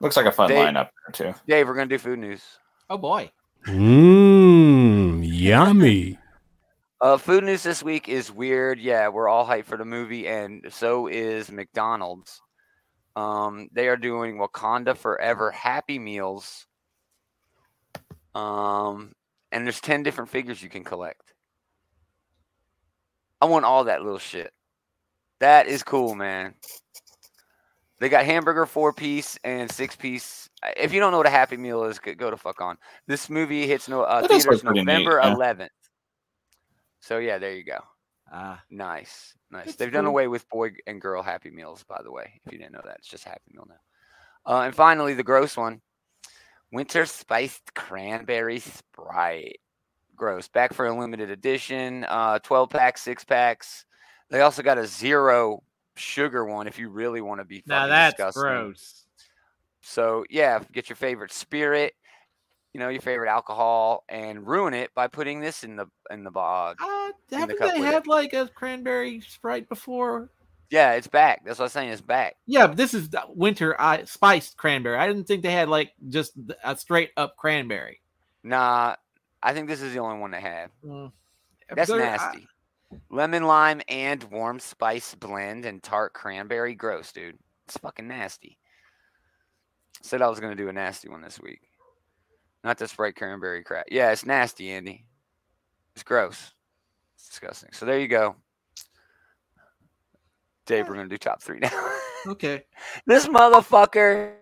Looks 0.00 0.16
like 0.16 0.26
a 0.26 0.32
fun 0.32 0.48
Dave, 0.48 0.58
lineup 0.58 0.90
there, 1.08 1.32
too. 1.32 1.38
Dave, 1.48 1.66
we're 1.66 1.74
going 1.74 1.88
to 1.88 1.94
do 1.94 1.98
food 1.98 2.20
news. 2.20 2.42
Oh, 2.88 2.98
boy. 2.98 3.32
Mmm, 3.66 5.22
yummy. 5.24 6.18
Uh, 7.00 7.16
food 7.16 7.44
news 7.44 7.62
this 7.62 7.82
week 7.82 8.08
is 8.08 8.30
weird. 8.30 8.78
Yeah, 8.78 9.08
we're 9.08 9.28
all 9.28 9.46
hyped 9.46 9.64
for 9.64 9.76
the 9.76 9.84
movie, 9.84 10.28
and 10.28 10.64
so 10.70 11.06
is 11.08 11.50
McDonald's. 11.50 12.40
Um, 13.16 13.68
they 13.72 13.88
are 13.88 13.96
doing 13.96 14.38
Wakanda 14.38 14.96
Forever 14.96 15.50
Happy 15.50 15.98
Meals 15.98 16.66
um, 18.34 19.12
and 19.50 19.66
there's 19.66 19.80
10 19.80 20.02
different 20.02 20.30
figures 20.30 20.62
you 20.62 20.68
can 20.68 20.84
collect. 20.84 21.34
I 23.40 23.46
want 23.46 23.64
all 23.64 23.84
that 23.84 24.02
little 24.02 24.18
shit. 24.18 24.52
That 25.40 25.66
is 25.66 25.82
cool, 25.82 26.14
man. 26.14 26.54
They 27.98 28.08
got 28.08 28.24
hamburger 28.24 28.66
four 28.66 28.92
piece 28.92 29.38
and 29.44 29.70
six 29.70 29.96
piece. 29.96 30.41
If 30.76 30.92
you 30.92 31.00
don't 31.00 31.10
know 31.10 31.18
what 31.18 31.26
a 31.26 31.30
Happy 31.30 31.56
Meal 31.56 31.84
is, 31.84 31.98
go 31.98 32.30
to 32.30 32.36
fuck 32.36 32.60
on. 32.60 32.78
This 33.06 33.28
movie 33.28 33.66
hits 33.66 33.88
no 33.88 34.02
uh, 34.02 34.26
theaters 34.26 34.62
November 34.62 35.20
neat, 35.22 35.36
11th. 35.36 35.68
So 37.00 37.18
yeah, 37.18 37.38
there 37.38 37.54
you 37.54 37.64
go. 37.64 37.78
Ah, 38.32 38.54
uh, 38.54 38.58
nice, 38.70 39.34
nice. 39.50 39.74
They've 39.76 39.90
cool. 39.90 39.98
done 39.98 40.06
away 40.06 40.28
with 40.28 40.48
boy 40.48 40.70
and 40.86 41.00
girl 41.00 41.22
Happy 41.22 41.50
Meals, 41.50 41.84
by 41.88 42.00
the 42.02 42.12
way. 42.12 42.40
If 42.46 42.52
you 42.52 42.58
didn't 42.58 42.72
know 42.72 42.82
that, 42.84 42.98
it's 42.98 43.08
just 43.08 43.24
Happy 43.24 43.40
Meal 43.52 43.66
now. 43.68 44.54
Uh, 44.54 44.62
and 44.62 44.74
finally, 44.74 45.14
the 45.14 45.22
gross 45.22 45.56
one. 45.56 45.80
Winter 46.72 47.04
spiced 47.04 47.74
cranberry 47.74 48.58
sprite. 48.58 49.58
Gross. 50.16 50.48
Back 50.48 50.72
for 50.72 50.86
a 50.86 50.98
limited 50.98 51.30
edition. 51.30 52.06
Uh, 52.08 52.38
12 52.38 52.70
packs, 52.70 53.02
six 53.02 53.24
packs. 53.24 53.84
They 54.30 54.40
also 54.40 54.62
got 54.62 54.78
a 54.78 54.86
zero 54.86 55.62
sugar 55.96 56.46
one 56.46 56.66
if 56.66 56.78
you 56.78 56.88
really 56.88 57.20
want 57.20 57.40
to 57.40 57.44
be 57.44 57.62
now 57.66 57.86
that's 57.86 58.14
disgusting. 58.14 58.42
gross. 58.42 59.01
So 59.82 60.24
yeah, 60.30 60.60
get 60.72 60.88
your 60.88 60.96
favorite 60.96 61.32
spirit, 61.32 61.94
you 62.72 62.80
know, 62.80 62.88
your 62.88 63.02
favorite 63.02 63.28
alcohol, 63.28 64.04
and 64.08 64.46
ruin 64.46 64.74
it 64.74 64.94
by 64.94 65.08
putting 65.08 65.40
this 65.40 65.64
in 65.64 65.76
the 65.76 65.86
in 66.10 66.24
the 66.24 66.30
bog. 66.30 66.78
Uh, 66.80 67.10
haven't 67.30 67.60
the 67.60 67.66
they 67.66 67.80
had 67.80 68.06
like 68.06 68.32
a 68.32 68.48
cranberry 68.48 69.20
sprite 69.20 69.68
before? 69.68 70.30
Yeah, 70.70 70.92
it's 70.92 71.06
back. 71.06 71.44
That's 71.44 71.58
what 71.58 71.66
I'm 71.66 71.70
saying. 71.70 71.90
It's 71.90 72.00
back. 72.00 72.36
Yeah, 72.46 72.68
but 72.68 72.78
this 72.78 72.94
is 72.94 73.10
winter 73.28 73.78
I, 73.78 74.04
spiced 74.04 74.56
cranberry. 74.56 74.96
I 74.96 75.06
didn't 75.06 75.24
think 75.24 75.42
they 75.42 75.52
had 75.52 75.68
like 75.68 75.92
just 76.08 76.32
a 76.64 76.74
straight 76.76 77.10
up 77.18 77.36
cranberry. 77.36 78.00
Nah, 78.42 78.96
I 79.42 79.52
think 79.52 79.68
this 79.68 79.82
is 79.82 79.92
the 79.92 79.98
only 79.98 80.18
one 80.18 80.30
they 80.30 80.40
have. 80.40 80.70
Mm. 80.82 81.12
That's 81.74 81.90
nasty. 81.90 82.48
I, 82.92 82.96
Lemon 83.10 83.44
lime 83.44 83.82
and 83.88 84.22
warm 84.24 84.60
spice 84.60 85.14
blend 85.14 85.66
and 85.66 85.82
tart 85.82 86.14
cranberry. 86.14 86.74
Gross, 86.74 87.12
dude. 87.12 87.38
It's 87.66 87.76
fucking 87.76 88.08
nasty. 88.08 88.58
Said 90.02 90.20
I 90.22 90.28
was 90.28 90.40
gonna 90.40 90.54
do 90.54 90.68
a 90.68 90.72
nasty 90.72 91.08
one 91.08 91.22
this 91.22 91.40
week. 91.40 91.60
Not 92.62 92.78
the 92.78 92.86
Sprite 92.86 93.16
cranberry 93.16 93.64
crap. 93.64 93.86
Yeah, 93.90 94.12
it's 94.12 94.26
nasty, 94.26 94.70
Andy. 94.70 95.06
It's 95.94 96.02
gross. 96.02 96.52
It's 97.16 97.28
disgusting. 97.28 97.70
So 97.72 97.86
there 97.86 97.98
you 97.98 98.08
go. 98.08 98.36
Dave, 100.66 100.88
we're 100.88 100.94
gonna 100.94 101.08
do 101.08 101.18
top 101.18 101.42
three 101.42 101.58
now. 101.58 101.96
okay. 102.26 102.64
This 103.06 103.26
motherfucker 103.26 104.34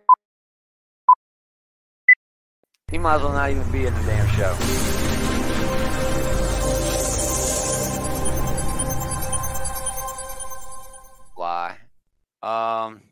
He 2.90 2.98
might 2.98 3.16
as 3.16 3.22
well 3.22 3.32
not 3.32 3.50
even 3.50 3.70
be 3.70 3.86
in 3.86 3.94
the 3.94 4.02
damn 4.02 4.28
show. 4.30 4.52
Why? 11.36 11.78
Um, 12.42 13.02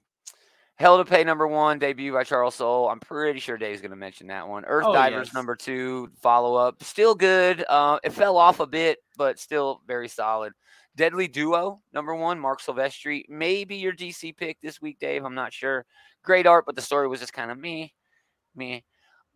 Hell 0.79 0.99
to 0.99 1.05
Pay 1.05 1.25
number 1.25 1.49
one, 1.49 1.81
debut 1.81 2.13
by 2.13 2.23
Charles 2.23 2.55
Soule. 2.55 2.89
I'm 2.89 3.01
pretty 3.01 3.41
sure 3.41 3.57
Dave's 3.59 3.81
going 3.81 3.91
to 3.91 3.97
mention 3.97 4.29
that 4.29 4.47
one. 4.47 4.65
Earth 4.65 4.85
Oh, 4.87 4.93
Divers 4.95 5.27
yes. 5.29 5.35
number 5.35 5.57
two, 5.57 6.09
follow 6.23 6.55
up. 6.55 6.81
Still 6.85 7.17
good. 7.17 7.65
Uh, 7.69 7.99
it 8.05 8.13
fell 8.13 8.37
off 8.37 8.61
a 8.61 8.67
bit, 8.67 8.99
but 9.17 9.41
still 9.41 9.83
very 9.89 10.07
solid. 10.07 10.53
Deadly 10.95 11.27
Duo 11.27 11.81
number 11.93 12.15
one, 12.15 12.39
Marc 12.39 12.61
Silvestri. 12.61 13.25
Maybe 13.29 13.75
your 13.77 13.93
DC 13.93 14.37
pick 14.37 14.61
this 14.61 14.81
week, 14.81 15.01
Dave. 15.01 15.25
I'm 15.25 15.35
not 15.35 15.53
sure. 15.53 15.85
Great 16.23 16.47
art, 16.47 16.65
but 16.65 16.77
the 16.77 16.83
story 16.83 17.09
was 17.09 17.19
just 17.21 17.33
kind 17.33 17.51
of 17.51 17.59
me, 17.59 17.93
me. 18.55 18.85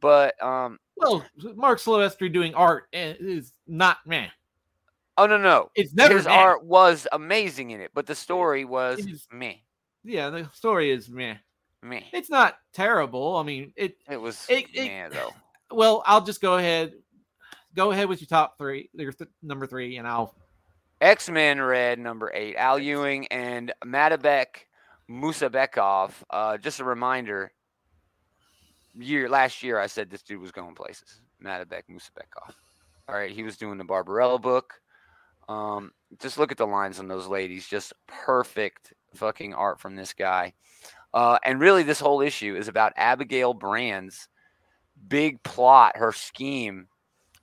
But 0.01 0.41
um, 0.43 0.79
Well, 0.97 1.25
Marc 1.57 1.81
Silvestri 1.81 2.33
doing 2.33 2.55
art 2.55 2.85
eh, 2.93 3.15
is 3.19 3.53
not 3.67 3.99
man. 4.07 4.31
oh 5.17 5.27
no, 5.27 5.39
no, 5.39 5.71
It's 5.75 5.93
never 5.93 6.17
his 6.17 6.27
art 6.27 6.65
was 6.65 7.07
amazing 7.13 7.71
in 7.73 7.81
it, 7.81 7.91
but 7.95 8.07
the 8.07 8.15
story 8.15 8.65
was 8.65 9.01
me, 9.33 9.65
Yeah, 10.05 10.31
the 10.31 10.49
story 10.53 10.91
is 10.91 11.09
meh. 11.09 11.37
me. 11.83 12.09
It's 12.13 12.31
not 12.31 12.59
terrible. 12.73 13.37
I 13.37 13.43
mean, 13.43 13.73
it. 13.77 13.97
It 14.11 14.21
was 14.21 14.45
it- 14.49 14.67
it- 14.75 15.13
though. 15.13 15.31
Well, 15.75 16.03
I'll 16.05 16.21
just 16.21 16.43
go 16.43 16.59
ahead. 16.59 16.93
Go 17.75 17.93
ahead 17.93 18.07
with 18.07 18.21
your 18.21 18.27
top 18.29 18.59
three, 18.59 18.91
your 18.93 19.11
th- 19.13 19.31
number 19.43 19.67
three, 19.67 19.97
and 19.97 20.07
I'll. 20.07 20.35
X 21.01 21.31
Men 21.31 21.59
Red 21.61 21.99
number 21.99 22.31
eight, 22.35 22.57
Al 22.57 22.79
Ewing 22.79 23.27
and 23.29 23.73
Madibek 23.83 24.67
Musabekov. 25.11 26.11
Uh, 26.29 26.59
just 26.59 26.81
a 26.81 26.85
reminder. 26.85 27.53
Year 28.95 29.31
last 29.31 29.63
year, 29.63 29.79
I 29.79 29.87
said 29.87 30.11
this 30.11 30.23
dude 30.23 30.43
was 30.43 30.53
going 30.53 30.75
places. 30.75 31.23
Madibek 31.43 31.85
Musabekov. 31.91 32.53
All 33.09 33.15
right, 33.15 33.31
he 33.31 33.43
was 33.43 33.57
doing 33.57 33.79
the 33.79 33.85
Barbarella 33.85 34.39
book. 34.39 34.75
Um, 35.49 35.93
just 36.21 36.37
look 36.39 36.53
at 36.53 36.59
the 36.59 36.67
lines 36.67 36.99
on 36.99 37.09
those 37.09 37.27
ladies. 37.27 37.67
Just 37.67 37.95
perfect 38.07 38.93
fucking 39.15 39.55
art 39.55 39.81
from 39.81 39.97
this 39.97 40.13
guy. 40.13 40.55
Uh, 41.15 41.39
and 41.45 41.61
really, 41.61 41.83
this 41.83 42.01
whole 42.01 42.21
issue 42.21 42.57
is 42.57 42.69
about 42.69 42.93
Abigail 42.97 43.55
Brand's 43.55 44.29
big 45.09 45.43
plot, 45.43 45.97
her 45.97 46.13
scheme, 46.13 46.89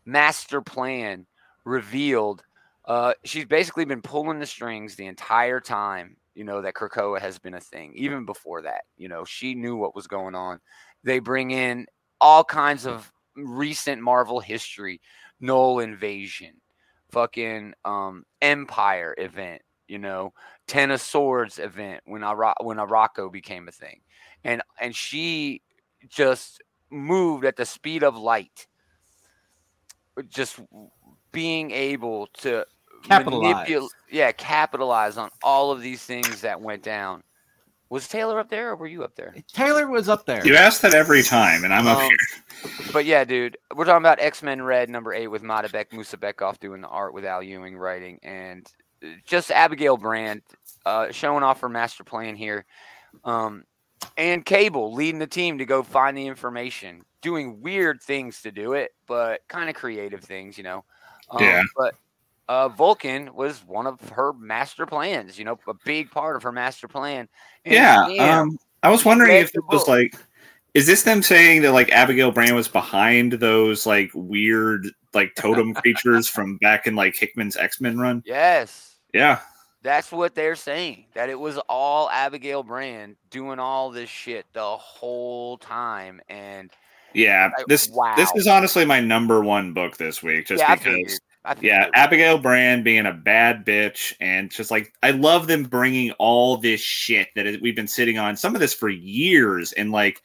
master 0.06 0.62
plan 0.62 1.26
revealed 1.66 2.44
uh, 2.90 3.14
she's 3.24 3.46
basically 3.46 3.86
been 3.86 4.02
pulling 4.02 4.40
the 4.40 4.46
strings 4.48 4.96
the 4.96 5.06
entire 5.06 5.60
time, 5.60 6.18
you 6.34 6.44
know, 6.44 6.60
that 6.64 6.74
Krakoa 6.74 7.22
has 7.22 7.38
been 7.38 7.54
a 7.54 7.60
thing. 7.60 7.94
Even 7.96 8.26
before 8.26 8.64
that, 8.64 8.82
you 8.98 9.08
know, 9.08 9.24
she 9.24 9.54
knew 9.54 9.76
what 9.76 9.96
was 9.96 10.08
going 10.08 10.34
on. 10.34 10.60
They 11.04 11.20
bring 11.20 11.52
in 11.52 11.86
all 12.20 12.44
kinds 12.44 12.88
of 12.88 13.14
recent 13.36 14.02
Marvel 14.02 14.40
history, 14.40 15.02
Null 15.40 15.80
invasion, 15.80 16.56
fucking 17.12 17.76
um, 17.86 18.26
Empire 18.42 19.14
event, 19.20 19.62
you 19.90 19.98
know, 20.00 20.34
Ten 20.68 20.92
of 20.92 21.02
Swords 21.02 21.60
event 21.60 22.02
when 22.06 22.24
Ara- 22.24 22.56
when 22.62 22.78
Arakko 22.78 23.32
became 23.32 23.68
a 23.68 23.72
thing, 23.72 24.00
and 24.44 24.62
and 24.80 24.96
she 24.96 25.62
just 26.08 26.62
moved 26.90 27.46
at 27.46 27.56
the 27.56 27.66
speed 27.66 28.04
of 28.04 28.16
light, 28.18 28.68
just 30.30 30.60
being 31.32 31.72
able 31.72 32.28
to 32.28 32.66
Capitalize. 33.04 33.68
manipul- 33.70 33.90
yeah, 34.12 34.32
capitalize 34.34 35.18
on 35.18 35.30
all 35.44 35.72
of 35.72 35.82
these 35.82 36.04
things 36.04 36.42
that 36.42 36.60
went 36.60 36.84
down. 36.84 37.24
Was 37.90 38.08
Taylor 38.08 38.40
up 38.40 38.50
there 38.50 38.70
or 38.70 38.76
were 38.76 38.86
you 38.88 39.04
up 39.04 39.16
there? 39.16 39.34
Taylor 39.52 39.88
was 39.88 40.10
up 40.10 40.26
there. 40.28 40.46
You 40.46 40.56
ask 40.56 40.82
that 40.82 40.94
every 40.94 41.24
time, 41.24 41.64
and 41.64 41.74
I'm 41.74 41.88
up 41.88 41.98
Um, 41.98 42.04
here. 42.04 42.72
But 42.94 43.06
yeah, 43.06 43.24
dude, 43.24 43.58
we're 43.74 43.86
talking 43.86 44.04
about 44.04 44.20
X 44.20 44.44
Men 44.44 44.62
Red 44.62 44.90
number 44.90 45.12
eight 45.14 45.28
with 45.28 45.42
Madibek 45.42 45.90
Musabekov 45.90 46.60
doing 46.60 46.82
the 46.82 46.88
art 46.88 47.14
with 47.16 47.26
Al 47.26 47.42
Ewing 47.42 47.78
writing, 47.78 48.20
and 48.22 48.68
just 49.26 49.52
Abigail 49.52 49.98
Brand 49.98 50.42
uh, 50.86 51.12
showing 51.12 51.44
off 51.44 51.62
her 51.62 51.70
master 51.70 52.04
plan 52.04 52.36
here, 52.36 52.66
um, 53.24 53.64
and 54.18 54.46
Cable 54.46 54.94
leading 54.94 55.20
the 55.20 55.28
team 55.28 55.58
to 55.58 55.66
go 55.66 55.84
find 55.84 56.18
the 56.18 56.28
information, 56.28 57.04
doing 57.22 57.62
weird 57.62 58.02
things 58.02 58.42
to 58.42 58.52
do 58.52 58.74
it, 58.74 58.92
but 59.08 59.42
kind 59.48 59.70
of 59.70 59.76
creative 59.76 60.22
things, 60.22 60.58
you 60.58 60.64
know. 60.64 60.84
Um, 61.30 61.44
Yeah. 61.44 61.64
But 61.76 61.96
uh, 62.48 62.70
Vulcan 62.70 63.34
was 63.34 63.60
one 63.66 63.88
of 63.88 64.00
her 64.10 64.34
master 64.34 64.86
plans, 64.86 65.38
you 65.38 65.46
know, 65.46 65.60
a 65.68 65.74
big 65.86 66.10
part 66.12 66.36
of 66.36 66.44
her 66.44 66.52
master 66.52 66.88
plan. 66.88 67.28
And 67.66 67.74
Yeah. 67.74 68.06
Um, 68.20 68.58
I 68.82 68.90
was 68.90 69.06
wondering 69.06 69.36
if 69.38 69.54
it 69.54 69.64
was 69.70 69.88
like, 69.88 70.16
is 70.74 70.86
this 70.86 71.04
them 71.04 71.22
saying 71.22 71.64
that 71.64 71.74
like 71.74 71.92
Abigail 71.92 72.32
Brand 72.32 72.56
was 72.56 72.68
behind 72.68 73.34
those 73.34 73.86
like 73.86 74.12
weird 74.14 74.88
like 75.14 75.36
totem 75.36 75.74
creatures 75.76 76.30
from 76.30 76.58
back 76.58 76.88
in 76.88 76.96
like 76.96 77.16
Hickman's 77.16 77.58
X 77.58 77.82
Men 77.82 77.98
run? 77.98 78.24
yes. 78.26 78.89
Yeah. 79.14 79.40
That's 79.82 80.12
what 80.12 80.36
they're 80.36 80.56
saying. 80.56 81.06
That 81.14 81.30
it 81.30 81.40
was 81.40 81.58
all 81.70 82.10
Abigail 82.10 82.64
Brand 82.64 83.16
doing 83.30 83.60
all 83.60 83.92
this 83.92 84.10
shit 84.10 84.46
the 84.54 84.62
whole 84.62 85.58
time. 85.58 86.22
And 86.30 86.70
Yeah. 87.14 87.50
Like, 87.58 87.68
This 87.68 87.90
wow. 87.90 88.16
this 88.16 88.32
is 88.36 88.48
honestly 88.48 88.86
my 88.86 89.00
number 89.00 89.42
one 89.42 89.74
book 89.74 89.98
this 89.98 90.22
week, 90.22 90.48
just 90.48 90.62
yeah, 90.62 90.76
because. 90.76 91.20
Yeah. 91.62 91.90
Abigail 91.96 92.38
Brand 92.38 92.84
being 92.84 93.06
a 93.08 93.14
bad 93.14 93.66
bitch, 93.66 94.14
and 94.20 94.52
just 94.52 94.70
like 94.70 94.94
I 95.02 95.12
love 95.12 95.48
them 95.48 95.64
bringing 95.64 96.12
all 96.20 96.58
this 96.58 96.82
shit 96.82 97.30
that 97.36 97.60
we've 97.62 97.76
been 97.76 97.88
sitting 97.88 98.20
on, 98.20 98.36
some 98.36 98.54
of 98.54 98.62
this 98.62 98.74
for 98.74 98.90
years, 98.90 99.72
and 99.72 99.92
like 99.92 100.22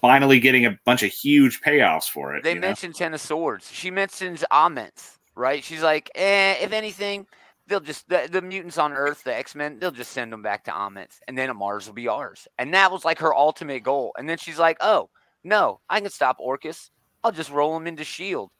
finally 0.00 0.40
getting 0.40 0.66
a 0.66 0.78
bunch 0.84 1.02
of 1.02 1.12
huge 1.12 1.60
payoffs 1.60 2.08
for 2.08 2.34
it. 2.34 2.42
They 2.42 2.54
know? 2.54 2.60
mentioned 2.60 2.94
Ten 2.94 3.14
of 3.14 3.20
Swords. 3.20 3.70
She 3.72 3.90
mentions 3.90 4.44
Amenth, 4.50 5.18
right? 5.34 5.62
She's 5.62 5.82
like, 5.82 6.10
eh, 6.14 6.54
if 6.60 6.72
anything, 6.72 7.26
they'll 7.66 7.80
just 7.80 8.08
the, 8.08 8.28
the 8.30 8.42
mutants 8.42 8.78
on 8.78 8.92
Earth, 8.92 9.24
the 9.24 9.34
X 9.34 9.54
Men, 9.54 9.78
they'll 9.78 9.90
just 9.90 10.12
send 10.12 10.32
them 10.32 10.42
back 10.42 10.64
to 10.64 10.70
Amenth, 10.70 11.18
and 11.28 11.36
then 11.36 11.54
Mars 11.56 11.86
will 11.86 11.94
be 11.94 12.08
ours. 12.08 12.46
And 12.58 12.72
that 12.74 12.92
was 12.92 13.04
like 13.04 13.18
her 13.20 13.34
ultimate 13.34 13.82
goal. 13.82 14.12
And 14.18 14.28
then 14.28 14.38
she's 14.38 14.58
like, 14.58 14.76
oh 14.80 15.08
no, 15.42 15.80
I 15.88 16.00
can 16.00 16.10
stop 16.10 16.36
Orcus. 16.38 16.90
I'll 17.22 17.32
just 17.32 17.50
roll 17.50 17.76
him 17.76 17.86
into 17.86 18.04
Shield 18.04 18.50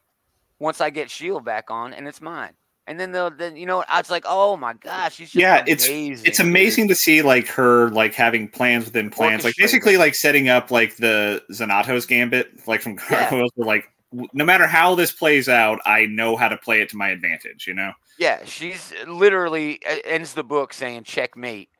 once 0.59 0.81
I 0.81 0.91
get 0.91 1.11
Shield 1.11 1.45
back 1.45 1.71
on, 1.71 1.93
and 1.93 2.07
it's 2.09 2.21
mine. 2.21 2.53
And 2.87 3.01
then 3.01 3.13
they'll, 3.13 3.31
then 3.31 3.57
you 3.57 3.65
know, 3.65 3.83
I 3.89 3.99
was 3.99 4.11
like, 4.11 4.25
oh 4.27 4.59
my 4.59 4.75
gosh, 4.75 5.15
she's 5.15 5.29
just 5.31 5.41
Yeah, 5.41 5.61
it's- 5.67 5.87
amazing. 5.89 6.27
it's 6.27 6.37
dude. 6.37 6.47
amazing 6.47 6.89
to 6.89 6.95
see 6.95 7.23
like 7.23 7.47
her 7.49 7.89
like 7.91 8.13
having 8.13 8.47
plans 8.49 8.85
within 8.85 9.09
plans, 9.11 9.43
like 9.45 9.55
basically 9.57 9.97
like 9.97 10.15
setting 10.15 10.49
up 10.51 10.71
like 10.71 10.97
the 10.97 11.43
Xanatos 11.51 12.07
gambit, 12.07 12.67
like 12.67 12.83
from. 12.83 12.97
Gargoyles, 12.97 13.53
like 13.57 13.91
no 14.33 14.45
matter 14.45 14.67
how 14.67 14.95
this 14.95 15.13
plays 15.13 15.49
out, 15.49 15.81
I 15.85 16.07
know 16.07 16.37
how 16.37 16.49
to 16.49 16.57
play 16.57 16.81
it 16.81 16.89
to 16.91 16.97
my 16.97 17.09
advantage. 17.09 17.67
You 17.67 17.75
know? 17.75 17.93
Yeah, 18.19 18.45
she's 18.45 18.93
literally 19.07 19.81
uh, 19.89 19.97
ends 20.05 20.35
the 20.35 20.45
book 20.45 20.73
saying 20.73 21.05
checkmate. 21.05 21.71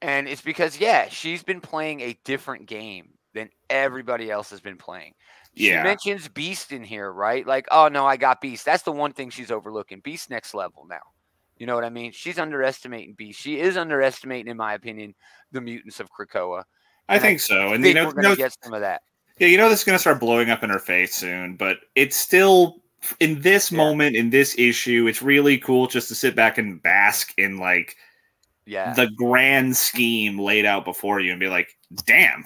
And 0.00 0.28
it's 0.28 0.42
because, 0.42 0.78
yeah, 0.78 1.08
she's 1.08 1.42
been 1.42 1.60
playing 1.60 2.00
a 2.02 2.16
different 2.24 2.66
game 2.66 3.10
than 3.34 3.50
everybody 3.68 4.30
else 4.30 4.50
has 4.50 4.60
been 4.60 4.76
playing. 4.76 5.14
She 5.56 5.70
Yeah. 5.70 5.82
mentions 5.82 6.28
Beast 6.28 6.70
in 6.70 6.84
here, 6.84 7.10
right? 7.12 7.44
Like, 7.44 7.66
oh 7.72 7.88
no, 7.88 8.06
I 8.06 8.16
got 8.16 8.40
Beast. 8.40 8.64
That's 8.64 8.84
the 8.84 8.92
one 8.92 9.12
thing 9.12 9.30
she's 9.30 9.50
overlooking. 9.50 10.00
Beast 10.00 10.30
next 10.30 10.54
level 10.54 10.86
now. 10.88 11.00
You 11.56 11.66
know 11.66 11.74
what 11.74 11.84
I 11.84 11.90
mean? 11.90 12.12
She's 12.12 12.38
underestimating 12.38 13.14
Beast. 13.14 13.40
She 13.40 13.58
is 13.58 13.76
underestimating, 13.76 14.48
in 14.48 14.56
my 14.56 14.74
opinion, 14.74 15.16
the 15.50 15.60
mutants 15.60 15.98
of 15.98 16.08
Krakoa. 16.12 16.62
I 17.08 17.16
And 17.16 17.24
I 17.24 17.26
think 17.26 17.40
so. 17.40 17.72
And 17.72 17.82
think 17.82 17.86
you 17.86 17.94
know, 17.94 18.06
we're 18.06 18.14
gonna 18.14 18.28
no- 18.28 18.36
get 18.36 18.56
some 18.62 18.74
of 18.74 18.82
that. 18.82 19.02
Yeah, 19.38 19.48
you 19.48 19.56
know 19.56 19.68
this 19.68 19.80
is 19.80 19.84
gonna 19.84 19.98
start 19.98 20.20
blowing 20.20 20.50
up 20.50 20.62
in 20.64 20.70
her 20.70 20.78
face 20.78 21.14
soon, 21.14 21.56
but 21.56 21.78
it's 21.94 22.16
still 22.16 22.82
in 23.20 23.40
this 23.40 23.70
Yeah. 23.70 23.76
moment 23.78 24.16
in 24.16 24.30
this 24.30 24.58
issue, 24.58 25.06
it's 25.06 25.22
really 25.22 25.58
cool 25.58 25.86
just 25.86 26.08
to 26.08 26.14
sit 26.14 26.34
back 26.34 26.58
and 26.58 26.82
bask 26.82 27.32
in 27.38 27.56
like 27.58 27.96
Yeah. 28.66 28.92
the 28.94 29.06
grand 29.16 29.76
scheme 29.76 30.38
laid 30.38 30.66
out 30.66 30.84
before 30.84 31.20
you 31.20 31.30
and 31.30 31.40
be 31.40 31.48
like, 31.48 31.68
damn. 32.06 32.44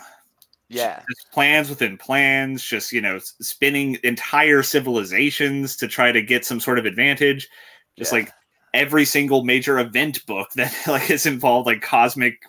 yeah. 0.69 1.03
Just 1.09 1.31
plans 1.33 1.69
within 1.69 1.97
plans, 1.99 2.65
just 2.65 2.93
you 2.93 3.01
know, 3.03 3.19
spinning 3.19 3.99
entire 4.05 4.63
civilizations 4.63 5.77
to 5.77 5.87
try 5.89 6.11
to 6.13 6.23
get 6.23 6.45
some 6.47 6.61
sort 6.61 6.79
of 6.79 6.87
advantage. 6.87 7.49
Just 7.99 8.13
Yeah. 8.13 8.21
like 8.21 8.33
every 8.75 9.05
single 9.05 9.45
major 9.45 9.79
event 9.81 10.25
book 10.27 10.49
that 10.55 10.75
like 10.87 11.11
is 11.11 11.27
involved 11.27 11.67
like 11.67 11.83
cosmic 11.83 12.43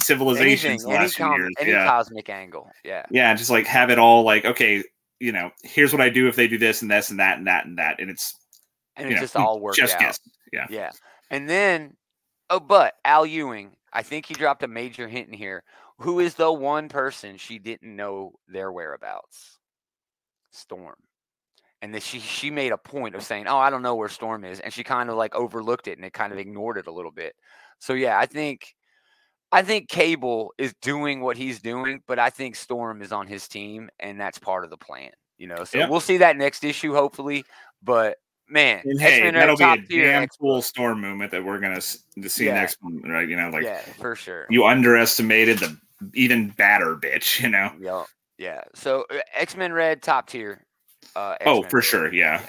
civilizations 0.00 0.84
Anything, 0.84 1.02
any, 1.02 1.10
com- 1.10 1.40
years. 1.40 1.52
any 1.60 1.70
yeah. 1.72 1.86
cosmic 1.86 2.28
angle. 2.28 2.70
Yeah. 2.84 3.04
yeah, 3.10 3.34
just 3.34 3.50
like 3.50 3.66
have 3.66 3.90
it 3.90 3.98
all 3.98 4.22
like, 4.24 4.44
okay, 4.44 4.82
you 5.20 5.32
know, 5.32 5.50
here's 5.62 5.92
what 5.92 6.00
I 6.00 6.08
do 6.08 6.28
if 6.28 6.36
they 6.36 6.48
do 6.48 6.58
this 6.58 6.82
and 6.82 6.90
this 6.90 7.10
and 7.10 7.18
that 7.20 7.38
and 7.38 7.46
that 7.46 7.66
and 7.66 7.78
that. 7.78 8.00
And 8.00 8.10
it's 8.10 8.34
And 8.96 9.10
it 9.10 9.14
know, 9.14 9.20
just 9.20 9.36
all 9.36 9.60
worked 9.60 9.76
just 9.76 9.94
out. 9.94 10.00
guess. 10.00 10.20
Yeah. 10.52 10.66
Yeah. 10.70 10.90
And 11.30 11.48
then, 11.48 11.96
oh, 12.50 12.60
but 12.60 12.94
Al 13.04 13.26
Ewing, 13.26 13.72
I 13.92 14.02
think 14.02 14.26
he 14.26 14.34
dropped 14.34 14.62
a 14.62 14.68
major 14.68 15.08
hint 15.08 15.28
in 15.28 15.34
here. 15.34 15.62
Who 15.98 16.20
is 16.20 16.34
the 16.34 16.52
one 16.52 16.88
person 16.88 17.36
she 17.36 17.58
didn't 17.58 17.94
know 17.94 18.32
their 18.46 18.70
whereabouts? 18.72 19.58
Storm. 20.52 20.94
And 21.82 21.94
that 21.94 22.02
she 22.02 22.18
she 22.18 22.50
made 22.50 22.72
a 22.72 22.78
point 22.78 23.14
of 23.14 23.22
saying, 23.22 23.46
"Oh, 23.46 23.56
I 23.58 23.70
don't 23.70 23.82
know 23.82 23.94
where 23.94 24.08
Storm 24.08 24.44
is," 24.44 24.58
and 24.58 24.72
she 24.72 24.82
kind 24.82 25.10
of 25.10 25.16
like 25.16 25.34
overlooked 25.36 25.86
it 25.86 25.96
and 25.96 26.04
it 26.04 26.12
kind 26.12 26.32
of 26.32 26.38
ignored 26.38 26.76
it 26.76 26.88
a 26.88 26.92
little 26.92 27.12
bit. 27.12 27.34
So 27.78 27.92
yeah, 27.92 28.18
I 28.18 28.26
think 28.26 28.74
I 29.52 29.62
think 29.62 29.88
Cable 29.88 30.52
is 30.58 30.74
doing 30.82 31.20
what 31.20 31.36
he's 31.36 31.60
doing, 31.60 32.02
but 32.06 32.18
I 32.18 32.30
think 32.30 32.54
Storm 32.56 33.00
is 33.02 33.12
on 33.12 33.26
his 33.26 33.48
team, 33.48 33.88
and 33.98 34.20
that's 34.20 34.38
part 34.38 34.64
of 34.64 34.70
the 34.70 34.76
plan. 34.76 35.10
You 35.38 35.46
know, 35.46 35.64
so 35.64 35.78
Yep. 35.78 35.88
we'll 35.90 36.00
see 36.00 36.18
that 36.18 36.36
next 36.36 36.64
issue, 36.64 36.92
hopefully. 36.94 37.44
But 37.82 38.18
man, 38.48 38.82
And 38.84 39.00
hey, 39.00 39.30
that'll 39.30 39.56
be 39.56 39.64
a 39.64 39.76
damn 39.76 40.22
X- 40.24 40.36
cool 40.40 40.60
storm 40.62 41.00
movement 41.00 41.30
that 41.30 41.44
we're 41.44 41.58
gonna 41.60 41.80
to 41.80 42.28
see 42.28 42.46
Yeah. 42.46 42.54
next 42.54 42.78
month, 42.82 43.02
right? 43.06 43.28
You 43.28 43.36
know, 43.36 43.48
like 43.50 43.62
yeah, 43.64 43.80
for 43.98 44.16
sure. 44.16 44.46
you 44.50 44.64
underestimated 44.66 45.58
the 45.58 45.76
even 46.14 46.48
badder 46.50 46.96
bitch. 46.96 47.40
You 47.42 47.48
know. 47.50 47.72
Yeah, 47.80 48.04
yeah. 48.36 48.62
So 48.74 49.06
X 49.34 49.56
Men 49.56 49.72
Red 49.72 50.02
top 50.02 50.26
tier. 50.28 50.64
Uh, 51.16 51.36
Oh, 51.46 51.58
X-Men 51.62 51.70
for 51.70 51.76
Red. 51.78 51.84
sure. 51.84 52.12
Yeah. 52.12 52.42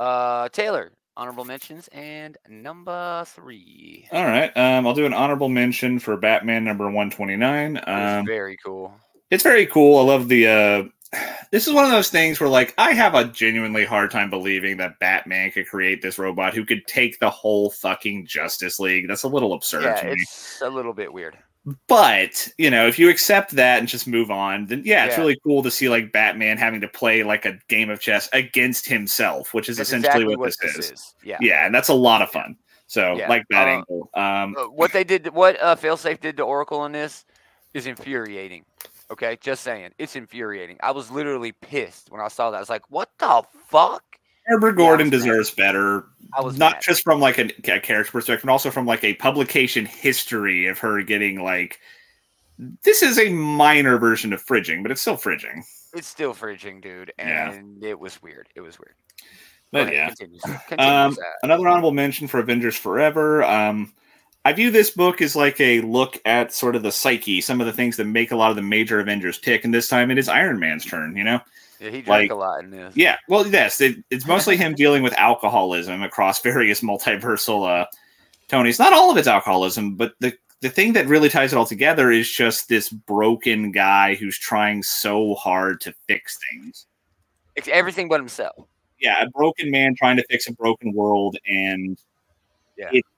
Uh, 0.00 0.48
Taylor, 0.50 0.92
honorable 1.16 1.44
mentions, 1.44 1.88
and 1.88 2.36
number 2.48 3.24
three. 3.26 4.08
All 4.12 4.24
right. 4.24 4.54
Um, 4.56 4.86
I'll 4.86 4.94
do 4.94 5.06
an 5.06 5.14
honorable 5.14 5.48
mention 5.48 5.98
for 5.98 6.16
Batman 6.16 6.64
number 6.64 6.90
one 6.90 7.10
twenty 7.10 7.36
nine. 7.36 7.80
Um, 7.86 8.26
very 8.26 8.56
cool. 8.64 8.94
it's 9.30 9.42
very 9.42 9.66
cool. 9.66 9.98
I 9.98 10.02
love 10.02 10.28
the. 10.28 10.46
uh 10.48 10.82
This 11.52 11.68
is 11.68 11.74
one 11.74 11.84
of 11.84 11.92
those 11.92 12.08
things 12.10 12.40
where, 12.40 12.48
like, 12.48 12.74
I 12.78 12.92
have 12.94 13.14
a 13.14 13.26
genuinely 13.26 13.84
hard 13.84 14.10
time 14.10 14.28
believing 14.28 14.78
that 14.78 14.98
Batman 14.98 15.52
could 15.52 15.68
create 15.68 16.02
this 16.02 16.18
robot 16.18 16.52
who 16.52 16.64
could 16.64 16.84
take 16.88 17.20
the 17.20 17.30
whole 17.30 17.70
fucking 17.70 18.26
Justice 18.26 18.80
League. 18.80 19.06
That's 19.06 19.22
a 19.22 19.28
little 19.28 19.52
absurd 19.52 19.84
Yeah, 19.84 19.94
to 20.00 20.06
me. 20.06 20.12
it's 20.18 20.60
a 20.62 20.68
little 20.68 20.92
bit 20.94 21.12
weird. 21.12 21.38
But 21.88 22.48
you 22.58 22.70
know, 22.70 22.86
if 22.86 22.98
you 22.98 23.08
accept 23.08 23.52
that 23.52 23.78
and 23.78 23.88
just 23.88 24.06
move 24.06 24.30
on, 24.30 24.66
then 24.66 24.82
yeah, 24.84 25.06
it's 25.06 25.14
Yeah. 25.16 25.20
really 25.20 25.38
cool 25.42 25.62
to 25.62 25.70
see 25.70 25.88
like 25.88 26.12
Batman 26.12 26.58
having 26.58 26.80
to 26.82 26.88
play 26.88 27.22
like 27.22 27.46
a 27.46 27.58
game 27.68 27.88
of 27.88 28.00
chess 28.00 28.28
against 28.32 28.86
himself, 28.86 29.54
which 29.54 29.68
is 29.68 29.78
That's 29.78 29.88
essentially 29.88 30.24
exactly 30.24 30.36
what, 30.36 30.52
this, 30.60 30.90
is. 30.90 31.14
Yeah. 31.22 31.38
Yeah, 31.40 31.64
and 31.64 31.74
that's 31.74 31.88
a 31.88 31.94
lot 31.94 32.20
of 32.20 32.30
fun. 32.30 32.56
So 32.86 33.16
Yeah. 33.16 33.28
like 33.28 33.44
that 33.50 33.66
Uh, 33.66 33.70
angle. 33.70 34.10
Um, 34.12 34.56
Uh, 34.58 34.64
what 34.66 34.92
they 34.92 35.04
did, 35.04 35.28
what 35.32 35.60
uh, 35.62 35.74
Failsafe 35.74 36.20
did 36.20 36.36
to 36.36 36.42
Oracle 36.42 36.80
on 36.80 36.92
this 36.92 37.24
is 37.72 37.86
infuriating. 37.86 38.64
Okay, 39.10 39.38
just 39.40 39.62
saying, 39.62 39.90
it's 39.98 40.16
infuriating. 40.16 40.76
I 40.82 40.90
was 40.90 41.10
literally 41.10 41.52
pissed 41.52 42.10
when 42.10 42.20
I 42.20 42.28
saw 42.28 42.50
that. 42.50 42.56
I 42.58 42.60
was 42.60 42.70
like, 42.70 42.90
"What 42.90 43.10
the 43.18 43.42
fuck?" 43.68 44.02
I 44.48 44.72
Gordon 44.72 45.06
mad. 45.06 45.10
deserves 45.12 45.50
better. 45.50 46.06
I 46.36 46.40
was 46.40 46.58
not 46.58 46.74
mad. 46.74 46.82
just 46.82 47.02
from 47.02 47.20
like 47.20 47.38
a, 47.38 47.44
a 47.72 47.80
character 47.80 48.12
perspective, 48.12 48.44
but 48.46 48.52
also 48.52 48.70
from 48.70 48.86
like 48.86 49.04
a 49.04 49.14
publication 49.14 49.86
history 49.86 50.66
of 50.66 50.78
her 50.80 51.02
getting 51.02 51.42
like. 51.42 51.78
This 52.82 53.02
is 53.02 53.18
a 53.18 53.30
minor 53.30 53.98
version 53.98 54.32
of 54.32 54.44
fridging, 54.44 54.82
but 54.82 54.92
it's 54.92 55.00
still 55.00 55.16
fridging. 55.16 55.62
It's 55.92 56.06
still 56.06 56.32
fridging, 56.34 56.80
dude, 56.80 57.12
Yeah. 57.18 57.50
and 57.52 57.82
it 57.82 57.98
was 57.98 58.22
weird. 58.22 58.48
It 58.54 58.60
was 58.60 58.78
weird. 58.78 58.94
But 59.72 59.92
yeah, 59.92 60.06
continue, 60.08 60.38
sir. 60.38 60.60
Continue, 60.68 60.92
Um, 60.92 61.16
another 61.42 61.66
honorable 61.66 61.90
mention 61.90 62.28
for 62.28 62.38
Avengers 62.38 62.76
Forever. 62.76 63.42
Um, 63.42 63.92
I 64.44 64.52
view 64.52 64.70
this 64.70 64.90
book 64.90 65.20
as 65.20 65.34
like 65.34 65.60
a 65.60 65.80
look 65.80 66.20
at 66.26 66.52
sort 66.52 66.76
of 66.76 66.82
the 66.84 66.92
psyche, 66.92 67.40
some 67.40 67.60
of 67.60 67.66
the 67.66 67.72
things 67.72 67.96
that 67.96 68.04
make 68.04 68.30
a 68.30 68.36
lot 68.36 68.50
of 68.50 68.56
the 68.56 68.62
major 68.62 69.00
Avengers 69.00 69.40
tick. 69.40 69.64
And 69.64 69.74
this 69.74 69.88
time 69.88 70.12
it 70.12 70.18
is 70.18 70.28
Iron 70.28 70.60
Man's 70.60 70.84
turn, 70.84 71.16
you 71.16 71.24
know? 71.24 71.40
Yeah, 71.84 71.90
he 71.90 72.02
drank 72.02 72.30
like- 72.30 72.30
a 72.30 72.34
lot 72.34 72.64
in 72.64 72.70
this. 72.70 72.96
Yeah. 72.96 73.16
Well, 73.28 73.46
yes, 73.46 73.80
it, 73.80 73.96
it's 74.10 74.26
mostly 74.26 74.56
him 74.56 74.74
dealing 74.74 75.02
with 75.02 75.12
alcoholism 75.14 76.02
across 76.02 76.40
various 76.42 76.80
multiversal 76.80 77.82
uh, 77.82 77.86
Tonys. 78.48 78.78
Not 78.78 78.92
all 78.92 79.10
of 79.10 79.16
it's 79.16 79.28
alcoholism, 79.28 79.94
but 79.96 80.14
the 80.20 80.32
the 80.60 80.70
thing 80.70 80.94
that 80.94 81.06
really 81.06 81.28
ties 81.28 81.52
it 81.52 81.56
all 81.56 81.66
together 81.66 82.10
is 82.10 82.30
just 82.30 82.68
this 82.70 82.88
broken 82.88 83.70
guy 83.70 84.14
who's 84.14 84.38
trying 84.38 84.82
so 84.82 85.34
hard 85.34 85.78
to 85.82 85.94
fix 86.08 86.38
things. 86.50 86.86
It's 87.54 87.68
everything 87.68 88.08
but 88.08 88.18
himself. 88.18 88.66
yeah, 88.98 89.22
a 89.22 89.28
broken 89.28 89.70
man 89.70 89.94
trying 89.94 90.16
to 90.16 90.24
fix 90.30 90.48
a 90.48 90.52
broken 90.54 90.94
world, 90.94 91.36
and 91.46 91.98
Yeah. 92.78 92.88
it's 92.92 93.08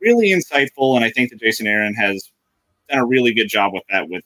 really 0.00 0.28
insightful. 0.30 0.94
And 0.94 1.04
I 1.04 1.10
think 1.10 1.30
that 1.30 1.40
Jason 1.40 1.66
Aaron 1.66 1.94
has 1.94 2.30
done 2.88 3.00
a 3.00 3.06
really 3.06 3.34
good 3.34 3.48
job 3.48 3.72
with 3.72 3.82
that 3.90 4.08
with 4.08 4.22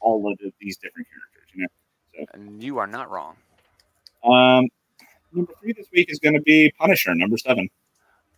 all 0.00 0.30
of 0.30 0.36
the, 0.38 0.52
these 0.60 0.76
different 0.76 1.08
characters. 1.08 1.50
You 1.54 1.66
And 2.34 2.62
you 2.62 2.78
are 2.78 2.86
not 2.86 3.10
wrong. 3.10 3.36
um, 4.24 4.68
number 5.32 5.52
three 5.60 5.72
this 5.72 5.86
week 5.92 6.10
is 6.10 6.18
going 6.18 6.34
to 6.34 6.40
be 6.42 6.72
Punisher, 6.78 7.14
number 7.14 7.38
seven. 7.38 7.68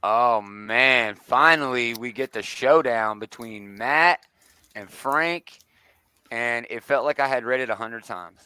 Oh 0.02 0.40
man, 0.40 1.14
finally 1.14 1.94
we 1.94 2.12
get 2.12 2.32
the 2.32 2.42
showdown 2.42 3.18
between 3.18 3.76
Matt 3.76 4.20
and 4.74 4.88
Frank, 4.90 5.58
and 6.30 6.66
it 6.70 6.82
felt 6.82 7.04
like 7.04 7.20
I 7.20 7.28
had 7.28 7.44
read 7.44 7.60
it 7.60 7.70
a 7.70 7.74
hundred 7.74 8.04
times 8.04 8.40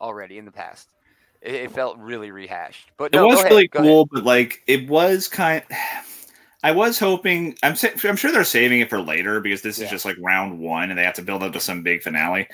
already 0.00 0.38
in 0.38 0.44
the 0.44 0.50
past. 0.52 0.88
It, 1.40 1.54
it 1.54 1.70
felt 1.72 1.96
really 1.98 2.30
rehashed, 2.32 2.90
but 2.96 3.12
It 3.12 3.20
was 3.20 3.40
ahead, 3.40 3.50
really 3.50 3.68
go 3.68 3.78
ahead. 3.80 3.88
cool, 3.88 4.06
but 4.10 4.24
like 4.24 4.62
it 4.66 4.88
was 4.88 5.28
kind. 5.28 5.62
I 6.64 6.70
was 6.72 6.98
hoping. 6.98 7.56
I'm. 7.64 7.74
I'm 8.04 8.16
sure 8.16 8.30
they're 8.30 8.44
saving 8.44 8.80
it 8.80 8.88
for 8.90 9.00
later 9.00 9.40
because 9.40 9.62
this 9.62 9.80
is 9.80 9.90
just 9.90 10.04
like 10.04 10.16
round 10.20 10.60
one, 10.60 10.90
and 10.90 10.98
they 10.98 11.02
have 11.02 11.14
to 11.14 11.22
build 11.22 11.42
up 11.42 11.52
to 11.54 11.60
some 11.60 11.82
big 11.82 12.02
finale. 12.02 12.46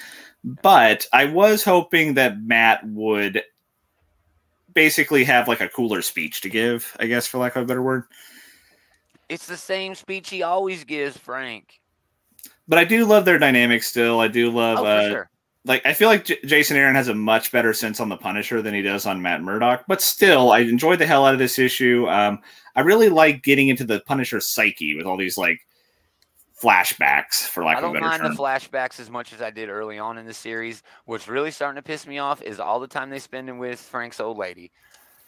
But 0.45 1.07
I 1.13 1.27
was 1.27 1.65
hoping 1.65 2.15
that 2.15 2.41
Matt 2.41 2.87
would 2.87 3.43
basically 4.73 5.25
have 5.25 5.49
like 5.49 5.61
a 5.61 5.69
cooler 5.69 6.03
speech 6.03 6.41
to 6.43 6.49
give. 6.49 6.97
I 7.01 7.07
guess, 7.07 7.27
for 7.27 7.39
lack 7.39 7.57
of 7.57 7.63
a 7.63 7.67
better 7.67 7.83
word. 7.83 8.05
It's 9.29 9.47
the 9.47 9.57
same 9.57 9.95
speech 9.95 10.31
he 10.31 10.43
always 10.43 10.85
gives, 10.85 11.17
Frank. 11.17 11.81
But 12.67 12.79
I 12.79 12.85
do 12.85 13.05
love 13.05 13.25
their 13.25 13.39
dynamic 13.39 13.83
still. 13.83 14.21
I 14.21 14.29
do 14.29 14.51
love. 14.51 14.79
Oh, 14.79 14.85
uh, 14.85 15.09
sure. 15.09 15.31
like 15.65 15.85
I 15.85 15.93
feel 15.93 16.09
like 16.09 16.25
J- 16.25 16.39
Jason 16.45 16.77
Aaron 16.77 16.95
has 16.95 17.09
a 17.09 17.15
much 17.15 17.51
better 17.51 17.73
sense 17.73 18.01
on 18.01 18.09
the 18.09 18.17
Punisher 18.17 18.63
than 18.63 18.75
he 18.75 18.83
does 18.83 19.07
on 19.07 19.21
Matt 19.21 19.43
Murdock. 19.43 19.85
But 19.89 20.01
still, 20.01 20.53
I 20.53 20.61
enjoyed 20.61 20.99
the 20.99 21.07
hell 21.07 21.27
out 21.27 21.35
of 21.35 21.39
this 21.39 21.59
issue. 21.59 22.07
Um, 22.09 22.41
I 22.77 22.83
really 22.83 23.09
like 23.09 23.43
getting 23.43 23.69
into 23.69 23.85
the 23.85 24.01
Punisher 24.01 24.41
psyche 24.41 24.95
with 24.95 25.07
all 25.07 25.17
these 25.17 25.37
like 25.37 25.61
flashbacks, 26.63 27.47
for 27.47 27.65
lack 27.65 27.79
I 27.79 27.81
don't 27.81 27.99
mind 28.01 28.23
term. 28.23 28.33
the 28.35 28.39
flashbacks 28.39 28.99
as 29.01 29.11
much 29.11 29.33
as 29.33 29.41
I 29.41 29.51
did 29.51 29.69
early 29.69 29.99
on 29.99 30.19
in 30.19 30.27
the 30.27 30.35
series. 30.35 30.83
What's 31.05 31.29
really 31.29 31.51
starting 31.51 31.77
to 31.77 31.87
piss 31.87 32.07
me 32.07 32.19
off 32.19 32.43
is 32.43 32.59
all 32.61 32.81
the 32.81 32.87
time 32.89 33.11
they 33.11 33.19
spending 33.19 33.59
with 33.59 33.81
Frank's 33.81 34.21
old 34.21 34.39
lady. 34.39 34.71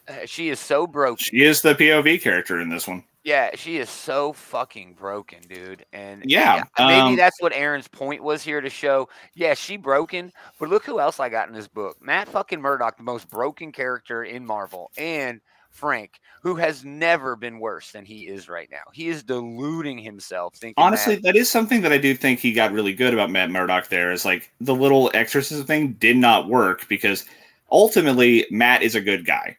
Uh, 0.09 0.27
she 0.27 0.49
is 0.49 0.59
so 0.59 0.87
broken. 0.87 1.19
she 1.19 1.45
is 1.45 1.63
the 1.63 1.75
POV 1.75 2.21
character 2.21 2.61
in 2.61 2.69
this 2.69 2.89
one. 2.89 3.05
Yeah, 3.23 3.51
she 3.55 3.77
is 3.77 3.91
so 3.91 4.33
fucking 4.33 4.95
broken, 4.95 5.41
dude. 5.43 5.85
And 5.93 6.25
Yeah, 6.25 6.65
maybe 6.79 7.01
um, 7.01 7.17
that's 7.17 7.41
what 7.41 7.53
Aaron's 7.53 7.87
point 7.87 8.23
was 8.23 8.43
here 8.43 8.63
to 8.63 8.71
show. 8.71 9.11
Yeah, 9.35 9.53
she 9.53 9.77
broken, 9.77 10.33
but 10.59 10.71
look 10.71 10.87
who 10.87 11.01
else 11.01 11.21
I 11.21 11.29
got 11.29 11.47
in 11.49 11.55
this 11.55 11.69
book. 11.69 11.99
Matt 12.01 12.29
fucking 12.29 12.61
Murdock, 12.63 12.97
the 12.97 13.03
most 13.03 13.29
broken 13.29 13.73
character 13.73 14.25
in 14.25 14.47
Marvel, 14.47 14.91
and 14.97 15.41
Frank, 15.71 16.21
who 16.43 16.57
has 16.57 16.85
never 16.85 17.37
been 17.37 17.59
worse 17.59 17.93
than 17.93 18.05
he 18.05 18.27
is 18.27 18.49
right 18.49 18.69
now. 18.71 18.83
He 18.93 19.09
is 19.09 19.23
deluding 19.23 19.99
himself, 19.99 20.55
thinking 20.57 20.75
Honestly, 20.77 21.15
that- 21.15 21.23
that 21.23 21.37
is 21.37 21.51
something 21.51 21.81
that 21.83 21.93
I 21.93 21.99
do 21.99 22.15
think 22.15 22.41
he 22.41 22.53
got 22.53 22.73
really 22.73 22.93
good 22.93 23.15
about 23.15 23.31
Matt 23.31 23.51
Murdock. 23.51 23.89
There 23.89 24.13
is 24.13 24.25
like 24.25 24.51
the 24.61 24.75
little 24.75 25.11
exorcism 25.15 25.67
thing 25.67 25.93
did 25.95 26.17
not 26.17 26.49
work 26.49 26.87
because 26.89 27.25
ultimately 27.71 28.47
Matt 28.51 28.83
is 28.83 28.95
a 28.95 29.01
good 29.01 29.25
guy. 29.25 29.57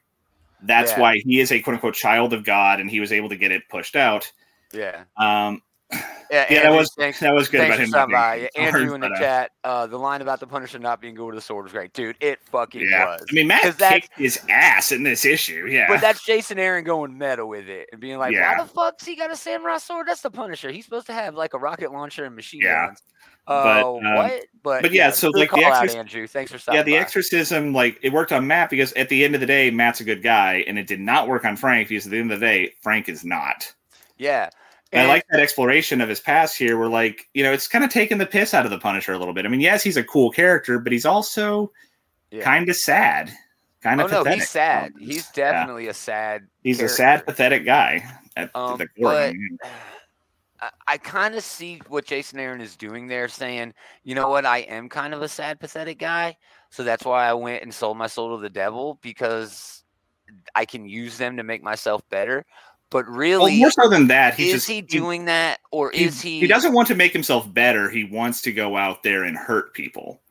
That's 0.64 0.92
Yeah. 0.92 1.00
why 1.00 1.18
he 1.26 1.40
is 1.40 1.52
a 1.52 1.60
quote 1.60 1.76
unquote 1.76 1.96
child 1.96 2.34
of 2.34 2.44
God, 2.44 2.80
and 2.80 2.90
he 2.90 3.00
was 3.00 3.12
able 3.12 3.30
to 3.30 3.36
get 3.38 3.52
it 3.52 3.68
pushed 3.70 3.96
out. 3.96 4.32
yeah, 4.74 5.04
Um, 5.18 5.62
yeah. 6.32 6.46
yeah, 6.50 6.62
that 6.64 6.72
was 6.78 6.94
thanks, 6.98 7.20
that 7.20 7.34
was 7.34 7.50
good 7.50 7.60
thanks 7.62 7.90
about 7.90 8.06
for 8.10 8.12
him. 8.12 8.12
by. 8.12 8.38
being 8.56 8.68
Andrew 8.68 8.94
in 8.96 9.02
the 9.02 9.08
uh, 9.08 9.20
chat, 9.20 9.52
uh, 9.64 9.86
the 9.86 9.98
line 9.98 10.22
about 10.22 10.40
the 10.40 10.48
Punisher 10.48 10.80
not 10.80 11.02
being 11.02 11.14
good 11.14 11.26
with 11.26 11.36
the 11.36 11.42
sword 11.42 11.64
was 11.66 11.74
great, 11.74 11.94
dude. 11.94 12.16
It 12.22 12.40
fucking 12.46 12.82
Yeah, 12.90 13.06
was. 13.06 13.26
I 13.30 13.34
mean 13.34 13.48
Matt 13.48 13.78
kicked 13.78 14.10
his 14.16 14.40
ass 14.50 14.92
in 14.92 15.04
this 15.04 15.26
issue. 15.26 15.68
Yeah, 15.70 15.88
But 15.88 16.02
that's 16.02 16.24
Jason 16.26 16.58
Aaron 16.58 16.84
going 16.84 17.18
meta 17.18 17.46
with 17.46 17.68
it 17.68 17.90
and 17.92 18.00
being 18.00 18.18
like, 18.18 18.34
Yeah. 18.34 18.58
why 18.58 18.64
the 18.64 18.70
fuck's 18.70 19.06
he 19.06 19.16
got 19.16 19.32
a 19.32 19.36
samurai 19.36 19.78
sword? 19.78 20.08
That's 20.08 20.22
the 20.22 20.32
Punisher. 20.32 20.72
He's 20.72 20.86
supposed 20.86 21.08
to 21.08 21.14
have 21.14 21.36
like 21.36 21.54
a 21.54 21.60
rocket 21.60 21.92
launcher 21.92 22.26
and 22.26 22.36
machine 22.36 22.62
Yeah. 22.62 22.88
guns. 22.88 23.02
Oh, 23.48 23.98
um, 23.98 24.16
what? 24.16 24.46
But, 24.64 24.82
but 24.84 24.92
yeah, 24.92 25.10
so, 25.10 25.32
good 25.32 25.40
like, 25.42 25.50
the 25.50 25.56
call 25.62 25.74
out, 25.74 25.84
exorc- 25.84 25.96
Andrew. 25.98 26.28
Thanks 26.28 26.52
for 26.52 26.60
stopping 26.60 26.78
yeah, 26.78 26.84
the 26.84 26.92
by. 26.94 26.98
exorcism 27.00 27.74
like 27.74 27.98
it 28.04 28.14
worked 28.14 28.32
on 28.32 28.46
Matt 28.46 28.70
because 28.70 28.94
at 28.94 29.10
the 29.10 29.26
end 29.26 29.34
of 29.34 29.42
the 29.42 29.48
day, 29.48 29.72
Matt's 29.72 30.00
a 30.00 30.04
good 30.04 30.22
guy, 30.22 30.64
and 30.68 30.78
it 30.78 30.86
did 30.88 31.00
not 31.00 31.28
work 31.28 31.44
on 31.44 31.58
Frank 31.58 31.90
because 31.90 32.06
at 32.06 32.12
the 32.12 32.20
end 32.20 32.32
of 32.32 32.40
the 32.40 32.46
day, 32.46 32.74
Frank 32.82 33.10
is 33.10 33.26
not. 33.26 33.74
Yeah. 34.18 34.50
And 34.94 35.08
I 35.08 35.08
like 35.08 35.26
that 35.32 35.40
exploration 35.40 36.02
of 36.02 36.10
his 36.10 36.20
past 36.20 36.58
here, 36.58 36.78
where 36.78 36.90
like 36.90 37.28
you 37.34 37.44
know 37.44 37.54
it's 37.54 37.68
kind 37.68 37.84
of 37.84 37.90
taking 37.90 38.18
the 38.18 38.26
piss 38.26 38.54
out 38.54 38.66
of 38.66 38.72
the 38.72 38.78
Punisher 38.80 39.14
a 39.14 39.18
little 39.18 39.34
bit. 39.34 39.46
I 39.46 39.50
mean, 39.50 39.62
yes, 39.62 39.84
he's 39.84 39.98
a 39.98 40.04
cool 40.04 40.32
character, 40.32 40.80
but 40.80 40.92
he's 40.92 41.06
also 41.06 41.72
Yeah. 42.30 42.44
kind 42.44 42.68
of 42.70 42.76
sad, 42.76 43.32
kind 43.82 44.02
of. 44.02 44.12
Oh 44.12 44.20
of 44.20 44.26
no, 44.26 44.32
he's 44.34 44.50
sad. 44.50 44.94
He's 45.00 45.30
Yeah. 45.36 45.52
definitely 45.54 45.88
a 45.88 45.94
sad. 45.94 46.48
he's 46.64 46.82
a 46.82 46.90
sad, 46.90 47.26
pathetic 47.26 47.66
guy 47.66 48.04
at 48.36 48.50
Um, 48.56 48.78
the 48.78 48.88
core. 48.88 49.12
but- 49.14 49.36
I, 50.62 50.70
I 50.88 50.98
kind 50.98 51.34
of 51.36 51.44
see 51.44 51.82
what 51.88 52.06
Jason 52.06 52.40
Aaron 52.40 52.62
is 52.62 52.76
doing 52.76 53.08
there, 53.08 53.28
saying, 53.28 53.74
you 54.04 54.14
know 54.14 54.30
what, 54.30 54.46
I 54.46 54.60
am 54.60 54.90
kind 54.90 55.14
of 55.14 55.22
a 55.24 55.28
sad, 55.28 55.60
pathetic 55.60 55.98
guy. 55.98 56.38
So 56.70 56.84
that's 56.84 57.04
why 57.04 57.28
I 57.28 57.34
went 57.34 57.64
and 57.64 57.74
sold 57.74 57.98
my 57.98 58.06
soul 58.08 58.36
to 58.38 58.42
the 58.42 58.50
devil 58.50 59.00
because 59.02 59.84
I 60.56 60.66
can 60.66 60.86
use 60.88 61.18
them 61.18 61.36
to 61.38 61.44
make 61.44 61.64
myself 61.64 62.02
better. 62.10 62.46
But 62.92 63.08
Well, 63.08 63.16
really, 63.16 63.58
more 63.60 63.72
so 63.72 63.90
than 63.90 64.08
that, 64.08 64.36
he's 64.36 64.48
is 64.48 64.54
just 64.54 64.68
he 64.68 64.82
doing 64.82 65.26
that 65.26 65.60
or 65.72 65.92
he, 65.92 66.04
is 66.04 66.22
he? 66.22 66.42
he 66.42 66.48
doesn't 66.48 66.74
want 66.74 66.88
to 66.90 66.96
make 66.96 67.14
himself 67.14 67.52
better. 67.52 67.90
He 67.90 68.04
wants 68.04 68.42
to 68.44 68.52
go 68.52 68.78
out 68.78 69.02
there 69.02 69.24
and 69.24 69.36
hurt 69.36 69.74
people. 69.74 70.22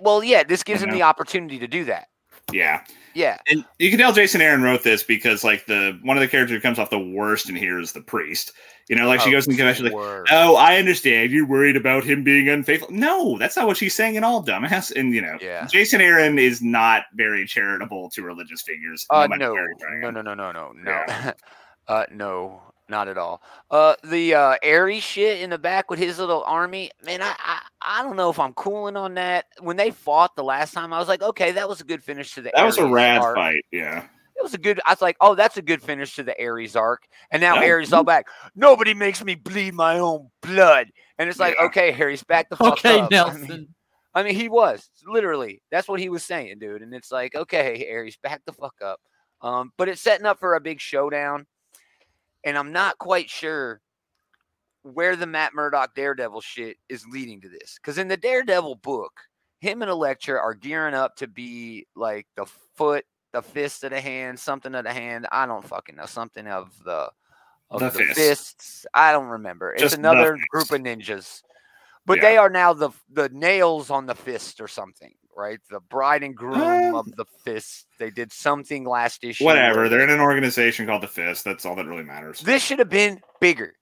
Well, 0.00 0.24
yeah, 0.24 0.42
this 0.42 0.62
gives 0.62 0.80
You 0.80 0.86
him 0.86 0.90
know? 0.90 0.96
the 0.96 1.02
opportunity 1.02 1.58
to 1.58 1.68
do 1.68 1.84
that. 1.84 2.08
Yeah. 2.52 2.82
Yeah, 3.14 3.38
And 3.50 3.64
you 3.78 3.88
can 3.88 3.98
tell 3.98 4.12
Jason 4.12 4.42
Aaron 4.42 4.60
wrote 4.60 4.82
this 4.82 5.02
because 5.02 5.42
like 5.42 5.64
the 5.64 5.98
one 6.02 6.18
of 6.18 6.20
the 6.20 6.28
characters 6.28 6.54
who 6.54 6.60
comes 6.60 6.78
off 6.78 6.90
the 6.90 6.98
worst 6.98 7.48
in 7.48 7.56
here 7.56 7.80
is 7.80 7.92
the 7.92 8.02
priest. 8.02 8.52
You 8.90 8.96
know, 8.96 9.08
like 9.08 9.22
she 9.22 9.30
Oh, 9.30 9.32
goes 9.32 9.46
in 9.46 9.52
the 9.52 9.56
convention 9.56 9.86
like, 9.86 9.94
"Oh, 10.30 10.54
I 10.54 10.76
understand. 10.76 11.32
You're 11.32 11.46
worried 11.46 11.76
about 11.78 12.04
him 12.04 12.22
being 12.22 12.46
unfaithful." 12.50 12.90
No, 12.92 13.38
that's 13.38 13.56
not 13.56 13.66
what 13.66 13.78
she's 13.78 13.94
saying 13.94 14.18
at 14.18 14.22
all, 14.22 14.44
dumbass. 14.44 14.94
And 14.94 15.14
you 15.14 15.22
know, 15.22 15.38
Yeah. 15.40 15.66
Jason 15.66 16.02
Aaron 16.02 16.38
is 16.38 16.60
not 16.60 17.04
very 17.14 17.46
charitable 17.46 18.10
to 18.10 18.22
religious 18.22 18.60
figures. 18.60 19.06
Uh, 19.08 19.26
no, 19.28 19.54
where 19.54 19.66
no, 19.98 20.10
no, 20.10 20.20
no, 20.20 20.34
no, 20.34 20.52
no, 20.52 20.72
no. 20.74 21.32
uh, 21.88 22.04
no, 22.12 22.62
not 22.88 23.08
at 23.08 23.18
all. 23.18 23.42
Uh, 23.70 23.94
the 24.04 24.34
uh, 24.34 24.56
Ares 24.64 25.02
shit 25.02 25.40
in 25.40 25.50
the 25.50 25.58
back 25.58 25.90
with 25.90 25.98
his 25.98 26.18
little 26.18 26.44
army, 26.46 26.90
man. 27.04 27.22
I, 27.22 27.34
I, 27.38 27.60
I 27.82 28.02
don't 28.02 28.16
know 28.16 28.30
if 28.30 28.38
I'm 28.38 28.52
cooling 28.54 28.96
on 28.96 29.14
that. 29.14 29.46
When 29.60 29.76
they 29.76 29.90
fought 29.90 30.36
the 30.36 30.44
last 30.44 30.72
time, 30.74 30.92
I 30.92 30.98
was 30.98 31.08
like, 31.08 31.22
okay, 31.22 31.52
that 31.52 31.68
was 31.68 31.80
a 31.80 31.84
good 31.84 32.02
finish 32.02 32.34
to 32.34 32.42
the. 32.42 32.52
That 32.54 32.64
was 32.64 32.78
a 32.78 32.82
Ares 32.82 32.92
rad 32.92 33.18
arc. 33.18 33.36
fight. 33.36 33.64
Yeah. 33.72 34.04
It 34.38 34.42
was 34.42 34.52
a 34.54 34.58
good. 34.58 34.80
I 34.84 34.92
was 34.92 35.00
like, 35.02 35.16
oh, 35.20 35.34
that's 35.34 35.56
a 35.56 35.62
good 35.62 35.82
finish 35.82 36.14
to 36.16 36.22
the 36.22 36.38
Ares 36.42 36.76
arc. 36.76 37.06
And 37.30 37.40
now 37.40 37.60
Yeah. 37.62 37.70
Ares 37.70 37.92
all 37.92 38.04
back. 38.04 38.26
Nobody 38.54 38.92
makes 38.94 39.24
me 39.24 39.34
bleed 39.34 39.72
my 39.74 39.98
own 39.98 40.28
blood. 40.42 40.88
And 41.18 41.28
it's 41.30 41.38
like, 41.40 41.56
Yeah. 41.58 41.66
okay, 41.66 41.90
Harry's 41.90 42.22
back 42.22 42.50
the 42.50 42.56
fuck 42.56 42.74
Okay, 42.74 43.00
up. 43.00 43.06
I 43.12 43.16
Nelson. 43.16 43.48
mean, 43.48 43.68
I 44.14 44.22
mean, 44.22 44.34
he 44.34 44.48
was 44.50 44.90
literally. 45.06 45.62
That's 45.70 45.88
what 45.88 46.00
he 46.00 46.08
was 46.10 46.22
saying, 46.22 46.58
dude. 46.58 46.82
And 46.82 46.94
it's 46.94 47.10
like, 47.10 47.34
okay, 47.34 47.88
Ares, 47.90 48.16
back 48.22 48.42
the 48.44 48.52
fuck 48.52 48.74
up. 48.84 49.00
Um, 49.40 49.72
but 49.78 49.88
it's 49.88 50.00
setting 50.02 50.26
up 50.26 50.38
for 50.38 50.54
a 50.54 50.60
big 50.60 50.80
showdown, 50.80 51.46
and 52.46 52.56
I'm 52.56 52.72
not 52.72 52.96
quite 52.98 53.28
sure 53.28 53.82
where 54.82 55.16
the 55.16 55.26
Matt 55.26 55.52
Murdock 55.52 55.94
Daredevil 55.96 56.40
shit 56.40 56.76
is 56.88 57.04
leading 57.10 57.40
to 57.40 57.48
this. 57.48 57.76
Because 57.76 57.98
in 57.98 58.06
the 58.06 58.16
Daredevil 58.16 58.76
book, 58.76 59.12
him 59.60 59.82
and 59.82 59.90
Elektra 59.90 60.38
are 60.38 60.54
gearing 60.54 60.94
up 60.94 61.16
to 61.16 61.26
be 61.26 61.86
like 61.96 62.28
the 62.36 62.46
foot, 62.76 63.04
the 63.32 63.42
fist 63.42 63.82
of 63.82 63.90
the 63.90 64.00
hand, 64.00 64.38
something 64.38 64.74
of 64.76 64.84
the 64.84 64.92
hand. 64.92 65.26
I 65.32 65.44
don't 65.46 65.66
fucking 65.66 65.96
know. 65.96 66.06
Something 66.06 66.46
of 66.46 66.72
the 66.84 67.10
of 67.68 67.80
The 67.80 67.90
the, 67.90 67.98
fist. 67.98 68.14
fists. 68.14 68.86
I 68.94 69.10
don't 69.10 69.26
remember. 69.26 69.72
It's 69.72 69.82
Just 69.82 69.96
the 69.96 70.00
another 70.00 70.38
group 70.50 70.70
of 70.70 70.80
ninjas. 70.80 71.42
But 72.06 72.18
Yeah. 72.18 72.22
they 72.22 72.36
are 72.36 72.48
now 72.48 72.72
the 72.72 72.90
the 73.10 73.28
nails 73.30 73.90
on 73.90 74.06
the 74.06 74.14
fist 74.14 74.60
or 74.60 74.68
something, 74.68 75.14
right? 75.36 75.58
The 75.70 75.80
bride 75.80 76.22
and 76.22 76.34
groom 76.34 76.94
Uh, 76.94 76.98
of 76.98 77.14
the 77.16 77.26
fist. 77.44 77.86
They 77.98 78.10
did 78.10 78.32
something 78.32 78.84
last 78.84 79.22
issue. 79.22 79.44
Whatever. 79.44 79.88
They're 79.88 80.02
in 80.02 80.10
an 80.10 80.20
organization 80.20 80.86
called 80.86 81.02
the 81.02 81.08
Fist. 81.08 81.44
That's 81.44 81.64
all 81.66 81.76
that 81.76 81.86
really 81.86 82.04
matters. 82.04 82.40
This 82.40 82.64
should 82.64 82.78
have 82.78 82.88
been 82.90 83.20
bigger. 83.40 83.74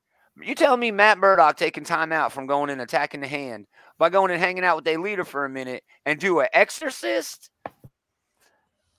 You 0.43 0.57
tell 0.57 0.77
me 0.77 0.91
Matt 0.91 1.19
Murdock 1.19 1.57
taking 1.57 1.85
time 1.85 2.11
out 2.11 2.33
from 2.33 2.47
going 2.47 2.71
and 2.71 2.81
attacking 2.81 3.21
the 3.21 3.29
hand 3.29 3.67
by 3.99 4.11
going 4.11 4.33
and 4.33 4.41
hanging 4.41 4.65
out 4.65 4.75
with 4.77 4.85
their 4.85 4.99
leader 4.99 5.25
for 5.25 5.45
a 5.45 5.49
minute 5.49 5.85
and 6.05 6.19
do 6.19 6.41
an 6.41 6.49
exorcist. 6.53 7.51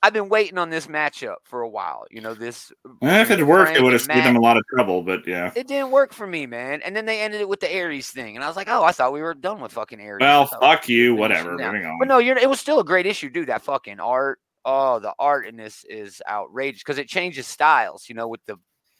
I've 0.05 0.13
been 0.13 0.29
waiting 0.29 0.59
on 0.59 0.69
this 0.69 0.85
matchup 0.85 1.37
for 1.45 1.61
a 1.61 1.67
while. 1.67 2.05
You 2.11 2.21
know 2.21 2.35
this. 2.35 2.71
Eh, 3.01 3.21
if 3.23 3.31
it 3.31 3.39
had 3.39 3.47
worked, 3.47 3.75
it 3.75 3.81
would 3.81 3.93
have 3.93 4.03
saved 4.03 4.23
them 4.23 4.35
a 4.35 4.39
lot 4.39 4.55
of 4.55 4.63
trouble. 4.67 5.01
But 5.01 5.25
yeah. 5.25 5.51
It 5.55 5.67
didn't 5.67 5.89
work 5.89 6.13
for 6.13 6.27
me, 6.27 6.45
man. 6.45 6.83
And 6.83 6.95
then 6.95 7.07
they 7.07 7.21
ended 7.21 7.41
it 7.41 7.49
with 7.49 7.59
the 7.59 7.75
Ares 7.81 8.11
thing, 8.11 8.35
and 8.35 8.43
I 8.43 8.47
was 8.47 8.55
like, 8.55 8.67
oh, 8.69 8.83
I 8.83 8.91
thought 8.91 9.13
we 9.13 9.23
were 9.23 9.33
done 9.33 9.59
with 9.59 9.71
fucking 9.71 9.99
Ares. 9.99 10.19
Well, 10.21 10.45
fuck 10.45 10.87
you. 10.87 11.15
Whatever. 11.15 11.57
Moving 11.57 11.87
on. 11.87 11.97
But 11.97 12.07
no, 12.07 12.19
you're. 12.19 12.37
It 12.37 12.47
was 12.47 12.59
still 12.59 12.79
a 12.79 12.85
great 12.85 13.07
issue, 13.07 13.31
dude. 13.31 13.47
That 13.47 13.63
fucking 13.63 13.99
art. 13.99 14.37
Oh, 14.63 14.99
the 14.99 15.15
art 15.17 15.47
in 15.47 15.55
this 15.55 15.83
is 15.89 16.21
outrageous 16.29 16.83
because 16.83 16.99
it 16.99 17.07
changes 17.07 17.47
styles. 17.47 18.07
You 18.07 18.13
know, 18.13 18.27
with 18.27 18.45
the 18.45 18.57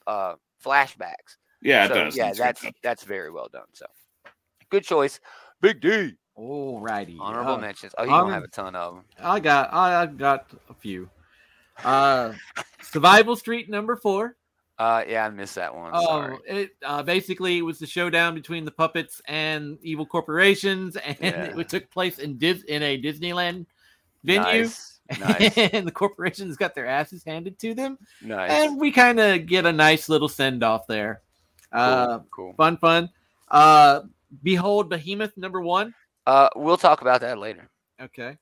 uh 0.08 0.34
flashbacks. 0.66 1.38
yeah, 1.62 1.86
it 1.86 1.90
So, 1.90 1.94
does. 1.94 2.18
Yeah, 2.18 2.30
good 2.30 2.38
that's 2.38 2.66
that's 2.82 3.04
very 3.04 3.30
well 3.30 3.50
done. 3.54 3.68
So, 3.74 3.86
good 4.72 4.84
choice, 4.84 5.20
Big 5.62 5.82
D. 5.82 6.14
Alrighty. 6.38 7.18
Honorable 7.20 7.54
uh, 7.54 7.58
mentions. 7.58 7.94
Oh, 7.98 8.04
you 8.04 8.10
don't 8.10 8.32
have 8.32 8.44
a 8.44 8.48
ton 8.48 8.76
of 8.76 8.96
them. 8.96 9.04
I 9.20 9.40
got 9.40 9.74
I, 9.74 10.02
I 10.02 10.06
got 10.08 10.48
a 10.70 10.74
few. 10.74 11.10
Uh 11.84 12.34
Survival 12.82 13.36
Street 13.36 13.70
number 13.70 13.96
four. 13.96 14.36
Uh, 14.78 15.04
yeah, 15.08 15.26
I 15.26 15.30
missed 15.30 15.56
that 15.56 15.74
one. 15.74 15.92
Oh, 15.94 16.38
it 16.46 16.72
uh, 16.84 17.02
basically 17.02 17.60
it 17.60 17.62
was 17.62 17.80
the 17.80 17.88
showdown 17.88 18.36
between 18.36 18.66
the 18.66 18.72
puppets 18.72 19.22
and 19.26 19.78
evil 19.82 20.06
corporations, 20.06 20.96
and 21.06 21.18
Yeah. 21.22 21.58
it 21.58 21.70
took 21.70 21.90
place 21.92 22.20
in 22.20 22.38
Dis- 22.38 22.64
in 22.64 22.84
a 22.84 23.02
Disneyland 23.02 23.66
venue. 24.24 24.42
Nice. 24.42 25.00
Nice. 25.20 25.58
and 25.74 25.88
the 25.88 25.92
corporations 25.92 26.58
got 26.58 26.76
their 26.76 26.88
asses 26.88 27.24
handed 27.24 27.58
to 27.60 27.74
them, 27.74 27.98
nice. 28.22 28.52
and 28.52 28.78
we 28.80 28.92
kind 28.92 29.20
of 29.20 29.46
get 29.46 29.66
a 29.66 29.72
nice 29.72 30.10
little 30.10 30.28
send 30.28 30.64
off 30.64 30.88
there. 30.88 31.22
Uh, 31.72 32.18
cool. 32.18 32.28
cool. 32.32 32.54
fun, 32.54 32.76
fun. 32.78 33.10
Uh, 33.50 34.02
Behold 34.44 34.90
Behemoth 34.90 35.38
number 35.38 35.62
one. 35.62 35.94
Uh, 36.26 36.50
we'll 36.56 36.78
talk 36.78 37.02
about 37.02 37.22
that 37.22 37.38
later. 37.38 37.70
Okay. 38.02 38.38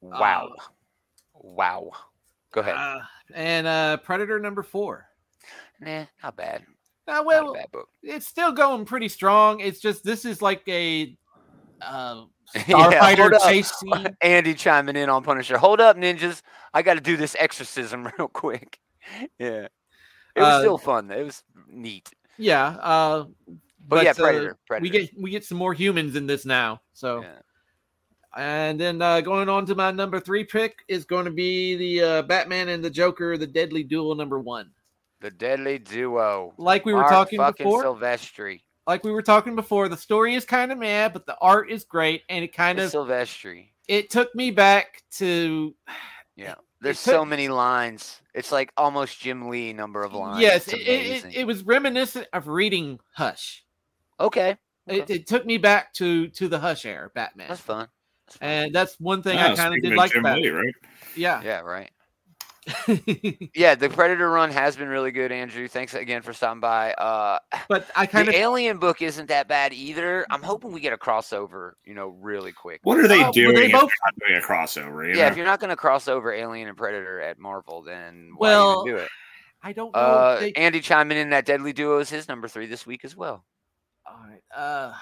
Wow. 0.00 0.54
wow. 1.34 1.90
Go 2.52 2.60
ahead. 2.62 2.76
Uh, 2.76 3.00
and 3.34 3.66
uh, 3.66 3.96
Predator 3.98 4.38
number 4.40 4.62
four. 4.62 5.06
nah, 5.80 6.04
not 6.22 6.36
bad. 6.36 6.62
Uh, 7.06 7.12
Not 7.14 7.26
well, 7.26 7.50
a 7.50 7.54
bad 7.54 7.70
book. 7.72 7.88
it's 8.02 8.26
still 8.26 8.52
going 8.52 8.84
pretty 8.84 9.08
strong. 9.08 9.60
It's 9.60 9.80
just 9.80 10.04
this 10.04 10.24
is 10.24 10.40
like 10.42 10.62
a 10.68 11.16
uh, 11.82 12.24
Yeah, 12.54 12.60
starfighter 13.00 13.32
up. 13.34 13.42
chase 13.42 13.72
scene. 13.78 14.16
Andy 14.20 14.54
chiming 14.54 14.96
in 14.96 15.08
on 15.08 15.22
Punisher. 15.22 15.58
Hold 15.58 15.80
up, 15.80 15.96
ninjas. 15.96 16.42
I 16.72 16.82
got 16.82 16.94
to 16.94 17.00
do 17.00 17.16
this 17.16 17.36
exorcism 17.38 18.08
real 18.18 18.28
quick. 18.28 18.78
Yeah. 19.38 19.66
It 20.36 20.40
was 20.40 20.46
Uh, 20.54 20.60
still 20.60 20.78
fun. 20.78 21.10
It 21.10 21.24
was 21.24 21.42
neat. 21.68 22.08
Yeah. 22.38 22.68
Uh, 22.80 23.24
But, 23.90 24.04
yeah, 24.04 24.10
uh, 24.12 24.14
Predator. 24.14 24.58
Predator. 24.66 24.82
we 24.82 24.90
get 24.90 25.10
we 25.20 25.30
get 25.30 25.44
some 25.44 25.58
more 25.58 25.74
humans 25.74 26.16
in 26.16 26.26
this 26.26 26.44
now. 26.46 26.80
So, 26.94 27.22
Yeah. 27.22 27.28
and 28.36 28.80
then 28.80 29.02
uh, 29.02 29.20
going 29.20 29.48
on 29.48 29.66
to 29.66 29.74
my 29.74 29.90
number 29.90 30.20
three 30.20 30.44
pick 30.44 30.78
is 30.88 31.04
going 31.04 31.24
to 31.24 31.30
be 31.30 31.76
the 31.76 32.02
uh, 32.02 32.22
Batman 32.22 32.68
and 32.68 32.84
the 32.84 32.90
Joker, 32.90 33.36
the 33.36 33.46
Deadly 33.46 33.82
Duel 33.82 34.14
number 34.14 34.38
one. 34.38 34.70
the 35.20 35.30
Deadly 35.30 35.78
Duo. 35.78 36.54
Like 36.56 36.84
we 36.86 36.94
were 36.94 37.00
Mark 37.00 37.10
talking 37.12 37.38
fucking 37.38 37.66
before, 37.66 37.84
Silvestri. 37.84 38.62
like 38.86 39.04
we 39.04 39.10
were 39.12 39.22
talking 39.22 39.54
before, 39.56 39.88
the 39.88 39.96
story 39.96 40.34
is 40.34 40.44
kind 40.44 40.72
of 40.72 40.78
mad, 40.78 41.12
but 41.12 41.26
the 41.26 41.36
art 41.40 41.70
is 41.70 41.84
great, 41.84 42.22
and 42.28 42.42
it 42.44 42.54
kind 42.54 42.78
It's 42.78 42.94
of 42.94 43.06
Silvestri. 43.08 43.68
it 43.88 44.08
took 44.10 44.34
me 44.34 44.50
back 44.50 45.02
to 45.18 45.74
Yeah. 46.36 46.54
There's 46.80 47.02
took- 47.04 47.12
so 47.12 47.24
many 47.26 47.48
lines. 47.48 48.22
It's 48.32 48.50
like 48.52 48.72
almost 48.78 49.20
Jim 49.20 49.50
Lee 49.50 49.72
number 49.74 50.02
of 50.02 50.14
lines. 50.14 50.40
yes, 50.40 50.68
it, 50.68 50.76
it, 50.76 51.24
it 51.34 51.44
was 51.46 51.64
reminiscent 51.64 52.26
of 52.32 52.46
reading 52.48 53.00
Hush. 53.12 53.64
Okay. 54.20 54.56
It, 54.86 55.02
Okay. 55.02 55.14
it 55.14 55.26
took 55.26 55.44
me 55.46 55.56
back 55.58 55.92
to 55.94 56.28
to 56.28 56.48
the 56.48 56.58
Hush 56.58 56.84
air 56.86 57.10
Batman, 57.14 57.48
That's 57.48 57.60
fun. 57.60 57.88
That's 58.26 58.38
fun. 58.38 58.48
and 58.48 58.74
that's 58.74 58.98
one 59.00 59.22
thing 59.22 59.38
Oh, 59.38 59.52
I 59.52 59.54
kind 59.56 59.74
of 59.74 59.82
did 59.82 59.94
like 59.94 60.12
Jim 60.12 60.20
about 60.24 60.38
Lee, 60.40 60.48
it. 60.48 60.52
right? 60.52 60.74
Yeah, 61.16 61.42
yeah, 61.42 61.60
right. 61.60 61.90
Yeah, 63.54 63.74
the 63.74 63.88
Predator 63.88 64.30
run 64.30 64.50
has 64.50 64.76
been 64.76 64.88
really 64.88 65.10
good, 65.10 65.32
Andrew. 65.32 65.66
Thanks 65.68 65.94
again 65.94 66.22
for 66.22 66.32
stopping 66.32 66.60
by. 66.60 66.92
Uh, 66.94 67.38
but 67.68 67.88
I 67.96 68.06
kind 68.06 68.28
the 68.28 68.32
of 68.32 68.40
Alien 68.40 68.78
book 68.78 69.02
isn't 69.02 69.28
that 69.28 69.48
bad 69.48 69.72
either. 69.72 70.26
I'm 70.30 70.42
hoping 70.42 70.72
we 70.72 70.80
get 70.80 70.92
a 70.92 70.96
crossover, 70.98 71.72
you 71.84 71.94
know, 71.94 72.08
really 72.20 72.52
quick. 72.52 72.80
What 72.84 72.98
are 72.98 73.08
they 73.08 73.18
Oh, 73.18 73.22
well, 73.24 73.32
they 73.32 73.40
doing? 73.42 73.56
if 73.66 73.72
both- 73.72 73.80
they're 73.82 73.88
not 74.04 74.14
doing 74.26 74.36
a 74.38 74.40
crossover. 74.46 75.08
You 75.08 75.16
yeah, 75.16 75.24
know? 75.26 75.30
if 75.32 75.36
you're 75.36 75.46
not 75.46 75.60
going 75.60 75.70
to 75.70 75.76
cross 75.76 76.06
over 76.08 76.32
Alien 76.32 76.68
and 76.68 76.76
Predator 76.76 77.20
at 77.20 77.38
Marvel, 77.38 77.82
then 77.82 78.32
why 78.36 78.48
Well, 78.48 78.84
do 78.84 78.96
it? 78.96 79.08
I 79.62 79.72
don't 79.72 79.92
know. 79.94 80.00
Uh, 80.00 80.40
they, 80.40 80.52
Andy 80.52 80.80
chiming 80.80 81.18
in 81.18 81.30
that 81.30 81.44
Deadly 81.46 81.72
Duo 81.72 81.98
is 81.98 82.08
his 82.08 82.28
number 82.28 82.48
three 82.48 82.66
this 82.66 82.86
week 82.86 83.04
as 83.04 83.14
well. 83.16 83.44
All 84.10 84.24
right, 84.28 84.42
uh, 84.56 84.92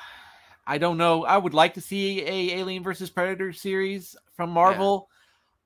I 0.66 0.76
don't 0.76 0.98
know. 0.98 1.24
I 1.24 1.38
would 1.38 1.54
like 1.54 1.74
to 1.74 1.80
see 1.80 2.20
a 2.22 2.58
Alien 2.58 2.82
versus 2.82 3.08
Predator 3.08 3.54
series 3.54 4.14
from 4.36 4.50
Marvel. 4.50 5.08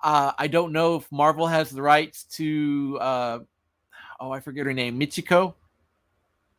Uh, 0.01 0.33
I 0.39 0.47
don't 0.47 0.73
know 0.73 0.97
if 0.97 1.11
Marvel 1.11 1.49
has 1.49 1.71
the 1.71 1.83
rights 1.83 2.25
to. 2.37 2.99
Uh, 3.01 3.39
oh, 4.21 4.31
I 4.31 4.39
forget 4.39 4.67
her 4.67 4.73
name, 4.73 4.99
Machiko. 4.99 5.55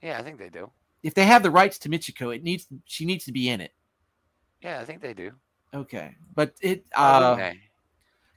Yeah, 0.01 0.19
I 0.19 0.23
think 0.23 0.39
they 0.39 0.49
do. 0.49 0.69
If 1.03 1.13
they 1.13 1.25
have 1.25 1.41
the 1.41 1.51
rights 1.51 1.79
to 1.79 1.89
Machiko, 1.89 2.35
it 2.35 2.43
needs 2.43 2.67
she 2.85 3.05
needs 3.05 3.25
to 3.25 3.31
be 3.31 3.47
in 3.47 3.61
it. 3.61 3.71
Yeah, 4.61 4.81
I 4.81 4.85
think 4.85 5.01
they 5.01 5.13
do. 5.13 5.31
Okay, 5.73 6.15
but 6.35 6.53
it 6.61 6.85
Oh, 6.97 7.03
uh 7.03 7.33
okay. 7.33 7.59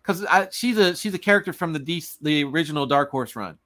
because 0.03 0.25
she's 0.55 0.79
a 0.79 0.95
she's 0.95 1.15
a 1.15 1.19
character 1.19 1.53
from 1.53 1.73
the 1.73 2.05
the 2.21 2.45
original 2.45 2.87
Dark 2.87 3.11
Horse 3.11 3.35
run. 3.35 3.59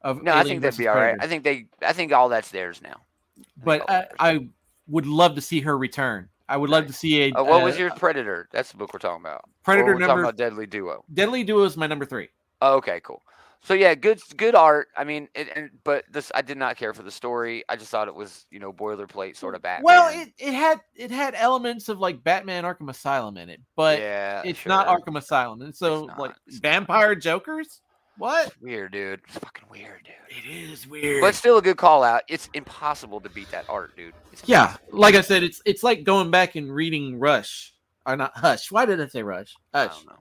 Of 0.00 0.22
No, 0.22 0.32
I 0.32 0.44
think 0.44 0.62
that'd 0.62 0.78
be 0.78 0.88
all 0.88 0.96
right. 0.96 1.16
I 1.20 1.26
think 1.26 1.44
they. 1.44 1.66
I 1.82 1.92
think 1.92 2.12
all 2.12 2.28
that's 2.28 2.50
theirs 2.50 2.80
now. 2.82 3.02
I 3.38 3.76
think 3.76 3.86
but 3.86 3.90
I. 3.90 4.06
I 4.18 4.48
would 4.88 5.06
love 5.06 5.34
to 5.34 5.40
see 5.40 5.60
her 5.60 5.76
return. 5.76 6.28
I 6.48 6.56
would 6.56 6.70
love 6.70 6.86
to 6.86 6.92
see 6.92 7.22
a 7.22 7.32
Uh, 7.34 7.44
what 7.44 7.62
was 7.62 7.76
uh, 7.76 7.80
your 7.80 7.90
Predator? 7.90 8.48
That's 8.52 8.72
the 8.72 8.78
book 8.78 8.92
we're 8.92 8.98
talking 8.98 9.22
about. 9.22 9.44
Predator 9.64 9.86
we're 9.86 9.92
talking 9.92 10.06
number 10.06 10.22
about 10.22 10.36
Deadly 10.36 10.66
Duo. 10.66 11.04
Deadly 11.12 11.44
Duo 11.44 11.64
is 11.64 11.76
my 11.76 11.86
number 11.86 12.06
three. 12.06 12.28
Oh, 12.62 12.76
okay, 12.76 13.00
cool. 13.00 13.22
So 13.60 13.74
yeah, 13.74 13.94
good 13.94 14.20
good 14.36 14.54
art. 14.54 14.88
I 14.96 15.04
mean, 15.04 15.28
it, 15.34 15.48
and, 15.54 15.70
but 15.84 16.04
this 16.10 16.30
I 16.34 16.42
did 16.42 16.56
not 16.56 16.76
care 16.76 16.94
for 16.94 17.02
the 17.02 17.10
story. 17.10 17.64
I 17.68 17.76
just 17.76 17.90
thought 17.90 18.08
it 18.08 18.14
was 18.14 18.46
you 18.50 18.60
know 18.60 18.72
boilerplate 18.72 19.36
sort 19.36 19.54
of 19.56 19.62
Batman. 19.62 19.84
Well, 19.84 20.08
it, 20.08 20.32
it 20.38 20.54
had 20.54 20.80
it 20.94 21.10
had 21.10 21.34
elements 21.34 21.88
of 21.88 21.98
like 21.98 22.22
Batman 22.22 22.64
Arkham 22.64 22.88
Asylum 22.88 23.36
in 23.36 23.50
it, 23.50 23.60
but 23.74 23.98
yeah, 23.98 24.42
it's 24.44 24.64
not. 24.64 24.86
Arkham 24.86 25.18
Asylum. 25.18 25.62
And 25.62 25.74
so 25.74 26.06
not, 26.06 26.18
like 26.18 26.34
it's 26.46 26.62
not. 26.62 26.62
vampire 26.62 27.14
jokers? 27.16 27.80
What? 28.18 28.48
It's 28.48 28.60
weird, 28.60 28.92
dude. 28.92 29.20
It's 29.26 29.38
fucking 29.38 29.68
weird, 29.70 30.04
dude. 30.04 30.36
It 30.36 30.70
is 30.70 30.86
weird. 30.86 31.20
But 31.20 31.34
still 31.34 31.58
a 31.58 31.62
good 31.62 31.76
call 31.76 32.02
out. 32.02 32.22
It's 32.28 32.50
impossible 32.52 33.20
to 33.20 33.30
beat 33.30 33.50
that 33.52 33.64
art, 33.68 33.96
dude. 33.96 34.12
It's 34.32 34.42
yeah, 34.46 34.76
like 34.90 35.14
I 35.14 35.20
said, 35.20 35.42
it's 35.42 35.62
it's 35.64 35.82
like 35.82 36.04
going 36.04 36.30
back 36.30 36.56
and 36.56 36.74
reading 36.74 37.18
Rush 37.18 37.72
or 38.06 38.16
not 38.16 38.36
Hush. 38.36 38.70
Why 38.70 38.84
did 38.84 39.00
I 39.00 39.06
say 39.06 39.22
Rush? 39.22 39.54
I 39.72 39.86
Hush. 39.86 39.96
don't 39.96 40.06
know. 40.06 40.18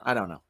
I 0.00 0.14
don't 0.14 0.28
know. 0.28 0.40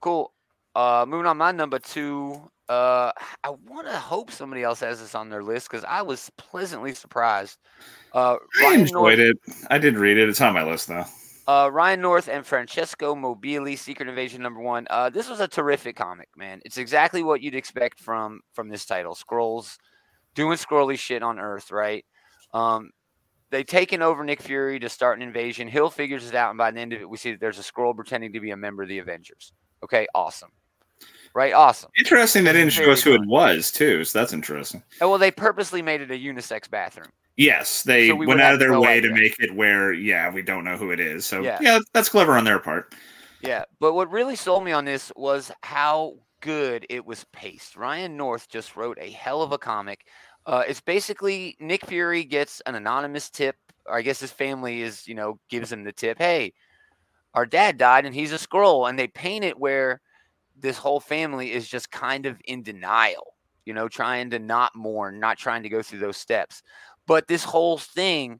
Cool. 0.00 0.32
Uh, 0.74 1.04
moving 1.08 1.26
on, 1.26 1.36
my 1.36 1.52
number 1.52 1.78
two. 1.78 2.50
Uh, 2.68 3.10
I 3.42 3.50
want 3.66 3.86
to 3.88 3.96
hope 3.96 4.30
somebody 4.30 4.62
else 4.62 4.80
has 4.80 5.00
this 5.00 5.14
on 5.14 5.30
their 5.30 5.42
list 5.42 5.70
because 5.70 5.84
I 5.84 6.02
was 6.02 6.30
pleasantly 6.36 6.94
surprised. 6.94 7.58
Uh, 8.12 8.36
I 8.62 8.74
enjoyed 8.74 9.18
North, 9.18 9.18
it. 9.18 9.36
I 9.70 9.78
did 9.78 9.96
read 9.96 10.18
it. 10.18 10.28
It's 10.28 10.40
on 10.40 10.54
my 10.54 10.64
list 10.64 10.88
though. 10.88 11.04
Uh, 11.48 11.70
Ryan 11.72 12.02
North 12.02 12.28
and 12.28 12.46
Francesco 12.46 13.14
Mobili, 13.14 13.78
Secret 13.78 14.06
Invasion 14.06 14.42
number 14.42 14.60
one. 14.60 14.86
Uh, 14.90 15.08
this 15.08 15.30
was 15.30 15.40
a 15.40 15.48
terrific 15.48 15.96
comic, 15.96 16.28
man. 16.36 16.60
It's 16.66 16.76
exactly 16.76 17.22
what 17.22 17.40
you'd 17.40 17.54
expect 17.54 18.00
from 18.00 18.40
from 18.52 18.68
this 18.68 18.84
title. 18.84 19.14
Skrulls 19.14 19.78
doing 20.34 20.58
scrolly 20.58 20.98
shit 20.98 21.22
on 21.22 21.38
Earth, 21.38 21.72
right? 21.72 22.04
Um, 22.52 22.90
they 23.50 23.64
taken 23.64 24.02
over 24.02 24.24
Nick 24.24 24.42
Fury 24.42 24.78
to 24.78 24.90
start 24.90 25.16
an 25.16 25.22
invasion. 25.22 25.68
Hill 25.68 25.88
figures 25.88 26.28
it 26.28 26.34
out, 26.34 26.50
and 26.50 26.58
by 26.58 26.70
the 26.70 26.80
end 26.80 26.92
of 26.92 27.00
it, 27.00 27.08
we 27.08 27.16
see 27.16 27.30
that 27.30 27.40
there's 27.40 27.58
a 27.58 27.62
Skrull 27.62 27.96
pretending 27.96 28.34
to 28.34 28.40
be 28.40 28.50
a 28.50 28.56
member 28.56 28.82
of 28.82 28.90
the 28.90 28.98
Avengers. 28.98 29.54
Okay, 29.82 30.06
awesome. 30.14 30.50
Right, 31.34 31.54
awesome. 31.54 31.90
Interesting 31.98 32.44
they 32.44 32.52
didn't 32.52 32.74
show 32.74 32.90
us 32.90 33.02
who 33.02 33.14
it 33.14 33.26
was 33.26 33.70
too, 33.70 34.04
so 34.04 34.18
that's 34.18 34.34
interesting. 34.34 34.82
And 35.00 35.08
well, 35.08 35.18
they 35.18 35.30
purposely 35.30 35.80
made 35.80 36.02
it 36.02 36.10
a 36.10 36.14
unisex 36.14 36.68
bathroom. 36.68 37.08
Yes, 37.38 37.84
they 37.84 38.08
So 38.08 38.16
we 38.16 38.26
went 38.26 38.40
out 38.40 38.52
of 38.52 38.58
their 38.58 38.78
way 38.78 39.00
to 39.00 39.10
make 39.10 39.36
it 39.38 39.54
where, 39.54 39.92
yeah, 39.92 40.28
we 40.28 40.42
don't 40.42 40.64
know 40.64 40.76
who 40.76 40.90
it 40.90 40.98
is. 40.98 41.24
So 41.24 41.40
Yeah. 41.40 41.58
yeah, 41.62 41.78
that's 41.92 42.08
clever 42.08 42.36
on 42.36 42.42
their 42.42 42.58
part. 42.58 42.94
Yeah, 43.40 43.64
but 43.78 43.94
what 43.94 44.10
really 44.10 44.34
sold 44.34 44.64
me 44.64 44.72
on 44.72 44.84
this 44.84 45.12
was 45.14 45.52
how 45.62 46.16
good 46.40 46.84
it 46.90 47.06
was 47.06 47.24
paced. 47.32 47.76
Ryan 47.76 48.16
North 48.16 48.48
just 48.48 48.76
wrote 48.76 48.98
a 49.00 49.10
hell 49.10 49.40
of 49.40 49.52
a 49.52 49.58
comic. 49.58 50.06
Uh, 50.46 50.64
it's 50.66 50.80
basically 50.80 51.56
Nick 51.60 51.86
Fury 51.86 52.24
gets 52.24 52.60
an 52.66 52.74
anonymous 52.74 53.30
tip, 53.30 53.54
or 53.86 53.96
I 53.96 54.02
guess 54.02 54.18
his 54.18 54.32
family 54.32 54.82
is, 54.82 55.06
you 55.06 55.14
know, 55.14 55.38
gives 55.48 55.70
him 55.70 55.84
the 55.84 55.92
tip. 55.92 56.18
Hey, 56.18 56.54
our 57.34 57.46
dad 57.46 57.78
died 57.78 58.04
and 58.04 58.14
he's 58.14 58.32
a 58.32 58.36
Skrull, 58.36 58.88
and 58.88 58.98
they 58.98 59.06
paint 59.06 59.44
it 59.44 59.56
where 59.56 60.00
this 60.56 60.76
whole 60.76 60.98
family 60.98 61.52
is 61.52 61.68
just 61.68 61.92
kind 61.92 62.26
of 62.26 62.40
in 62.46 62.64
denial, 62.64 63.34
you 63.64 63.74
know, 63.74 63.86
trying 63.86 64.30
to 64.30 64.40
not 64.40 64.74
mourn, 64.74 65.20
not 65.20 65.38
trying 65.38 65.62
to 65.62 65.68
go 65.68 65.82
through 65.82 66.00
those 66.00 66.16
steps. 66.16 66.64
But 67.08 67.26
this 67.26 67.42
whole 67.42 67.78
thing 67.78 68.38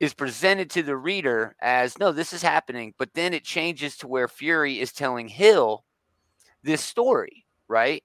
is 0.00 0.14
presented 0.14 0.68
to 0.70 0.82
the 0.82 0.96
reader 0.96 1.54
as 1.62 1.96
no, 1.98 2.10
this 2.10 2.32
is 2.32 2.42
happening. 2.42 2.92
But 2.98 3.14
then 3.14 3.32
it 3.32 3.44
changes 3.44 3.96
to 3.98 4.08
where 4.08 4.26
Fury 4.26 4.80
is 4.80 4.92
telling 4.92 5.28
Hill 5.28 5.84
this 6.64 6.82
story, 6.82 7.46
right? 7.68 8.02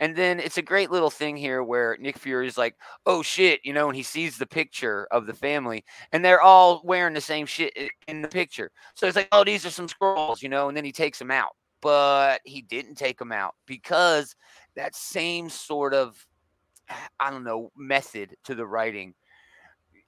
And 0.00 0.14
then 0.14 0.38
it's 0.38 0.58
a 0.58 0.62
great 0.62 0.92
little 0.92 1.10
thing 1.10 1.36
here 1.36 1.64
where 1.64 1.96
Nick 1.98 2.18
Fury 2.18 2.46
is 2.46 2.56
like, 2.56 2.76
oh 3.04 3.20
shit, 3.20 3.60
you 3.64 3.72
know, 3.72 3.88
and 3.88 3.96
he 3.96 4.04
sees 4.04 4.38
the 4.38 4.46
picture 4.46 5.08
of 5.10 5.26
the 5.26 5.34
family 5.34 5.84
and 6.12 6.24
they're 6.24 6.40
all 6.40 6.80
wearing 6.84 7.14
the 7.14 7.20
same 7.20 7.44
shit 7.44 7.76
in 8.06 8.22
the 8.22 8.28
picture. 8.28 8.70
So 8.94 9.08
it's 9.08 9.16
like, 9.16 9.28
oh, 9.32 9.42
these 9.42 9.66
are 9.66 9.70
some 9.70 9.88
Skrulls, 9.88 10.40
you 10.40 10.48
know, 10.48 10.68
and 10.68 10.76
then 10.76 10.84
he 10.84 10.92
takes 10.92 11.18
them 11.18 11.32
out. 11.32 11.56
But 11.82 12.42
he 12.44 12.62
didn't 12.62 12.94
take 12.94 13.18
them 13.18 13.32
out 13.32 13.56
because 13.66 14.36
that 14.76 14.94
same 14.94 15.50
sort 15.50 15.94
of, 15.94 16.24
I 17.18 17.30
don't 17.30 17.44
know, 17.44 17.72
method 17.76 18.36
to 18.44 18.54
the 18.54 18.66
writing 18.66 19.14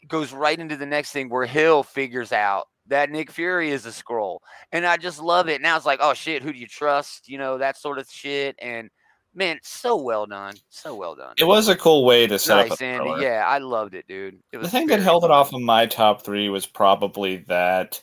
goes 0.08 0.32
right 0.32 0.58
into 0.58 0.76
the 0.76 0.86
next 0.86 1.12
thing 1.12 1.28
where 1.28 1.46
Hill 1.46 1.82
figures 1.82 2.32
out 2.32 2.66
that 2.86 3.10
Nick 3.10 3.30
Fury 3.30 3.70
is 3.70 3.86
a 3.86 3.90
Skrull. 3.90 4.38
And 4.72 4.86
I 4.86 4.96
just 4.96 5.20
love 5.20 5.48
it. 5.48 5.60
Now 5.60 5.76
it's 5.76 5.86
like, 5.86 6.00
oh 6.02 6.14
shit, 6.14 6.42
who 6.42 6.52
do 6.52 6.58
you 6.58 6.66
trust? 6.66 7.28
You 7.28 7.38
know, 7.38 7.58
that 7.58 7.76
sort 7.76 7.98
of 7.98 8.08
shit. 8.10 8.56
And 8.60 8.90
man, 9.34 9.58
so 9.62 9.96
well 9.96 10.26
done. 10.26 10.54
So 10.68 10.94
well 10.94 11.14
done. 11.14 11.34
It 11.38 11.44
was 11.44 11.68
a 11.68 11.76
cool 11.76 12.04
way 12.04 12.26
to 12.26 12.38
set 12.38 12.58
up 12.58 12.68
nice, 12.70 12.82
Andy. 12.82 13.22
Yeah, 13.22 13.44
I 13.46 13.58
loved 13.58 13.94
it, 13.94 14.06
dude. 14.06 14.38
It 14.52 14.60
The 14.60 14.68
thing 14.68 14.88
that 14.88 15.00
held 15.00 15.24
it 15.24 15.30
off 15.30 15.52
of 15.52 15.60
my 15.60 15.86
top 15.86 16.24
three 16.24 16.48
was 16.48 16.66
probably 16.66 17.38
that 17.48 18.02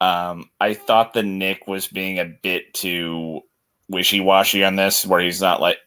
um, 0.00 0.50
I 0.60 0.74
thought 0.74 1.14
that 1.14 1.24
Nick 1.24 1.66
was 1.66 1.86
being 1.86 2.18
a 2.18 2.24
bit 2.42 2.74
too 2.74 3.40
wishy 3.88 4.20
washy 4.20 4.64
on 4.64 4.76
this, 4.76 5.06
where 5.06 5.20
he's 5.20 5.40
not 5.40 5.60
like. 5.60 5.78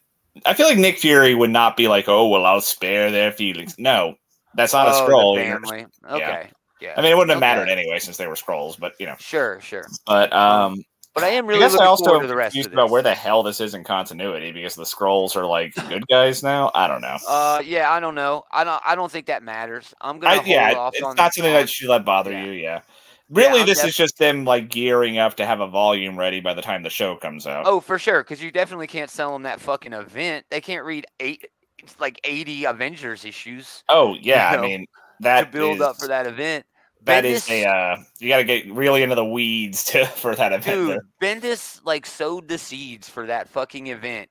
I 0.45 0.53
feel 0.53 0.67
like 0.67 0.77
Nick 0.77 0.99
Fury 0.99 1.33
would 1.33 1.49
not 1.49 1.75
be 1.75 1.87
like, 1.87 2.07
"Oh 2.07 2.27
well, 2.27 2.45
I'll 2.45 2.61
spare 2.61 3.11
their 3.11 3.31
feelings." 3.31 3.75
No, 3.77 4.15
that's 4.57 4.73
not 4.73 4.87
Oh, 4.89 5.05
a 5.05 5.09
Skrull. 5.09 5.87
Okay. 6.09 6.49
Yeah. 6.81 6.93
I 6.97 7.01
mean, 7.01 7.11
it 7.11 7.15
wouldn't 7.15 7.29
have 7.29 7.37
Okay. 7.37 7.39
mattered 7.39 7.69
anyway 7.69 7.99
since 7.99 8.17
they 8.17 8.27
were 8.27 8.35
Skrulls, 8.35 8.77
but 8.77 8.93
you 8.99 9.05
know. 9.05 9.15
Sure, 9.19 9.59
sure. 9.61 9.87
But 10.05 10.31
um, 10.33 10.83
But 11.15 11.23
I 11.23 11.29
am 11.29 11.45
I 11.45 11.47
really 11.47 11.61
guess 11.61 11.71
I 11.71 11.75
looking 11.75 11.87
also 11.87 12.05
forward 12.05 12.21
to 12.21 12.27
the 12.27 12.35
rest 12.35 12.49
of 12.49 12.53
confused 12.53 12.73
about 12.73 12.91
where 12.91 13.01
the 13.01 13.15
hell 13.15 13.41
this 13.41 13.59
is 13.59 13.73
in 13.73 13.83
continuity 13.83 14.51
because 14.51 14.75
the 14.75 14.83
Skrulls 14.83 15.35
are 15.35 15.45
like 15.45 15.73
good 15.89 16.05
guys 16.07 16.43
now. 16.43 16.69
I 16.75 16.87
don't 16.87 17.01
know. 17.01 17.17
Uh, 17.27 17.63
yeah, 17.65 17.91
I 17.91 17.99
don't 17.99 18.13
know. 18.13 18.43
I 18.51 18.63
don't. 18.63 18.81
I 18.85 18.93
don't 18.93 19.11
think 19.11 19.25
that 19.25 19.41
matters. 19.41 19.93
I'm 20.01 20.19
gonna 20.19 20.33
I, 20.33 20.37
hold 20.37 20.47
yeah, 20.47 20.73
off 20.73 20.93
it's 20.93 21.03
on 21.03 21.15
not 21.15 21.33
something 21.33 21.53
that 21.53 21.69
should 21.69 21.89
let 21.89 22.05
bother 22.05 22.31
yeah. 22.31 22.45
you. 22.45 22.51
Yeah, 22.51 22.81
really, 23.29 23.61
I'm 23.61 23.65
this 23.65 23.79
def- 23.79 23.89
is 23.89 23.97
just 23.97 24.19
them 24.19 24.45
like 24.45 24.69
gearing 24.69 25.17
up 25.17 25.35
to 25.37 25.45
have 25.47 25.59
a 25.59 25.67
volume 25.67 26.17
ready 26.17 26.39
by 26.41 26.53
the 26.53 26.61
time 26.61 26.83
the 26.83 26.91
show 26.91 27.15
comes 27.15 27.47
out. 27.47 27.65
Oh, 27.65 27.79
for 27.79 27.97
sure, 27.97 28.23
because 28.23 28.43
you 28.43 28.51
definitely 28.51 28.87
can't 28.87 29.09
sell 29.09 29.33
them 29.33 29.41
that 29.43 29.59
fucking 29.59 29.93
event. 29.93 30.45
They 30.51 30.61
can't 30.61 30.85
read 30.85 31.07
eight, 31.19 31.47
like 31.99 32.19
eighty 32.23 32.65
Avengers 32.65 33.25
issues 33.25 33.83
Oh, 33.89 34.15
yeah, 34.19 34.53
you 34.53 34.57
I 34.57 34.61
mean 34.61 34.85
that 35.19 35.51
to 35.51 35.57
build 35.57 35.81
up 35.81 35.97
for 35.97 36.07
that 36.07 36.27
event. 36.27 36.65
That 37.03 37.25
is 37.25 37.45
Bendis- 37.45 37.63
a 37.63 37.69
uh, 37.69 37.97
you 38.19 38.29
got 38.29 38.37
to 38.37 38.43
get 38.43 38.71
really 38.71 39.03
into 39.03 39.15
the 39.15 39.25
weeds 39.25 39.83
to 39.85 40.05
for 40.17 40.35
that 40.35 40.51
event. 40.53 40.65
Dude, 40.65 40.89
there. 40.89 41.01
Bendis 41.39 41.79
like 41.83 42.05
sowed 42.05 42.47
the 42.47 42.57
seeds 42.57 43.07
for 43.07 43.27
that 43.27 43.49
fucking 43.49 43.87
event 43.87 44.29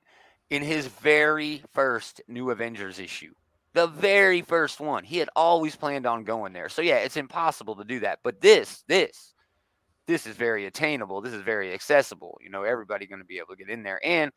in 0.49 0.61
his 0.61 0.87
very 0.87 1.63
first 1.73 2.21
New 2.27 2.51
Avengers 2.51 2.99
issue. 2.99 3.33
The 3.73 3.87
very 3.87 4.41
first 4.41 4.79
one. 4.79 5.03
He 5.03 5.17
had 5.17 5.29
always 5.35 5.75
planned 5.75 6.05
on 6.05 6.23
going 6.23 6.53
there. 6.53 6.69
So 6.69 6.81
yeah, 6.81 6.97
it's 6.97 7.17
impossible 7.17 7.75
to 7.75 7.83
do 7.83 7.99
that. 7.99 8.19
But 8.23 8.41
this, 8.41 8.83
this, 8.87 9.33
this 10.07 10.25
is 10.25 10.35
very 10.35 10.65
attainable. 10.65 11.21
This 11.21 11.33
is 11.33 11.41
very 11.41 11.73
accessible. 11.73 12.39
You 12.41 12.49
know, 12.49 12.63
everybody 12.63 13.05
going 13.05 13.21
to 13.21 13.25
be 13.25 13.37
able 13.37 13.55
to 13.55 13.57
get 13.57 13.69
in 13.69 13.83
there. 13.83 13.99
And 14.03 14.31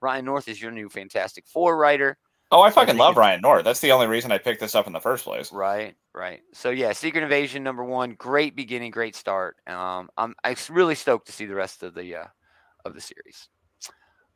Ryan 0.00 0.24
North 0.24 0.48
is 0.48 0.60
your 0.60 0.72
new 0.72 0.88
Fantastic 0.88 1.46
Four 1.46 1.76
writer. 1.76 2.16
Oh, 2.52 2.60
I 2.60 2.68
I 2.68 2.70
fucking 2.70 2.88
think 2.88 2.98
love 2.98 3.16
Ryan 3.16 3.40
North. 3.40 3.64
That's 3.64 3.80
the 3.80 3.92
only 3.92 4.08
reason 4.08 4.32
I 4.32 4.38
picked 4.38 4.60
this 4.60 4.74
up 4.74 4.86
in 4.86 4.92
the 4.92 5.00
first 5.00 5.24
place. 5.24 5.52
Right, 5.52 5.94
right. 6.14 6.40
So 6.52 6.70
yeah, 6.70 6.92
Secret 6.92 7.22
Invasion 7.22 7.62
number 7.62 7.84
one, 7.84 8.14
great 8.14 8.56
beginning, 8.56 8.90
great 8.90 9.14
start. 9.14 9.56
Um, 9.66 10.10
I'm 10.16 10.34
I'm 10.42 10.56
really 10.68 10.96
stoked 10.96 11.26
to 11.26 11.32
see 11.32 11.46
the 11.46 11.54
rest 11.54 11.82
of 11.82 11.94
the 11.94 12.16
uh, 12.16 12.26
of 12.84 12.94
the 12.94 13.00
series. 13.00 13.48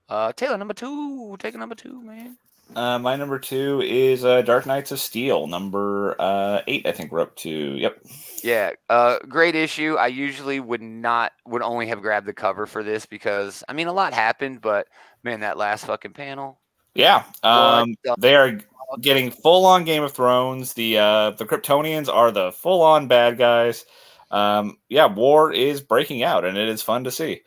Uh, 0.08 0.32
Taylor, 0.32 0.58
number 0.58 0.74
two, 0.74 1.36
take 1.38 1.54
a 1.54 1.58
number 1.58 1.74
two, 1.74 2.00
man. 2.02 2.36
Uh, 2.74 2.98
my 2.98 3.14
number 3.14 3.38
two 3.38 3.82
is 3.82 4.24
uh, 4.24 4.42
Dark 4.42 4.66
Knights 4.66 4.90
of 4.90 4.98
Steel, 4.98 5.46
number 5.46 6.16
uh, 6.18 6.62
eight. 6.66 6.86
I 6.86 6.92
think 6.92 7.12
we're 7.12 7.20
up 7.20 7.36
to. 7.36 7.50
Yep. 7.50 8.04
Yeah, 8.42 8.72
uh, 8.88 9.18
great 9.28 9.54
issue. 9.54 9.96
I 9.96 10.06
usually 10.08 10.60
would 10.60 10.82
not 10.82 11.32
would 11.46 11.62
only 11.62 11.86
have 11.88 12.00
grabbed 12.00 12.26
the 12.26 12.32
cover 12.32 12.66
for 12.66 12.82
this 12.82 13.06
because 13.06 13.62
I 13.68 13.72
mean 13.72 13.86
a 13.86 13.92
lot 13.92 14.14
happened, 14.14 14.60
but 14.60 14.86
man, 15.22 15.40
that 15.40 15.58
last 15.58 15.86
fucking 15.86 16.12
panel. 16.14 16.60
Yeah. 16.94 17.24
Um, 17.42 17.96
they 18.18 18.34
are 18.36 18.60
getting 19.00 19.30
full 19.30 19.66
on 19.66 19.84
Game 19.84 20.02
of 20.02 20.12
Thrones. 20.12 20.74
The 20.74 20.98
uh, 20.98 21.30
the 21.32 21.44
Kryptonians 21.44 22.12
are 22.12 22.30
the 22.30 22.52
full 22.52 22.82
on 22.82 23.08
bad 23.08 23.38
guys. 23.38 23.84
Um, 24.30 24.78
yeah, 24.88 25.06
war 25.06 25.52
is 25.52 25.80
breaking 25.80 26.22
out, 26.22 26.44
and 26.44 26.56
it 26.56 26.68
is 26.68 26.82
fun 26.82 27.04
to 27.04 27.10
see. 27.10 27.42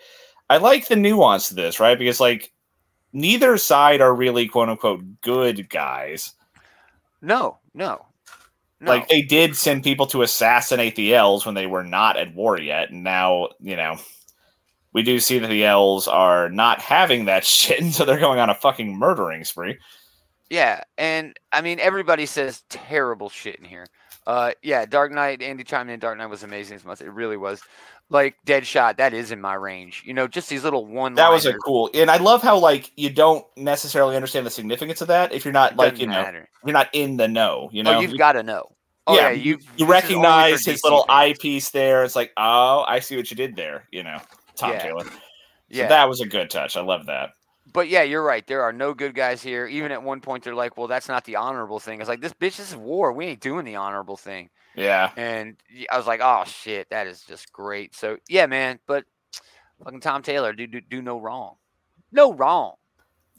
I 0.50 0.58
like 0.58 0.88
the 0.88 0.96
nuance 0.96 1.50
to 1.50 1.56
this, 1.56 1.80
right? 1.80 1.98
Because 1.98 2.20
like 2.20 2.52
neither 3.14 3.58
side 3.58 4.02
are 4.02 4.14
really 4.14 4.48
quote 4.48 4.70
unquote 4.70 5.04
good 5.22 5.70
guys. 5.70 6.34
No, 7.22 7.58
no, 7.74 8.06
no. 8.80 8.92
Like 8.92 9.08
they 9.08 9.22
did 9.22 9.56
send 9.56 9.84
people 9.84 10.08
to 10.08 10.22
assassinate 10.22 10.96
the 10.96 11.16
elves 11.16 11.46
when 11.46 11.56
they 11.56 11.68
were 11.68 11.84
not 11.84 12.18
at 12.18 12.36
war 12.36 12.60
yet, 12.60 12.92
and 12.92 13.04
now 13.04 13.50
you 13.60 13.76
know 13.76 13.98
we 14.98 15.04
do 15.04 15.20
see 15.20 15.38
that 15.38 15.48
the 15.48 15.64
elves 15.64 16.08
are 16.08 16.50
not 16.50 16.82
having 16.82 17.26
that 17.26 17.46
shit, 17.46 17.80
and 17.80 17.94
so 17.94 18.04
they're 18.04 18.20
going 18.20 18.40
on 18.40 18.50
a 18.50 18.56
fucking 18.56 18.98
murdering 18.98 19.44
spree. 19.44 19.78
Yeah, 20.50 20.82
and 20.98 21.38
I 21.52 21.62
mean 21.62 21.80
everybody 21.80 22.26
says 22.26 22.64
terrible 22.68 23.30
shit 23.30 23.58
in 23.58 23.66
here. 23.66 23.86
Uh, 24.26 24.54
yeah, 24.64 24.88
Dark 24.88 25.12
Knight. 25.12 25.44
Andy 25.44 25.64
chimed 25.64 25.92
in. 25.92 26.00
Dark 26.00 26.18
Knight 26.18 26.32
was 26.32 26.42
amazing 26.42 26.78
this 26.78 26.84
month. 26.84 27.02
It 27.02 27.12
really 27.12 27.38
was. 27.38 27.62
Like 28.10 28.38
Deadshot, 28.48 28.98
that 28.98 29.14
is 29.14 29.32
in 29.32 29.40
my 29.40 29.54
range. 29.54 30.02
You 30.04 30.16
know, 30.16 30.28
just 30.28 30.50
these 30.50 30.64
little 30.64 30.88
one. 30.88 31.14
That 31.14 31.30
was 31.30 31.46
a 31.46 31.54
cool, 31.54 31.92
and 31.94 32.10
I 32.10 32.18
love 32.18 32.42
how 32.42 32.58
like 32.58 32.92
you 32.96 33.12
don't 33.12 33.46
necessarily 33.56 34.16
understand 34.16 34.48
the 34.48 34.50
significance 34.50 35.02
of 35.02 35.10
that 35.10 35.32
if 35.32 35.46
you're 35.46 35.52
not 35.52 35.76
like 35.76 36.00
you 36.00 36.08
know 36.08 36.24
matter. 36.24 36.50
you're 36.66 36.74
not 36.74 36.90
in 36.92 37.18
the 37.18 37.28
know. 37.28 37.70
You 37.72 37.84
know, 37.84 37.98
oh, 37.98 38.00
you've 38.00 38.18
got 38.18 38.32
to 38.32 38.42
know. 38.42 38.72
Oh, 39.06 39.16
yeah, 39.16 39.30
yeah, 39.30 39.36
you, 39.36 39.60
you 39.78 39.86
recognize 39.86 40.66
his 40.66 40.84
little 40.84 41.06
eye. 41.08 41.28
eyepiece 41.28 41.70
there. 41.70 42.04
It's 42.04 42.16
like, 42.16 42.34
oh, 42.36 42.84
I 42.86 43.00
see 43.00 43.16
what 43.16 43.32
you 43.32 43.38
did 43.38 43.56
there. 43.56 43.86
You 43.90 44.04
know, 44.04 44.20
Tom 44.58 44.72
Yeah. 44.72 44.80
Taylor. 44.84 45.06
So 45.06 45.12
Yeah, 45.70 45.88
that 45.88 46.10
was 46.10 46.22
a 46.22 46.26
good 46.28 46.50
touch. 46.50 46.76
I 46.78 46.82
love 46.82 47.06
that. 47.08 47.32
but 47.74 47.88
yeah, 47.90 48.04
you're 48.04 48.24
right. 48.24 48.46
There 48.48 48.62
are 48.64 48.72
no 48.74 48.94
good 48.94 49.14
guys 49.14 49.42
here. 49.44 49.66
Even 49.68 49.92
at 49.92 50.02
one 50.02 50.22
point, 50.22 50.44
they're 50.44 50.56
like, 50.56 50.78
"Well, 50.78 50.88
that's 50.88 51.08
not 51.10 51.26
the 51.26 51.36
honorable 51.36 51.80
thing." 51.80 52.00
It's 52.00 52.08
like 52.10 52.22
this 52.22 52.34
bitch 52.34 52.58
this 52.58 52.70
is 52.72 52.76
war. 52.76 53.12
We 53.14 53.26
ain't 53.28 53.42
doing 53.42 53.66
the 53.66 53.76
honorable 53.76 54.18
thing. 54.18 54.50
Yeah. 54.76 55.12
And 55.18 55.58
I 55.92 55.98
was 55.98 56.08
like, 56.08 56.22
"Oh 56.24 56.44
shit, 56.46 56.90
that 56.92 57.08
is 57.08 57.22
just 57.24 57.52
great." 57.52 57.96
So 57.96 58.18
yeah, 58.30 58.46
man. 58.46 58.80
But 58.88 59.04
fucking 59.84 60.00
Tom 60.02 60.22
Taylor, 60.22 60.54
do 60.54 60.66
do, 60.68 60.80
do 60.82 61.02
no 61.02 61.20
wrong. 61.20 61.56
No 62.12 62.32
wrong. 62.34 62.76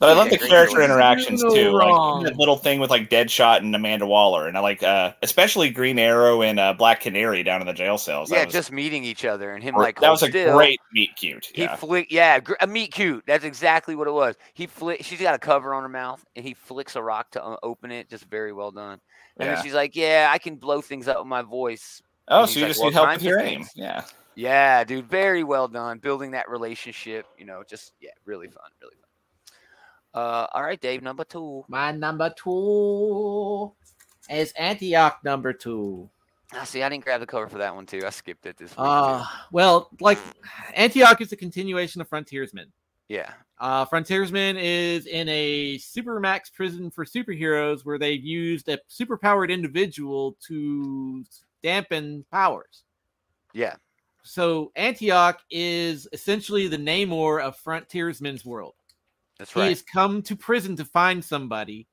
But 0.00 0.10
I 0.10 0.12
love 0.12 0.30
Yeah, 0.30 0.38
the 0.38 0.46
character 0.48 0.76
choice. 0.76 0.84
interactions 0.84 1.42
No 1.42 1.50
too. 1.54 1.76
wrong. 1.76 2.22
Like 2.22 2.32
that 2.32 2.38
little 2.38 2.56
thing 2.56 2.78
with 2.78 2.88
like 2.88 3.10
Deadshot 3.10 3.58
and 3.58 3.74
Amanda 3.74 4.06
Waller, 4.06 4.46
and 4.46 4.56
I 4.56 4.60
like 4.60 4.82
uh 4.82 5.12
especially 5.22 5.70
Green 5.70 5.98
Arrow 5.98 6.40
and 6.42 6.60
uh, 6.60 6.72
Black 6.72 7.00
Canary 7.00 7.42
down 7.42 7.60
in 7.60 7.66
the 7.66 7.72
jail 7.72 7.98
cells. 7.98 8.30
Yeah, 8.30 8.44
was, 8.44 8.52
just 8.54 8.70
meeting 8.70 9.02
each 9.02 9.24
other 9.24 9.52
and 9.54 9.62
him 9.62 9.74
gr- 9.74 9.80
like 9.82 10.00
that 10.00 10.10
was 10.10 10.22
a 10.22 10.28
still. 10.28 10.56
great 10.56 10.80
meet 10.92 11.16
cute. 11.16 11.46
He 11.52 11.62
Yeah. 11.62 11.74
flick, 11.74 12.12
yeah, 12.12 12.38
gr- 12.38 12.54
a 12.60 12.66
meet 12.68 12.92
cute. 12.92 13.24
That's 13.26 13.44
exactly 13.44 13.96
what 13.96 14.06
it 14.06 14.12
was. 14.12 14.36
He 14.54 14.66
flick. 14.68 15.02
She's 15.04 15.20
got 15.20 15.34
a 15.34 15.38
cover 15.38 15.74
on 15.74 15.82
her 15.82 15.88
mouth, 15.88 16.24
and 16.36 16.44
he 16.46 16.54
flicks 16.54 16.94
a 16.94 17.02
rock 17.02 17.32
to 17.32 17.44
uh, 17.44 17.56
open 17.64 17.90
it. 17.90 18.08
Just 18.08 18.26
very 18.26 18.52
well 18.52 18.70
done. 18.70 19.00
And 19.38 19.48
Yeah. 19.48 19.54
then 19.56 19.64
she's 19.64 19.74
like, 19.74 19.96
"Yeah, 19.96 20.30
I 20.32 20.38
can 20.38 20.56
blow 20.56 20.80
things 20.80 21.08
up 21.08 21.18
with 21.18 21.26
my 21.26 21.42
voice." 21.42 22.02
Oh, 22.28 22.42
and 22.42 22.50
so 22.50 22.60
you 22.60 22.66
like, 22.66 22.70
just 22.70 22.80
"Well, 22.80 22.90
need 22.90 22.94
help 22.94 23.10
with 23.14 23.22
your 23.24 23.40
aim. 23.40 23.46
things." 23.64 23.70
Yeah. 23.74 24.04
Yeah, 24.36 24.84
dude, 24.84 25.08
very 25.10 25.42
well 25.42 25.66
done. 25.66 25.98
Building 25.98 26.30
that 26.30 26.48
relationship, 26.48 27.26
you 27.36 27.44
know, 27.44 27.64
just 27.68 27.94
yeah, 28.00 28.10
really 28.24 28.46
fun, 28.46 28.62
really 28.80 28.94
fun. 28.94 29.07
Uh, 30.18 30.46
all 30.52 30.62
right, 30.64 30.80
Dave, 30.80 31.00
number 31.02 31.22
two. 31.24 31.64
My 31.68 31.92
number 31.92 32.32
two 32.36 33.72
is 34.28 34.52
Antioch 34.52 35.18
number 35.24 35.52
two. 35.52 36.10
I 36.52 36.64
see. 36.64 36.82
I 36.82 36.88
didn't 36.88 37.04
grab 37.04 37.20
the 37.20 37.26
cover 37.26 37.46
for 37.46 37.58
that 37.58 37.72
one 37.74 37.86
too. 37.86 38.00
I 38.04 38.10
skipped 38.10 38.44
it 38.46 38.56
this 38.56 38.70
week. 38.70 38.78
too. 38.78 38.82
Uh, 38.82 39.24
well, 39.52 39.90
like 40.00 40.18
Antioch 40.74 41.20
is 41.20 41.30
a 41.32 41.36
continuation 41.36 42.00
of 42.00 42.08
Frontiersman. 42.08 42.72
yeah, 43.08 43.32
Uh, 43.60 43.84
Frontiersman 43.84 44.56
is 44.56 45.06
in 45.06 45.28
a 45.28 45.76
supermax 45.78 46.52
prison 46.52 46.90
for 46.90 47.04
superheroes 47.04 47.84
where 47.84 47.98
they've 47.98 48.24
used 48.24 48.68
a 48.68 48.78
superpowered 48.90 49.50
individual 49.50 50.36
to 50.48 51.24
dampen 51.62 52.24
powers. 52.32 52.82
yeah, 53.52 53.76
So 54.24 54.72
Antioch 54.74 55.38
is 55.50 56.08
essentially 56.12 56.66
the 56.66 56.76
Namor 56.76 57.40
of 57.42 57.56
Frontiersman's 57.56 58.44
world. 58.44 58.74
That's 59.38 59.52
He 59.52 59.60
has 59.60 59.82
come 59.82 60.22
to 60.22 60.36
prison 60.36 60.76
to 60.76 60.84
find 60.84 61.24
somebody, 61.24 61.86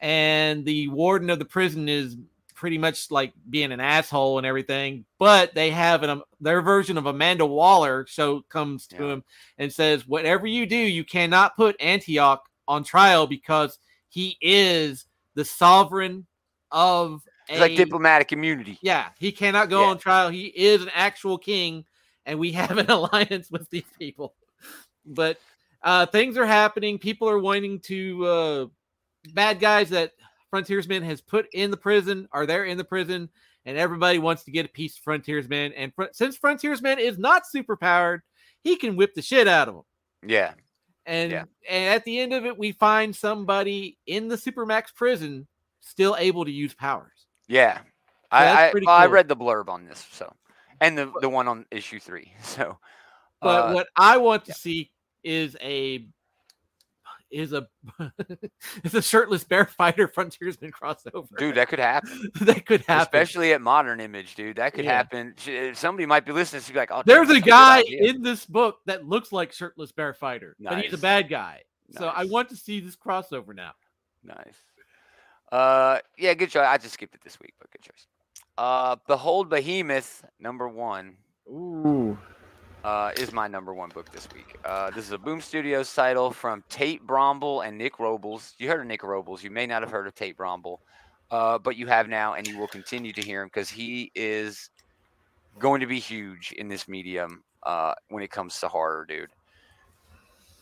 and 0.00 0.64
the 0.64 0.88
warden 0.88 1.30
of 1.30 1.38
the 1.38 1.44
prison 1.44 1.88
is 1.88 2.16
pretty 2.54 2.78
much 2.78 3.10
like 3.10 3.32
being 3.48 3.72
an 3.72 3.80
asshole 3.80 4.36
and 4.38 4.46
everything. 4.46 5.04
But 5.18 5.54
they 5.54 5.70
have 5.70 6.02
an, 6.02 6.10
um, 6.10 6.22
their 6.40 6.60
version 6.60 6.98
of 6.98 7.06
Amanda 7.06 7.46
Waller 7.46 8.04
show 8.06 8.42
comes 8.42 8.86
to 8.88 8.96
Yeah. 8.96 9.12
him 9.12 9.24
and 9.58 9.72
says, 9.72 10.06
"Whatever 10.06 10.46
you 10.46 10.66
do, 10.66 10.76
you 10.76 11.04
cannot 11.04 11.56
put 11.56 11.74
Antioch 11.80 12.46
on 12.68 12.84
trial 12.84 13.26
because 13.26 13.78
he 14.08 14.36
is 14.40 15.06
the 15.34 15.44
sovereign 15.44 16.26
of 16.70 17.22
a 17.48 17.60
like 17.60 17.76
diplomatic 17.76 18.32
immunity. 18.32 18.78
yeah, 18.82 19.08
he 19.18 19.32
cannot 19.32 19.70
go 19.70 19.80
Yeah. 19.80 19.88
on 19.88 19.98
trial. 19.98 20.28
He 20.28 20.46
is 20.46 20.82
an 20.82 20.90
actual 20.94 21.38
king, 21.38 21.84
and 22.26 22.38
we 22.38 22.52
have 22.62 22.76
an 22.78 22.90
alliance 22.90 23.50
with 23.50 23.68
these 23.70 23.84
people. 23.98 24.34
But 25.06 25.38
uh, 25.82 26.06
things 26.06 26.36
are 26.36 26.46
happening. 26.46 26.98
People 26.98 27.28
are 27.28 27.38
wanting 27.38 27.80
to 27.80 28.26
uh, 28.26 28.66
bad 29.32 29.60
guys 29.60 29.90
that 29.90 30.12
Frontiersman 30.50 31.02
has 31.02 31.20
put 31.20 31.46
in 31.52 31.70
the 31.70 31.76
prison 31.76 32.28
are 32.32 32.46
there 32.46 32.64
in 32.64 32.76
the 32.76 32.84
prison, 32.84 33.28
and 33.64 33.78
everybody 33.78 34.18
wants 34.18 34.44
to 34.44 34.50
get 34.50 34.66
a 34.66 34.70
piece 34.70 34.96
of 34.96 35.02
Frontiersman. 35.04 35.72
And 35.74 35.94
fr- 35.94 36.04
since 36.12 36.36
Frontiersman 36.36 36.98
is 36.98 37.18
not 37.18 37.46
super 37.46 37.76
powered, 37.76 38.22
he 38.62 38.76
can 38.76 38.96
whip 38.96 39.14
the 39.14 39.22
shit 39.22 39.48
out 39.48 39.68
of 39.68 39.74
them. 39.74 39.84
Yeah, 40.26 40.52
And 41.06 41.30
Yeah. 41.32 41.44
and 41.68 41.94
at 41.94 42.04
the 42.04 42.18
end 42.20 42.32
of 42.34 42.44
it, 42.44 42.58
we 42.58 42.72
find 42.72 43.14
somebody 43.14 43.96
in 44.06 44.28
the 44.28 44.36
supermax 44.36 44.94
prison 44.94 45.46
still 45.80 46.14
able 46.18 46.44
to 46.44 46.50
use 46.50 46.74
powers. 46.74 47.26
yeah. 47.48 47.80
that's 48.30 48.32
I 48.32 48.68
I, 48.68 48.72
well, 48.84 48.94
I 48.96 49.06
read 49.06 49.28
the 49.28 49.36
blurb 49.36 49.68
on 49.68 49.86
this, 49.86 50.06
so 50.12 50.32
and 50.80 50.96
the 50.98 51.10
the 51.20 51.28
one 51.28 51.48
on 51.48 51.64
issue 51.70 51.98
three. 52.00 52.32
So, 52.42 52.78
But 53.40 53.70
uh, 53.70 53.72
what 53.72 53.88
I 53.96 54.18
want 54.18 54.44
to 54.44 54.50
yeah. 54.50 54.54
see 54.56 54.90
is 55.24 55.56
a 55.60 56.06
is 57.30 57.52
a 57.52 57.68
is 58.84 58.94
a 58.94 59.00
shirtless 59.02 59.44
bear 59.44 59.64
fighter 59.64 60.08
frontiersman 60.08 60.72
crossover. 60.72 61.28
dude, 61.38 61.54
that 61.54 61.68
could 61.68 61.78
happen. 61.78 62.30
that 62.40 62.66
could 62.66 62.80
happen. 62.86 63.02
Especially 63.02 63.52
at 63.52 63.60
Modern 63.60 64.00
Image, 64.00 64.34
dude. 64.34 64.56
That 64.56 64.74
could 64.74 64.84
Yeah. 64.84 64.96
happen. 64.96 65.34
Somebody 65.74 66.06
might 66.06 66.26
be 66.26 66.32
listening 66.32 66.62
to 66.62 66.72
be 66.72 66.78
like, 66.78 66.90
"Oh, 66.90 67.02
damn, 67.04 67.26
There's 67.26 67.30
a 67.30 67.40
guy 67.40 67.80
idea." 67.80 68.10
in 68.10 68.22
this 68.22 68.46
book 68.46 68.78
that 68.86 69.06
looks 69.06 69.30
like 69.30 69.52
shirtless 69.52 69.92
bear 69.92 70.12
fighter, 70.12 70.56
but 70.58 70.82
he's 70.82 70.92
a 70.92 70.98
bad 70.98 71.28
guy. 71.28 71.62
So 71.96 72.08
I 72.08 72.24
want 72.24 72.48
to 72.50 72.56
see 72.56 72.80
this 72.80 72.96
crossover 72.96 73.54
now. 73.54 73.72
Nice. 74.24 74.56
Uh, 75.52 75.98
yeah, 76.18 76.34
good 76.34 76.50
choice. 76.50 76.66
I 76.66 76.78
just 76.78 76.94
skipped 76.94 77.14
it 77.14 77.20
this 77.24 77.38
week, 77.40 77.54
but 77.60 77.70
good 77.70 77.82
choice. 77.82 78.06
Uh, 78.58 78.96
Behold 79.08 79.48
Behemoth 79.48 80.24
number 80.38 80.68
one 80.68 81.16
Ooh. 81.48 82.18
Uh, 82.82 83.10
is 83.18 83.30
my 83.32 83.46
number 83.46 83.74
one 83.74 83.90
book 83.90 84.10
this 84.10 84.26
week. 84.34 84.56
Uh, 84.64 84.90
this 84.90 85.04
is 85.04 85.12
a 85.12 85.18
Boom 85.18 85.40
Studios 85.40 85.92
title 85.94 86.30
from 86.30 86.64
Tate 86.70 87.06
Brombal 87.06 87.66
and 87.66 87.76
Nick 87.76 87.98
Robles. 87.98 88.54
You 88.58 88.68
heard 88.68 88.80
of 88.80 88.86
Nick 88.86 89.02
Robles. 89.02 89.44
You 89.44 89.50
may 89.50 89.66
not 89.66 89.82
have 89.82 89.90
heard 89.90 90.06
of 90.06 90.14
Tate 90.14 90.36
Brombal, 90.36 90.78
uh, 91.30 91.58
but 91.58 91.76
you 91.76 91.86
have 91.88 92.08
now, 92.08 92.34
and 92.34 92.46
you 92.46 92.56
will 92.58 92.68
continue 92.68 93.12
to 93.12 93.20
hear 93.20 93.42
him 93.42 93.48
because 93.48 93.68
he 93.68 94.10
is 94.14 94.70
going 95.58 95.80
to 95.80 95.86
be 95.86 95.98
huge 95.98 96.52
in 96.56 96.68
this 96.68 96.88
medium 96.88 97.42
uh, 97.64 97.92
when 98.08 98.22
it 98.22 98.30
comes 98.30 98.58
to 98.60 98.68
horror, 98.68 99.04
dude. 99.06 99.28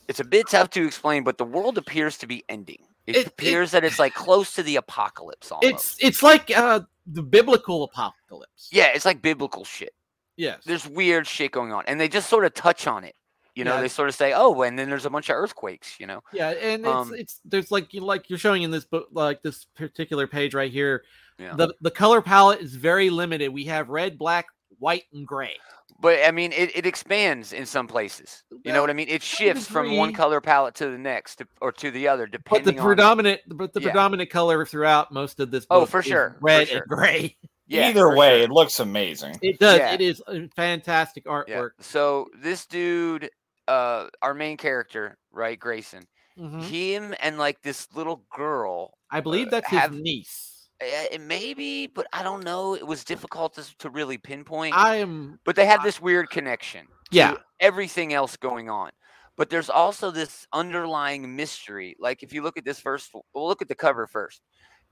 It's 0.08 0.18
a 0.20 0.24
bit 0.24 0.48
tough 0.48 0.70
to 0.70 0.84
explain, 0.84 1.22
but 1.22 1.38
the 1.38 1.44
world 1.44 1.78
appears 1.78 2.18
to 2.18 2.26
be 2.26 2.42
ending. 2.48 2.78
It, 3.06 3.14
It- 3.14 3.18
it- 3.20 3.26
appears 3.28 3.70
that 3.70 3.84
it's 3.84 4.00
like 4.00 4.14
close 4.14 4.54
to 4.54 4.64
the 4.64 4.74
apocalypse 4.76 5.52
almost. 5.52 5.72
It's 5.72 5.96
it's 6.00 6.22
like 6.22 6.50
uh 6.56 6.80
the 7.06 7.22
biblical 7.22 7.84
apocalypse. 7.84 8.68
yeah, 8.72 8.88
it's 8.94 9.04
like 9.04 9.22
biblical 9.22 9.64
shit. 9.64 9.92
Yes. 10.38 10.62
There's 10.64 10.86
weird 10.88 11.26
shit 11.26 11.52
going 11.52 11.72
on, 11.72 11.84
and 11.86 12.00
they 12.00 12.08
just 12.08 12.30
sort 12.30 12.46
of 12.46 12.54
touch 12.54 12.86
on 12.86 13.04
it. 13.04 13.14
You 13.54 13.64
know, 13.64 13.74
Yeah. 13.74 13.80
they 13.82 13.88
sort 13.88 14.08
of 14.08 14.14
say, 14.14 14.32
"Oh," 14.32 14.62
and 14.62 14.78
then 14.78 14.88
there's 14.88 15.04
a 15.04 15.10
bunch 15.10 15.28
of 15.28 15.36
earthquakes. 15.36 15.98
You 15.98 16.06
know, 16.06 16.22
Yeah, 16.32 16.50
and 16.50 16.82
it's 16.86 16.88
Um, 16.88 17.12
it's 17.14 17.40
there's 17.44 17.70
like 17.72 17.92
you 17.92 18.00
like 18.00 18.30
you're 18.30 18.38
showing 18.38 18.62
in 18.62 18.70
this 18.70 18.84
book 18.84 19.08
like 19.12 19.42
this 19.42 19.64
particular 19.76 20.26
page 20.28 20.54
right 20.54 20.70
here. 20.72 21.04
Yeah. 21.38 21.54
The 21.56 21.74
the 21.80 21.90
color 21.90 22.22
palette 22.22 22.60
is 22.60 22.74
very 22.76 23.10
limited. 23.10 23.48
We 23.52 23.64
have 23.64 23.88
red, 23.90 24.16
black, 24.16 24.46
white, 24.78 25.04
and 25.12 25.26
gray. 25.26 25.56
but 26.00 26.20
I 26.24 26.30
mean, 26.30 26.52
it, 26.52 26.76
it 26.76 26.86
expands 26.86 27.52
in 27.52 27.66
some 27.66 27.88
places. 27.88 28.44
You 28.64 28.72
know 28.72 28.80
what 28.80 28.90
I 28.90 28.92
mean? 28.92 29.08
It 29.08 29.20
shifts 29.24 29.66
from 29.66 29.96
one 29.96 30.12
color 30.12 30.40
palette 30.40 30.76
to 30.76 30.88
the 30.92 30.98
next, 30.98 31.36
to, 31.36 31.48
or 31.60 31.72
to 31.72 31.90
the 31.90 32.06
other, 32.06 32.28
depending. 32.28 32.64
But 32.64 32.76
the 32.76 32.80
predominant 32.80 33.40
but 33.48 33.72
the 33.72 33.80
Yeah. 33.80 33.88
predominant 33.88 34.30
color 34.30 34.64
throughout 34.64 35.10
most 35.10 35.40
of 35.40 35.50
this 35.50 35.66
Oh, 35.70 35.84
for 35.86 35.98
is 35.98 36.06
sure, 36.06 36.36
for 36.38 36.44
red 36.44 36.68
sure. 36.68 36.78
and 36.78 36.86
gray. 36.88 37.36
Yeah, 37.68 37.88
Either 37.88 38.14
way, 38.16 38.38
sure. 38.38 38.44
it 38.44 38.50
looks 38.50 38.80
amazing. 38.80 39.36
It 39.42 39.58
does. 39.58 39.78
Yeah. 39.78 39.92
It 39.92 40.00
is 40.00 40.22
a 40.26 40.48
fantastic 40.56 41.24
Yeah. 41.26 41.32
artwork. 41.32 41.70
So 41.80 42.28
this 42.36 42.66
dude, 42.66 43.28
uh, 43.68 44.06
our 44.22 44.34
main 44.34 44.56
character, 44.56 45.18
right, 45.30 45.58
Grayson, 45.58 46.04
Mhm. 46.38 46.62
him 46.62 47.14
and 47.20 47.36
like 47.38 47.60
this 47.62 47.86
little 47.94 48.24
girl 48.34 48.94
I 49.10 49.20
believe 49.20 49.48
uh, 49.48 49.50
that's 49.50 49.68
his 49.70 49.80
have- 49.80 49.92
niece. 49.94 50.68
Uh, 50.82 50.86
it 51.10 51.20
maybe, 51.20 51.86
but 51.88 52.06
I 52.12 52.22
don't 52.22 52.44
know. 52.44 52.74
It 52.74 52.86
was 52.86 53.02
difficult 53.04 53.54
to, 53.54 53.76
to 53.78 53.90
really 53.90 54.16
pinpoint. 54.16 54.74
I 54.76 54.96
am 54.96 55.38
but 55.44 55.56
they 55.56 55.66
have 55.66 55.80
I- 55.80 55.84
this 55.84 56.00
weird 56.00 56.30
connection. 56.30 56.86
to 56.86 57.16
Yeah. 57.16 57.34
everything 57.60 58.12
else 58.12 58.36
going 58.36 58.68
on. 58.70 58.90
But 59.36 59.50
there's 59.50 59.70
also 59.70 60.10
this 60.10 60.46
underlying 60.52 61.34
mystery. 61.36 61.96
Like 61.98 62.22
if 62.22 62.32
you 62.32 62.42
look 62.42 62.56
at 62.58 62.64
this 62.64 62.80
first, 62.80 63.10
we'll 63.34 63.46
look 63.48 63.62
at 63.62 63.68
the 63.68 63.74
cover 63.74 64.06
first. 64.06 64.42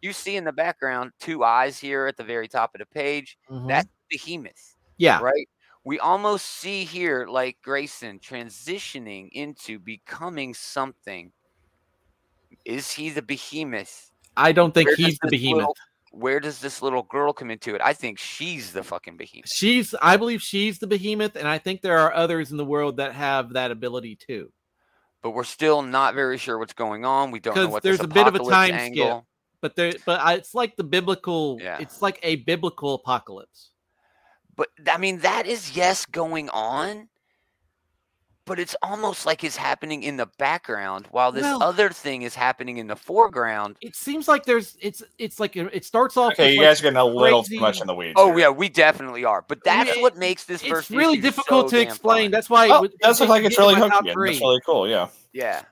You 0.03 0.13
see 0.13 0.37
in 0.37 0.45
the 0.45 0.53
background 0.53 1.13
two 1.21 1.43
eyes 1.45 1.79
here 1.79 2.07
at 2.07 2.17
the 2.17 2.25
very 2.25 2.49
top 2.49 2.75
of 2.75 2.81
the 2.81 2.87
page. 2.87 3.39
mhm. 3.51 3.69
That's 3.69 3.89
Behemoth, 4.11 4.77
yeah. 4.99 5.19
right? 5.21 5.49
We 5.85 5.99
almost 5.99 6.47
see 6.47 6.85
here 6.85 7.27
like 7.29 7.57
Grayson 7.63 8.19
transitioning 8.21 9.31
into 9.33 9.79
becoming 9.79 10.55
something. 10.55 11.33
Is 12.65 12.91
he 12.91 13.11
the 13.11 13.23
Behemoth? 13.23 14.11
I 14.37 14.53
don't 14.53 14.73
think 14.75 14.89
Where 14.89 14.97
he's 14.97 15.19
the 15.23 15.29
behemoth. 15.29 15.57
little- 15.59 15.77
where 16.13 16.41
does 16.41 16.61
this 16.61 16.81
little 16.83 17.03
girl 17.03 17.33
come 17.33 17.51
into 17.51 17.75
it? 17.75 17.81
I 17.85 17.93
think 17.93 18.19
she's 18.19 18.73
the 18.73 18.83
fucking 18.83 19.17
behemoth. 19.19 19.51
She's 19.51 19.95
I 20.01 20.17
believe 20.17 20.41
she's 20.41 20.79
the 20.79 20.87
behemoth, 20.87 21.37
and 21.37 21.47
I 21.47 21.59
think 21.59 21.83
there 21.83 21.99
are 21.99 22.13
others 22.15 22.51
in 22.51 22.57
the 22.57 22.65
world 22.65 22.97
that 22.99 23.13
have 23.13 23.53
that 23.53 23.71
ability 23.71 24.17
too. 24.17 24.51
But 25.23 25.31
we're 25.33 25.45
still 25.45 25.83
not 25.83 26.15
very 26.15 26.39
sure 26.39 26.59
what's 26.59 26.73
going 26.73 27.05
on. 27.05 27.31
We 27.33 27.41
don't 27.41 27.55
know 27.57 27.69
what 27.69 27.83
there's 27.83 28.01
a 28.01 28.09
bit 28.09 28.27
of 28.27 28.35
a 28.35 28.39
time 28.39 28.93
skip. 28.93 29.25
Angle. 29.57 29.59
But 29.61 29.77
there, 29.77 29.93
but 30.05 30.21
I, 30.21 30.35
it's 30.35 30.55
like 30.55 30.77
the 30.77 30.85
biblical. 30.85 31.59
Yeah. 31.61 31.79
It's 31.81 32.03
like 32.03 32.19
a 32.23 32.37
biblical 32.37 32.95
apocalypse. 32.95 33.71
But 34.57 34.69
I 34.89 34.97
mean, 34.99 35.19
that 35.21 35.47
is 35.47 35.77
yes 35.77 36.07
going 36.07 36.49
on, 36.49 37.09
but 38.47 38.59
it's 38.59 38.75
almost 38.81 39.27
like 39.27 39.45
it's 39.45 39.57
happening 39.57 40.03
in 40.03 40.17
the 40.17 40.27
background 40.39 41.07
while 41.11 41.31
this 41.31 41.43
Well- 41.43 41.63
other 41.63 41.91
thing 41.91 42.23
is 42.23 42.35
happening 42.35 42.79
in 42.79 42.87
the 42.87 42.97
foreground. 42.97 43.77
It 43.83 43.95
seems 43.95 44.29
like 44.29 44.45
there's. 44.47 44.79
It's 44.81 45.03
it's 45.19 45.39
like 45.41 45.57
it 45.57 45.85
starts 45.85 46.17
off. 46.17 46.33
Okay, 46.33 46.53
you 46.55 46.61
like- 46.61 46.69
guys 46.69 46.81
are 46.81 46.85
getting 46.85 46.97
a 46.97 47.05
little 47.05 47.43
too 47.43 47.61
much 47.61 47.81
in 47.83 47.87
the 47.87 47.95
weeds. 47.95 48.15
Oh 48.17 48.29
here. 48.29 48.39
yeah, 48.39 48.49
we 48.49 48.69
definitely 48.71 49.25
are. 49.27 49.45
But 49.47 49.63
that's 49.65 49.91
it- 49.91 50.01
what 50.01 50.17
makes 50.17 50.45
this 50.45 50.63
It's 50.63 50.71
first. 50.71 50.91
really 50.91 51.15
issue 51.15 51.23
difficult 51.23 51.69
so 51.71 51.77
to 51.77 51.83
explain. 51.83 52.25
fun. 52.27 52.31
That's 52.31 52.49
why. 52.49 52.69
Oh, 52.71 52.85
it, 52.85 52.99
does 53.01 53.21
look 53.21 53.29
it 53.29 53.31
like 53.33 53.45
it's 53.45 53.57
didn't 53.57 53.69
really 53.69 53.75
in 53.75 53.81
my 53.81 53.87
hooked 53.95 54.07
top 54.07 54.07
you. 54.07 54.39
really 54.47 54.61
cool. 54.65 54.89
Yeah. 54.89 55.09
Yeah, 55.35 55.65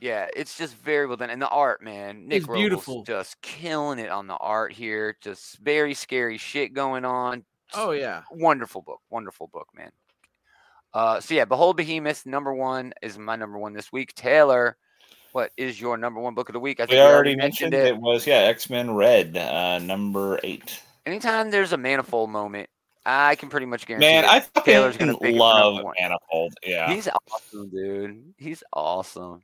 yeah, 0.00 0.28
it's 0.34 0.56
just 0.56 0.74
very 0.76 1.06
well 1.06 1.16
done, 1.16 1.30
and 1.30 1.40
the 1.42 1.48
art, 1.48 1.82
man, 1.82 2.26
Nick 2.28 2.38
It's 2.38 2.48
Robles 2.48 2.60
beautiful. 2.60 3.02
just 3.04 3.40
killing 3.42 3.98
it 3.98 4.10
on 4.10 4.26
the 4.26 4.36
art 4.36 4.72
here. 4.72 5.16
Just 5.20 5.58
very 5.58 5.94
scary 5.94 6.38
shit 6.38 6.72
going 6.74 7.04
on. 7.04 7.44
Oh 7.74 7.92
yeah. 7.92 8.22
wonderful 8.32 8.82
book 8.82 9.00
wonderful 9.10 9.46
book 9.46 9.68
man 9.76 9.92
uh 10.92 11.20
so 11.20 11.34
yeah 11.34 11.44
behold 11.44 11.76
behemoth 11.76 12.26
number 12.26 12.52
one 12.52 12.92
is 13.00 13.16
my 13.16 13.36
number 13.36 13.56
one 13.58 13.72
this 13.72 13.92
week 13.92 14.12
taylor 14.16 14.76
what 15.30 15.52
is 15.56 15.80
your 15.80 15.96
number 15.96 16.18
one 16.20 16.34
book 16.34 16.48
of 16.48 16.54
the 16.54 16.58
week? 16.58 16.80
I 16.80 16.86
We 16.90 16.98
already 16.98 17.36
mentioned 17.36 17.72
it. 17.72 17.86
it. 17.86 17.96
was 17.96 18.26
yeah 18.26 18.38
X 18.38 18.68
Men 18.68 18.92
Red 18.92 19.36
uh, 19.36 19.78
number 19.78 20.40
eight. 20.42 20.82
Anytime 21.06 21.52
there's 21.52 21.72
a 21.72 21.76
manifold 21.76 22.30
moment, 22.30 22.68
I 23.06 23.36
can 23.36 23.48
pretty 23.48 23.66
much 23.66 23.86
guarantee. 23.86 24.08
Man, 24.08 24.24
it. 24.24 24.28
I 24.56 24.60
Taylor's 24.62 24.96
gonna 24.96 25.12
pick 25.16 25.28
it 25.30 25.32
for 25.34 25.38
love 25.38 25.74
number 25.74 25.84
one. 25.84 25.94
Manifold. 26.00 26.54
Yeah, 26.66 26.92
He's 26.92 27.08
awesome, 27.32 27.68
dude. 27.70 28.34
He's 28.38 28.64
awesome. 28.72 29.42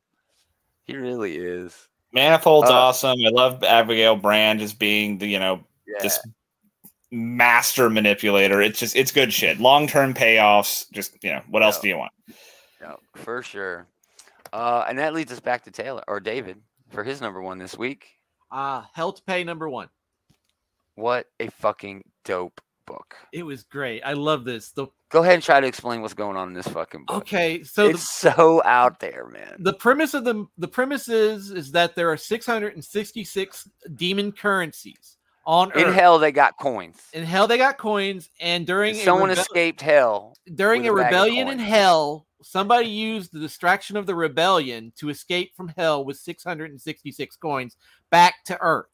He 0.87 0.97
really 0.97 1.37
is. 1.37 1.89
Manifold's 2.13 2.71
uh, 2.71 2.75
awesome. 2.75 3.19
I 3.27 3.31
love 3.31 3.63
Abigail 3.65 4.17
Brand 4.17 4.61
as 4.61 4.73
being 4.73 5.19
the 5.19 5.27
you 5.27 5.39
know 5.39 5.65
Yeah. 5.87 6.03
this 6.03 6.19
master 7.11 7.91
manipulator. 7.91 8.61
It's 8.63 8.79
just 8.79 8.97
it's 8.97 9.13
good 9.13 9.33
shit. 9.33 9.59
Long 9.61 9.87
term 9.87 10.15
payoffs. 10.15 10.91
Just 10.93 11.23
you 11.23 11.33
know 11.33 11.43
what 11.51 11.63
else 11.63 11.81
do 11.81 11.89
you 11.89 11.99
want? 11.99 12.13
No, 12.81 12.99
for 13.15 13.43
sure. 13.43 13.87
Uh, 14.53 14.85
and 14.89 14.99
that 14.99 15.13
leads 15.15 15.33
us 15.33 15.41
back 15.41 15.65
to 15.65 15.71
Taylor 15.71 16.03
or 16.07 16.21
David 16.21 16.61
for 16.91 17.03
his 17.03 17.21
number 17.21 17.43
one 17.43 17.59
this 17.59 17.77
week. 17.77 18.07
Uh, 18.51 18.83
Hell 18.95 19.13
to 19.13 19.23
Pay 19.25 19.45
number 19.45 19.69
one. 19.69 19.89
What 20.95 21.27
a 21.41 21.49
fucking 21.49 22.05
dope 22.25 22.61
book. 22.87 23.17
It 23.33 23.43
was 23.45 23.65
great. 23.65 24.03
I 24.03 24.13
love 24.15 24.45
this. 24.45 24.71
The 24.73 24.87
Go 25.11 25.23
ahead 25.23 25.35
and 25.35 25.43
try 25.43 25.61
to 25.61 25.67
explain 25.67 26.03
what's 26.03 26.15
going 26.15 26.37
on 26.37 26.49
in 26.49 26.55
this 26.55 26.67
fucking 26.69 27.05
book. 27.05 27.17
okay, 27.19 27.63
so 27.63 27.85
the, 27.85 27.91
it's 27.91 28.09
so 28.09 28.63
out 28.65 28.99
there, 29.01 29.29
man. 29.29 29.57
the 29.59 29.73
premise 29.75 30.15
of 30.15 30.25
the 30.25 30.47
the 30.59 30.67
premise 30.69 31.09
is 31.09 31.51
is 31.51 31.73
that 31.73 31.95
there 31.95 32.11
are 32.11 32.17
666 32.17 33.69
demon 33.95 34.33
currencies 34.33 35.17
on 35.45 35.71
In 35.79 35.85
Earth. 35.87 35.95
hell, 35.95 36.19
they 36.19 36.33
got 36.33 36.55
coins. 36.59 37.01
in 37.13 37.23
hell, 37.25 37.47
they 37.47 37.59
got 37.59 37.79
coins, 37.79 38.31
and 38.41 38.67
during 38.67 38.97
a 38.97 39.05
Someone 39.05 39.31
rebe- 39.31 39.39
escaped 39.39 39.81
hell. 39.81 40.35
during 40.55 40.87
a 40.87 40.91
a 40.91 40.95
rebellion 40.95 41.47
in 41.49 41.59
hell, 41.61 42.27
somebody 42.43 42.89
used 42.89 43.33
the 43.33 43.39
distraction 43.39 43.97
of 43.97 44.07
the 44.07 44.15
rebellion 44.15 44.93
to 44.97 45.09
escape 45.09 45.55
from 45.57 45.69
hell 45.77 46.05
with 46.05 46.17
666 46.17 47.37
coins 47.37 47.77
back 48.11 48.35
to 48.47 48.59
Earth. 48.61 48.87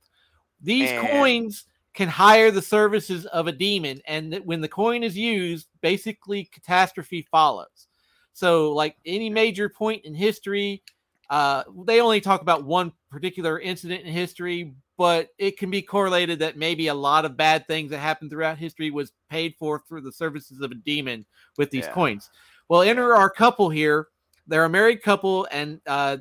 These 0.61 0.90
And- 0.90 1.09
coins 1.09 1.64
can 1.95 2.09
hire 2.09 2.51
the 2.51 2.62
services 2.62 3.26
of 3.26 3.47
a 3.47 3.53
demon, 3.53 4.01
and 4.07 4.40
when 4.45 4.61
the 4.61 4.68
coin 4.68 5.03
is 5.03 5.16
used, 5.16 5.68
basically 5.80 6.45
catastrophe 6.45 7.26
follows. 7.30 7.88
So, 8.32 8.72
like 8.72 8.97
any 9.05 9.28
major 9.28 9.68
point 9.68 10.05
in 10.05 10.14
history, 10.14 10.82
uh, 11.28 11.64
they 11.84 12.01
only 12.01 12.20
talk 12.20 12.40
about 12.40 12.64
one 12.64 12.93
particular 13.11 13.61
incident 13.61 14.05
in 14.05 14.12
history, 14.12 14.74
but 14.97 15.28
it 15.38 15.59
can 15.59 15.70
be 15.70 15.82
correlated 15.82 16.38
that 16.38 16.57
maybe 16.57 16.88
a 16.88 16.95
lot 16.95 17.24
of 17.24 17.36
bad 17.36 17.66
things 17.66 17.90
that 17.90 17.99
happened 17.99 18.30
throughout 18.30 18.57
history 18.57 18.90
was 18.90 19.12
paid 19.28 19.55
for 19.59 19.82
through 19.86 20.01
the 20.01 20.12
services 20.12 20.61
of 20.61 20.70
a 20.70 20.76
demon 20.76 21.26
with 21.59 21.70
these 21.70 21.84
Yeah. 21.84 21.93
coins. 21.93 22.30
Well, 22.68 22.82
enter 22.82 23.14
our 23.14 23.28
couple 23.28 23.68
here. 23.68 24.09
They're 24.47 24.64
a 24.64 24.68
married 24.70 25.03
couple, 25.03 25.47
and 25.51 25.80
uh, 25.86 26.18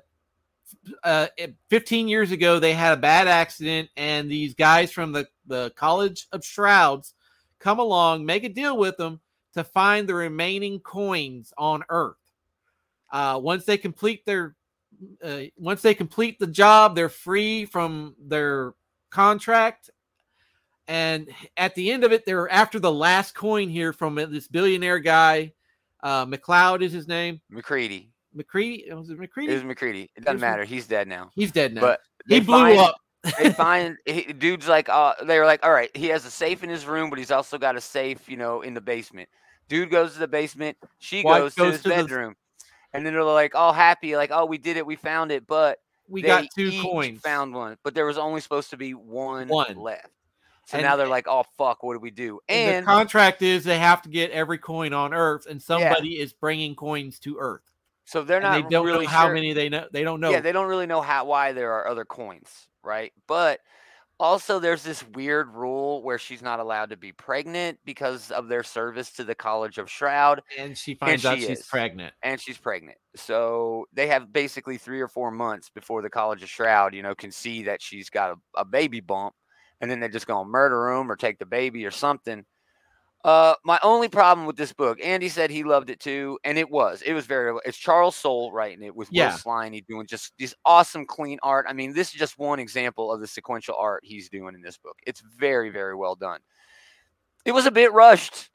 uh, 1.04 1.28
15 1.70 2.08
years 2.08 2.32
ago, 2.32 2.60
they 2.60 2.74
had 2.74 2.94
a 2.94 3.02
bad 3.02 3.28
accident, 3.28 3.90
and 3.98 4.30
these 4.30 4.54
guys 4.54 4.92
from 4.92 5.12
the, 5.12 5.28
the 5.48 5.72
College 5.76 6.28
of 6.32 6.44
Shrouds 6.46 7.14
come 7.60 7.80
along, 7.80 8.26
make 8.26 8.44
a 8.44 8.50
deal 8.50 8.78
with 8.78 8.98
them 8.98 9.20
to 9.54 9.64
find 9.64 10.08
the 10.08 10.16
remaining 10.16 10.80
coins 10.80 11.54
on 11.58 11.84
Earth. 11.90 12.16
Uh, 13.12 13.40
once 13.42 13.66
they 13.66 13.78
complete 13.78 14.26
their 14.26 14.56
uh, 15.24 15.42
once 15.58 15.82
they 15.82 15.94
complete 15.94 16.38
the 16.40 16.48
job, 16.48 16.96
they're 16.96 17.10
free 17.10 17.66
from 17.66 18.16
their 18.20 18.74
contract. 19.10 19.90
And 20.88 21.30
at 21.58 21.76
the 21.76 21.92
end 21.92 22.04
of 22.04 22.12
it, 22.12 22.26
they're 22.26 22.50
after 22.52 22.80
the 22.80 22.92
last 22.92 23.34
coin 23.34 23.70
here 23.70 23.94
from 23.94 24.16
this 24.16 24.48
billionaire 24.48 25.00
guy. 25.00 25.54
Uh, 26.04 26.26
McLeod 26.26 26.82
is 26.82 26.92
his 26.92 27.08
name. 27.08 27.42
McCready. 27.50 28.11
McCready 28.34 28.86
was 28.92 29.10
it 29.10 29.20
McCready? 29.20 29.52
It 29.52 29.56
was 29.56 29.64
McCready. 29.64 30.10
It 30.16 30.24
doesn't 30.26 30.40
Here's- 30.40 30.42
matter. 30.42 30.64
He's 30.64 30.88
dead 30.88 31.08
now. 31.08 31.32
He's 31.36 31.52
dead 31.52 31.74
now. 31.74 31.82
But 31.82 32.00
he 32.28 32.40
blew 32.40 32.56
find- 32.56 32.80
up. 32.80 32.96
they 33.38 33.52
find 33.52 33.98
he, 34.08 34.34
dude's 34.34 34.68
like 34.68 34.90
uh 34.90 35.14
they 35.26 35.38
were 35.38 35.46
like 35.46 35.64
all 35.64 35.72
right 35.72 35.96
he 35.96 36.08
has 36.08 36.26
a 36.26 36.32
safe 36.32 36.64
in 36.64 36.70
his 36.72 36.88
room 36.88 37.08
but 37.12 37.20
he's 37.20 37.30
also 37.30 37.56
got 37.60 37.76
a 37.76 37.82
safe 37.82 38.28
you 38.28 38.36
know 38.36 38.62
in 38.64 38.74
the 38.74 38.82
basement 38.82 39.30
dude 39.70 39.92
goes 39.92 40.14
to 40.14 40.20
the 40.20 40.28
basement 40.28 40.76
she 40.98 41.22
Wife 41.24 41.40
goes, 41.42 41.54
goes 41.54 41.66
to 41.68 41.72
his 41.74 41.82
to 41.84 41.90
the- 41.90 41.96
bedroom 41.98 42.36
and 42.94 43.06
then 43.06 43.14
they're 43.14 43.24
like 43.24 43.54
all 43.54 43.74
happy 43.74 44.16
like 44.16 44.32
oh 44.34 44.46
we 44.48 44.58
did 44.58 44.76
it 44.76 44.84
we 44.84 44.96
found 44.96 45.32
it 45.32 45.46
but 45.46 45.78
we 46.08 46.24
they 46.24 46.30
got 46.30 46.46
two 46.56 46.72
coins. 46.82 47.22
found 47.22 47.54
one 47.54 47.78
but 47.84 47.94
there 47.94 48.08
was 48.08 48.18
only 48.18 48.42
supposed 48.42 48.72
to 48.72 48.78
be 48.78 48.96
one, 48.96 49.48
One. 49.50 49.76
left 49.78 50.08
so 50.66 50.80
And- 50.80 50.84
now 50.88 50.96
they're 50.96 51.06
like 51.08 51.28
oh 51.28 51.44
fuck 51.60 51.84
what 51.84 51.94
do 51.94 52.00
we 52.00 52.10
do 52.10 52.40
And 52.50 52.78
and 52.78 52.88
the 52.88 52.92
contract 52.92 53.44
is 53.44 53.64
they 53.64 53.78
have 53.78 54.02
to 54.02 54.10
get 54.10 54.32
every 54.32 54.58
coin 54.58 54.94
on 54.94 55.14
Earth, 55.14 55.46
and 55.46 55.62
somebody 55.62 56.20
is 56.20 56.34
bringing 56.34 56.74
coins 56.74 57.20
to 57.20 57.38
Earth. 57.38 57.62
So 58.12 58.24
they're 58.24 58.42
And 58.42 58.44
not 58.44 58.64
they 58.64 58.70
don't 58.70 58.86
really 58.86 59.06
know 59.06 59.12
how 59.12 59.26
sure. 59.26 59.34
many 59.34 59.54
they 59.54 59.70
know. 59.70 59.88
They 59.92 60.04
don't 60.04 60.20
know. 60.20 60.32
Yeah, 60.32 60.42
they 60.42 60.52
don't 60.52 60.68
really 60.68 60.88
know 60.88 61.02
how 61.02 61.26
why 61.26 61.54
there 61.54 61.72
are 61.74 61.88
other 61.88 62.06
coins, 62.06 62.68
right? 62.84 63.14
But 63.28 63.60
also 64.20 64.60
there's 64.60 64.84
this 64.84 65.04
weird 65.16 65.50
rule 65.50 66.04
where 66.04 66.18
she's 66.20 66.42
not 66.42 66.60
allowed 66.60 66.90
to 66.92 66.98
be 66.98 67.12
pregnant 67.12 67.80
because 67.86 68.32
of 68.32 68.48
their 68.48 68.64
service 68.64 69.12
to 69.14 69.24
the 69.24 69.36
College 69.36 69.78
of 69.80 69.90
Shroud 69.90 70.42
and 70.58 70.78
she 70.78 70.94
finds 70.96 71.26
out 71.26 71.40
she 71.40 71.46
she's 71.48 71.60
is. 71.62 71.66
pregnant. 71.68 72.14
and 72.22 72.40
she's 72.40 72.58
pregnant. 72.58 72.98
So 73.16 73.86
they 73.94 74.08
have 74.08 74.32
basically 74.32 74.78
3 74.78 75.02
or 75.02 75.08
4 75.08 75.32
months 75.32 75.70
before 75.70 76.02
the 76.04 76.10
College 76.10 76.44
of 76.44 76.50
Shroud, 76.50 76.94
you 76.94 77.02
know, 77.04 77.16
can 77.16 77.32
see 77.32 77.64
that 77.64 77.82
she's 77.82 78.10
got 78.10 78.32
a, 78.32 78.62
a 78.62 78.66
baby 78.66 79.00
bump 79.00 79.34
and 79.82 79.90
then 79.90 80.00
they're 80.00 80.10
just 80.10 80.28
to 80.28 80.50
murder 80.50 80.90
him 80.92 81.12
or 81.12 81.16
take 81.16 81.40
the 81.40 81.46
baby 81.46 81.86
or 81.86 81.92
something. 81.92 82.46
Uh, 83.24 83.54
my 83.64 83.80
only 83.84 84.08
problem 84.08 84.48
with 84.48 84.56
this 84.56 84.74
book, 84.74 85.00
Andy 85.04 85.30
said 85.30 85.50
he 85.50 85.64
loved 85.64 85.90
it 85.90 86.00
too, 86.00 86.40
and 86.44 86.58
it 86.58 86.70
was. 86.70 87.02
It 87.04 87.14
was 87.14 87.26
very. 87.26 87.58
It's 87.66 87.78
Charles 87.78 88.16
Soule 88.16 88.52
writing 88.52 88.84
it 88.84 88.96
with 88.96 89.10
Yeah. 89.12 89.32
Will 89.32 89.38
Sliney 89.38 89.86
doing 89.86 90.08
just 90.08 90.34
this 90.38 90.54
awesome, 90.66 91.06
clean 91.06 91.40
art. 91.44 91.66
I 91.68 91.74
mean, 91.74 91.94
this 91.94 92.10
is 92.10 92.20
just 92.20 92.38
one 92.38 92.60
example 92.60 93.12
of 93.12 93.20
the 93.22 93.28
sequential 93.28 93.76
art 93.80 94.04
he's 94.04 94.30
doing 94.30 94.56
in 94.56 94.62
this 94.62 94.78
book. 94.78 94.98
It's 95.06 95.22
very, 95.22 95.70
very 95.70 95.96
well 95.96 96.16
done. 96.16 96.40
It 97.46 97.52
was 97.54 97.66
a 97.66 97.72
bit 97.72 97.92
rushed. 97.92 98.51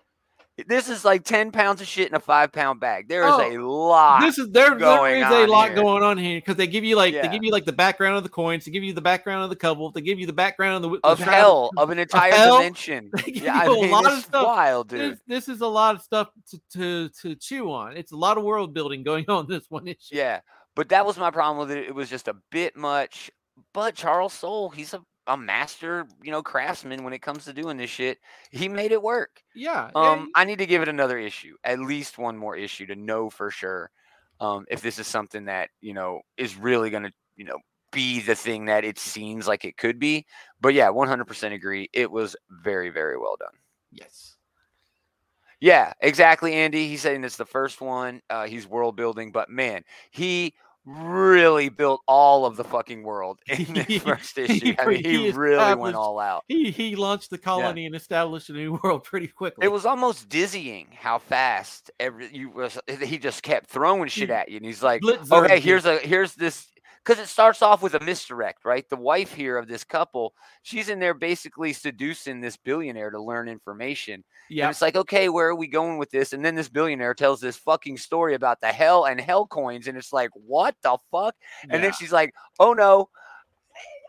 This 0.66 0.88
is 0.88 1.04
like 1.04 1.22
ten 1.22 1.52
pounds 1.52 1.82
of 1.82 1.86
shit 1.86 2.08
in 2.08 2.14
a 2.14 2.20
five 2.20 2.50
pound 2.50 2.80
bag. 2.80 3.08
There 3.08 3.24
is 3.28 3.34
Oh, 3.34 3.42
a 3.42 3.58
lot. 3.58 4.20
This 4.22 4.38
is 4.38 4.48
there. 4.50 4.74
There 4.78 5.16
is 5.16 5.26
a 5.26 5.46
lot 5.46 5.68
here. 5.68 5.76
going 5.76 6.02
on 6.02 6.16
here 6.16 6.38
because 6.38 6.56
they 6.56 6.66
give 6.66 6.82
you 6.82 6.96
like 6.96 7.12
Yeah. 7.12 7.22
they 7.22 7.28
give 7.28 7.44
you 7.44 7.52
like 7.52 7.66
the 7.66 7.74
background 7.74 8.16
of 8.16 8.22
the 8.22 8.30
coins, 8.30 8.64
they 8.64 8.70
give 8.70 8.82
you 8.82 8.94
the 8.94 9.02
background 9.02 9.44
of 9.44 9.50
the 9.50 9.56
couple, 9.56 9.90
they 9.92 10.00
give 10.00 10.18
you 10.18 10.26
the 10.26 10.32
background 10.32 10.82
of 10.82 10.90
the 10.90 10.98
of 11.04 11.18
the 11.18 11.24
shroud- 11.24 11.34
hell 11.34 11.70
of 11.76 11.90
an 11.90 11.98
entire 11.98 12.32
hell? 12.32 12.56
dimension. 12.58 13.10
Yeah, 13.26 13.54
I 13.60 13.64
you 13.66 13.78
a 13.78 13.82
mean, 13.82 13.90
lot 13.90 14.06
of 14.10 14.18
stuff. 14.24 14.46
wild, 14.46 14.88
dude. 14.88 15.12
This, 15.12 15.20
this 15.46 15.48
is 15.56 15.60
a 15.60 15.66
lot 15.66 15.94
of 15.94 16.00
stuff 16.00 16.28
to, 16.50 16.60
to 16.72 17.08
to 17.20 17.34
chew 17.34 17.70
on. 17.70 17.94
It's 17.96 18.12
a 18.12 18.16
lot 18.16 18.38
of 18.38 18.44
world 18.44 18.72
building 18.72 19.02
going 19.02 19.26
on 19.28 19.46
this 19.48 19.64
one 19.68 19.86
issue. 19.86 19.98
Yeah, 20.16 20.40
but 20.74 20.88
that 20.88 21.04
was 21.04 21.18
my 21.18 21.30
problem 21.30 21.68
with 21.68 21.76
it. 21.76 21.84
It 21.86 21.94
was 21.94 22.08
just 22.08 22.28
a 22.28 22.36
bit 22.50 22.76
much. 22.76 23.30
But 23.74 23.94
Charles 23.94 24.32
Soule, 24.32 24.70
he's 24.70 24.94
a, 24.94 25.02
a 25.26 25.36
master, 25.36 26.06
you 26.22 26.30
know, 26.30 26.42
craftsman 26.42 27.04
when 27.04 27.12
it 27.12 27.22
comes 27.22 27.44
to 27.44 27.52
doing 27.52 27.76
this 27.76 27.90
shit. 27.90 28.18
He 28.50 28.68
made 28.68 28.92
it 28.92 29.02
work. 29.02 29.42
Yeah. 29.54 29.90
Um, 29.94 30.30
I 30.34 30.44
need 30.44 30.58
to 30.58 30.66
give 30.66 30.82
it 30.82 30.88
another 30.88 31.18
issue, 31.18 31.56
at 31.64 31.78
least 31.80 32.18
one 32.18 32.36
more 32.36 32.56
issue 32.56 32.86
to 32.86 32.96
know 32.96 33.30
for 33.30 33.50
sure 33.50 33.90
um, 34.40 34.66
if 34.68 34.82
this 34.82 34.98
is 34.98 35.06
something 35.06 35.46
that 35.46 35.70
you 35.80 35.94
know 35.94 36.20
is 36.36 36.56
really 36.56 36.90
going 36.90 37.04
to, 37.04 37.12
you 37.36 37.44
know, 37.44 37.58
be 37.92 38.20
the 38.20 38.34
thing 38.34 38.66
that 38.66 38.84
it 38.84 38.98
seems 38.98 39.46
like 39.46 39.64
it 39.64 39.76
could 39.76 39.98
be. 39.98 40.26
But 40.60 40.74
yeah, 40.74 40.88
100% 40.88 41.52
agree. 41.52 41.88
It 41.92 42.10
was 42.10 42.36
very, 42.50 42.90
very 42.90 43.18
well 43.18 43.36
done. 43.38 43.54
yes. 43.90 44.36
Yeah, 45.58 45.94
exactly, 46.02 46.52
Andy. 46.52 46.86
He's 46.86 47.00
saying 47.00 47.24
it's 47.24 47.38
the 47.38 47.46
first 47.46 47.80
one. 47.80 48.20
Uh, 48.28 48.46
he's 48.46 48.66
world 48.66 48.94
building, 48.94 49.32
but 49.32 49.48
man, 49.48 49.84
he 50.10 50.52
really 50.86 51.68
built 51.68 52.00
all 52.06 52.46
of 52.46 52.56
the 52.56 52.64
fucking 52.64 53.02
world 53.02 53.40
in 53.48 53.74
the 53.74 53.82
He- 53.88 53.98
first 53.98 54.38
issue. 54.38 54.74
I 54.78 54.86
mean, 54.86 55.04
he 55.04 55.26
he 55.26 55.30
really 55.32 55.74
went 55.74 55.96
all 55.96 56.18
out. 56.18 56.44
He 56.48 56.70
he 56.70 56.96
launched 56.96 57.30
the 57.30 57.38
colony 57.38 57.86
and 57.86 57.94
established 57.94 58.48
a 58.50 58.52
new 58.52 58.78
world 58.84 59.04
pretty 59.04 59.26
quickly. 59.28 59.64
It 59.64 59.72
was 59.72 59.84
almost 59.84 60.28
dizzying 60.28 60.88
how 60.98 61.18
fast 61.18 61.90
every 61.98 62.34
you 62.34 62.50
was. 62.50 62.78
He 63.02 63.18
just 63.18 63.42
kept 63.42 63.68
throwing 63.68 64.08
shit 64.08 64.30
at 64.30 64.48
you, 64.48 64.56
and 64.56 64.64
he's 64.64 64.82
like, 64.82 65.02
"Okay, 65.04 65.60
here's 65.60 65.84
a 65.84 65.98
here's 65.98 66.34
this." 66.34 66.66
Because 67.06 67.22
it 67.22 67.28
starts 67.28 67.62
off 67.62 67.82
with 67.82 67.94
a 67.94 68.00
misdirect, 68.00 68.64
right? 68.64 68.88
The 68.88 68.96
wife 68.96 69.32
here 69.32 69.56
of 69.56 69.68
this 69.68 69.84
couple, 69.84 70.34
she's 70.62 70.88
in 70.88 70.98
there 70.98 71.14
basically 71.14 71.72
seducing 71.72 72.40
this 72.40 72.56
billionaire 72.56 73.10
to 73.10 73.22
learn 73.22 73.48
information. 73.48 74.14
And 74.14 74.24
yeah. 74.48 74.70
it's 74.70 74.82
like, 74.82 74.96
okay, 74.96 75.28
where 75.28 75.48
are 75.48 75.54
we 75.54 75.68
going 75.68 75.98
with 75.98 76.10
this? 76.10 76.32
And 76.32 76.44
then 76.44 76.56
this 76.56 76.68
billionaire 76.68 77.14
tells 77.14 77.40
this 77.40 77.56
fucking 77.56 77.98
story 77.98 78.34
about 78.34 78.60
the 78.60 78.68
hell 78.68 79.04
and 79.04 79.20
hell 79.20 79.46
coins. 79.46 79.86
And 79.86 79.96
it's 79.96 80.12
like, 80.12 80.30
what 80.34 80.74
the 80.82 80.98
fuck? 81.12 81.36
And 81.62 81.72
yeah. 81.74 81.78
then 81.78 81.92
she's 81.92 82.12
like, 82.12 82.34
oh 82.58 82.72
no. 82.72 83.08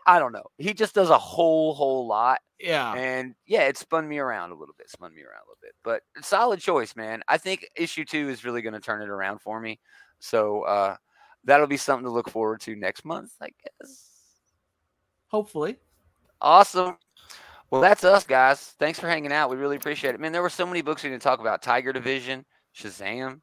I 0.06 0.18
don't 0.18 0.32
know. 0.32 0.46
He 0.56 0.72
just 0.72 0.94
does 0.94 1.10
a 1.10 1.18
whole, 1.18 1.74
whole 1.74 2.06
lot. 2.06 2.40
yeah. 2.58 2.94
And 2.94 3.34
yeah, 3.46 3.62
it 3.62 3.76
spun 3.76 4.08
me 4.08 4.18
around 4.18 4.52
a 4.52 4.54
little 4.54 4.74
bit, 4.76 4.88
spun 4.88 5.14
me 5.14 5.20
around 5.20 5.42
a 5.44 5.48
little 5.48 5.58
bit. 5.60 5.74
But 5.84 6.02
solid 6.24 6.60
choice, 6.60 6.96
man. 6.96 7.22
I 7.28 7.36
think 7.36 7.68
issue 7.76 8.06
two 8.06 8.28
is 8.30 8.44
really 8.44 8.62
going 8.62 8.72
to 8.72 8.80
turn 8.80 9.02
it 9.02 9.10
around 9.10 9.40
for 9.40 9.60
me. 9.60 9.78
So 10.18 10.62
uh, 10.62 10.96
that'll 11.48 11.66
be 11.66 11.76
something 11.76 12.04
to 12.04 12.10
look 12.10 12.30
forward 12.30 12.60
to 12.62 12.76
next 12.76 13.04
month, 13.04 13.32
I 13.40 13.48
guess. 13.48 14.08
Hopefully. 15.28 15.76
Awesome. 16.40 16.96
Well, 17.70 17.80
that's 17.80 18.04
us, 18.04 18.24
guys. 18.24 18.74
Thanks 18.78 18.98
for 18.98 19.08
hanging 19.08 19.32
out. 19.32 19.50
We 19.50 19.56
really 19.56 19.76
appreciate 19.76 20.14
it. 20.14 20.20
Man, 20.20 20.32
there 20.32 20.42
were 20.42 20.48
so 20.48 20.64
many 20.64 20.80
books 20.80 21.02
we 21.02 21.10
didn't 21.10 21.22
talk 21.22 21.40
about. 21.40 21.60
Tiger 21.62 21.92
Division, 21.92 22.44
Shazam. 22.74 23.40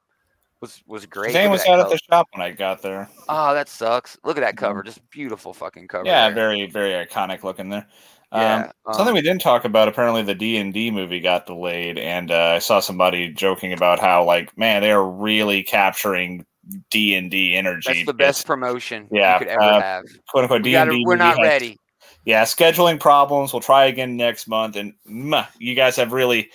was 0.61 0.81
was 0.87 1.05
great. 1.05 1.35
Shazam 1.35 1.51
was 1.51 1.61
at 1.61 1.67
that 1.67 1.73
out 1.73 1.79
at 1.81 1.89
the 1.91 1.99
shop 2.09 2.27
when 2.33 2.41
I 2.45 2.51
got 2.51 2.81
there. 2.81 3.09
Oh, 3.29 3.53
that 3.53 3.69
sucks. 3.69 4.17
Look 4.23 4.37
at 4.37 4.41
that 4.41 4.57
cover. 4.57 4.81
Just 4.81 5.07
beautiful 5.11 5.53
fucking 5.53 5.87
cover. 5.87 6.05
Yeah, 6.05 6.27
there. 6.29 6.35
very 6.35 6.65
very 6.67 7.05
iconic 7.05 7.43
looking 7.43 7.69
there. 7.69 7.85
Yeah, 8.31 8.71
Um, 8.85 8.93
something 8.93 9.09
um, 9.09 9.13
we 9.13 9.21
didn't 9.21 9.41
talk 9.41 9.65
about. 9.65 9.87
Apparently, 9.87 10.23
the 10.23 10.35
D 10.35 10.57
and 10.57 10.73
D 10.73 10.91
movie 10.91 11.19
got 11.19 11.45
delayed, 11.45 11.97
and 11.97 12.31
uh, 12.31 12.53
I 12.55 12.59
saw 12.59 12.79
somebody 12.79 13.31
joking 13.31 13.71
about 13.73 13.99
how, 13.99 14.23
like, 14.23 14.57
man, 14.57 14.81
they 14.81 14.91
are 14.91 15.07
really 15.07 15.63
capturing 15.63 16.45
D 16.89 17.15
and 17.15 17.29
D 17.29 17.55
energy. 17.55 17.81
That's 17.87 18.05
the 18.05 18.13
best 18.13 18.45
promotion 18.45 19.07
Yeah, 19.11 19.33
you 19.33 19.39
could 19.39 19.47
ever 19.49 19.61
uh, 19.61 19.81
have. 19.81 20.05
quote 20.29 20.43
unquote 20.43 20.63
D 20.63 20.75
and 20.75 20.89
D. 20.91 21.03
we're 21.05 21.15
not 21.15 21.39
ready. 21.41 21.77
Yeah, 22.25 22.43
scheduling 22.43 22.99
problems. 22.99 23.53
We'll 23.53 23.61
try 23.61 23.85
again 23.85 24.17
next 24.17 24.47
month, 24.47 24.75
and 24.75 24.93
mwah, 25.07 25.47
you 25.59 25.75
guys 25.75 25.95
have 25.97 26.11
really 26.11 26.49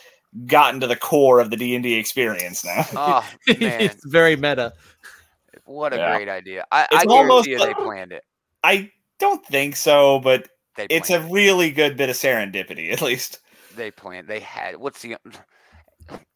gotten 0.47 0.81
to 0.81 0.87
the 0.87 0.97
core 0.97 1.41
of 1.41 1.51
the 1.51 1.57
D 1.57 1.75
and 1.75 1.83
D 1.83 1.95
experience 1.95 2.65
now. 2.65 2.85
Oh 2.97 3.29
man, 3.61 3.83
it's 3.83 4.05
very 4.07 4.37
meta. 4.37 4.73
what 5.65 5.93
a 5.93 5.97
Yeah. 5.97 6.17
great 6.17 6.29
idea! 6.29 6.65
I, 6.73 6.89
It's 6.91 7.05
I 7.05 7.07
almost 7.09 7.47
guarantee 7.47 7.65
you 7.65 7.75
they 7.77 7.85
planned 7.85 8.13
it. 8.13 8.25
I 8.65 8.91
don't 9.19 9.45
think 9.47 9.77
so, 9.77 10.19
but 10.21 10.49
it's 10.77 11.11
a 11.11 11.23
it. 11.25 11.31
really 11.31 11.71
good 11.71 11.97
bit 11.97 12.09
of 12.11 12.17
serendipity, 12.17 12.93
at 12.93 13.03
least. 13.03 13.41
they 13.77 13.91
planned. 13.91 14.27
They 14.27 14.41
had 14.41 14.77
what's 14.77 15.03
the 15.03 15.17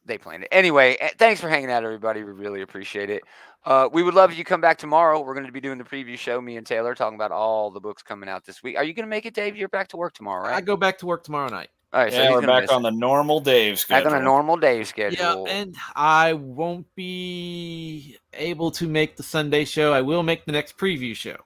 they 0.05 0.19
planned 0.19 0.43
it 0.45 0.49
anyway. 0.53 0.97
eh, 1.01 1.11
Thanks 1.19 1.41
for 1.41 1.49
hanging 1.49 1.71
out, 1.71 1.85
everybody. 1.85 2.23
We 2.23 2.33
really 2.33 2.63
appreciate 2.63 3.11
it. 3.11 3.23
Uh, 3.65 3.89
we 3.93 4.03
would 4.03 4.15
love 4.15 4.31
if 4.31 4.39
you 4.39 4.45
come 4.45 4.61
back 4.61 4.77
tomorrow. 4.79 5.21
We're 5.23 5.35
going 5.35 5.47
to 5.47 5.53
be 5.53 5.61
doing 5.61 5.79
the 5.79 5.85
preview 5.85 6.19
show. 6.19 6.41
Me 6.41 6.57
and 6.57 6.67
Taylor 6.67 6.95
talking 6.95 7.15
about 7.15 7.33
all 7.33 7.71
the 7.71 7.81
books 7.81 8.03
coming 8.03 8.29
out 8.29 8.45
this 8.45 8.63
week. 8.63 8.77
Are 8.77 8.85
you 8.85 8.93
going 8.93 9.07
to 9.07 9.11
make 9.11 9.25
it, 9.27 9.35
Dave? 9.35 9.57
You're 9.57 9.69
back 9.69 9.89
to 9.89 9.97
work 9.97 10.13
tomorrow, 10.15 10.43
right? 10.45 10.57
I 10.57 10.61
go 10.61 10.77
back 10.77 10.99
to 10.99 11.07
work 11.07 11.25
tomorrow 11.25 11.49
night. 11.49 11.69
All 11.93 12.01
right, 12.03 12.13
so 12.13 12.19
yeah, 12.19 12.25
he's 12.25 12.35
we're 12.35 12.41
back 12.43 12.73
on 12.73 12.83
the 12.83 12.91
normal 12.91 13.39
Dave 13.41 13.79
schedule. 13.79 14.03
back 14.05 14.13
on 14.13 14.21
a 14.21 14.25
normal 14.25 14.57
day 14.57 14.79
Yeah, 14.79 14.85
schedule. 14.85 15.47
and 15.49 15.77
I 15.95 16.33
won't 16.33 16.87
be 16.97 18.19
able 18.33 18.73
to 18.73 18.89
make 18.89 19.17
the 19.17 19.23
Sunday 19.23 19.65
show. 19.65 19.93
I 19.93 20.01
will 20.03 20.25
make 20.25 20.45
the 20.45 20.51
next 20.53 20.77
preview 20.77 21.15
show. 21.15 21.37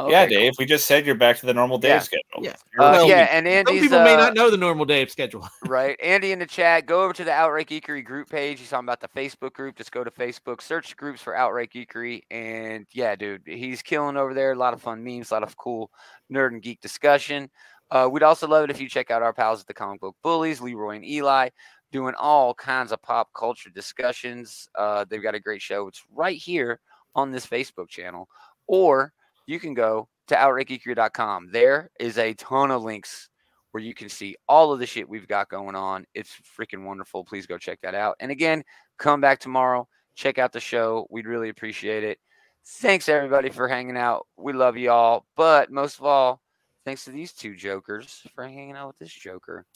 Yeah, 0.00 0.04
Okay, 0.22 0.34
cool. 0.34 0.38
Dave. 0.38 0.52
We 0.58 0.66
just 0.66 0.86
said 0.86 1.06
you're 1.06 1.14
back 1.14 1.38
to 1.38 1.46
the 1.46 1.54
normal 1.54 1.78
Dave 1.78 1.90
Yeah. 1.90 1.98
schedule. 2.00 2.42
Yeah. 2.42 2.56
Uh, 2.78 3.04
yeah, 3.06 3.28
and 3.30 3.46
Andy, 3.46 3.68
Some 3.68 3.76
Andy's 3.76 3.82
people 3.82 4.04
may 4.04 4.14
uh, 4.14 4.18
not 4.18 4.34
know 4.34 4.50
the 4.50 4.56
normal 4.56 4.84
Dave 4.84 5.10
schedule. 5.10 5.48
right? 5.66 5.96
Andy 6.02 6.32
in 6.32 6.38
the 6.38 6.46
chat, 6.46 6.86
go 6.86 7.02
over 7.04 7.12
to 7.12 7.24
the 7.24 7.32
Outright 7.32 7.68
Geekery 7.68 8.04
group 8.04 8.28
page. 8.28 8.58
He's 8.58 8.70
talking 8.70 8.84
about 8.86 9.00
the 9.00 9.08
Facebook 9.08 9.52
group. 9.52 9.76
Just 9.76 9.92
go 9.92 10.02
to 10.02 10.10
Facebook, 10.10 10.60
search 10.62 10.96
groups 10.96 11.20
for 11.22 11.36
Outright 11.36 11.70
Geekery, 11.72 12.22
and 12.30 12.86
yeah, 12.92 13.14
dude, 13.14 13.42
he's 13.46 13.82
killing 13.82 14.16
over 14.16 14.34
there. 14.34 14.52
A 14.52 14.56
lot 14.56 14.74
of 14.74 14.82
fun 14.82 15.04
memes, 15.04 15.30
a 15.30 15.34
lot 15.34 15.42
of 15.42 15.56
cool 15.56 15.90
nerd 16.32 16.48
and 16.48 16.62
geek 16.62 16.80
discussion. 16.80 17.50
Uh, 17.90 18.08
we'd 18.10 18.22
also 18.22 18.48
love 18.48 18.64
it 18.64 18.70
if 18.70 18.80
you 18.80 18.88
check 18.88 19.10
out 19.10 19.22
our 19.22 19.32
pals 19.32 19.60
at 19.60 19.66
the 19.66 19.74
Comic 19.74 20.00
Book 20.00 20.16
Bullies, 20.22 20.60
Leroy 20.60 20.96
and 20.96 21.04
Eli, 21.04 21.50
doing 21.92 22.14
all 22.18 22.52
kinds 22.54 22.90
of 22.90 23.00
pop 23.02 23.28
culture 23.36 23.70
discussions. 23.70 24.68
Uh, 24.74 25.04
they've 25.08 25.22
got 25.22 25.34
a 25.36 25.40
great 25.40 25.62
show. 25.62 25.86
It's 25.86 26.02
right 26.12 26.36
here 26.36 26.80
on 27.14 27.30
this 27.30 27.46
Facebook 27.46 27.88
channel, 27.88 28.28
or 28.66 29.12
you 29.46 29.60
can 29.60 29.74
go 29.74 30.08
to 30.28 30.34
outrightgeekery.com. 30.34 31.50
There 31.52 31.90
is 32.00 32.18
a 32.18 32.34
ton 32.34 32.70
of 32.70 32.82
links 32.82 33.28
where 33.72 33.82
you 33.82 33.94
can 33.94 34.08
see 34.08 34.36
all 34.48 34.72
of 34.72 34.78
the 34.78 34.86
shit 34.86 35.08
we've 35.08 35.26
got 35.26 35.48
going 35.48 35.74
on. 35.74 36.06
It's 36.14 36.30
freaking 36.58 36.84
wonderful. 36.84 37.24
Please 37.24 37.46
go 37.46 37.58
check 37.58 37.80
that 37.82 37.94
out. 37.94 38.16
And 38.20 38.30
again, 38.30 38.62
come 38.98 39.20
back 39.20 39.40
tomorrow. 39.40 39.88
Check 40.14 40.38
out 40.38 40.52
the 40.52 40.60
show. 40.60 41.06
We'd 41.10 41.26
really 41.26 41.48
appreciate 41.48 42.04
it. 42.04 42.18
Thanks 42.66 43.08
everybody 43.08 43.50
for 43.50 43.68
hanging 43.68 43.96
out. 43.96 44.26
We 44.36 44.52
love 44.52 44.76
you 44.76 44.90
all. 44.90 45.26
But 45.36 45.70
most 45.70 45.98
of 45.98 46.04
all, 46.04 46.40
thanks 46.84 47.04
to 47.04 47.10
these 47.10 47.32
two 47.32 47.54
jokers 47.54 48.22
for 48.34 48.44
hanging 48.44 48.76
out 48.76 48.86
with 48.86 48.98
this 48.98 49.12
joker. 49.12 49.66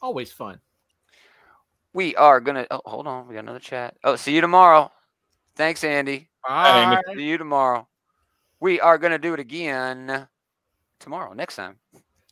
Always 0.00 0.32
fun. 0.32 0.60
We 1.92 2.14
are 2.16 2.40
gonna 2.40 2.66
oh, 2.70 2.80
hold 2.84 3.06
on. 3.06 3.26
We 3.26 3.34
got 3.34 3.40
another 3.40 3.58
chat. 3.58 3.96
Oh, 4.04 4.14
see 4.16 4.34
you 4.34 4.40
tomorrow. 4.40 4.92
Thanks, 5.56 5.82
Andy. 5.82 6.28
Bye. 6.46 7.02
See 7.14 7.24
you 7.24 7.38
tomorrow. 7.38 7.88
We 8.60 8.80
are 8.80 8.98
gonna 8.98 9.18
do 9.18 9.34
it 9.34 9.40
again 9.40 10.26
tomorrow. 10.98 11.32
Next 11.32 11.54
time. 11.56 11.76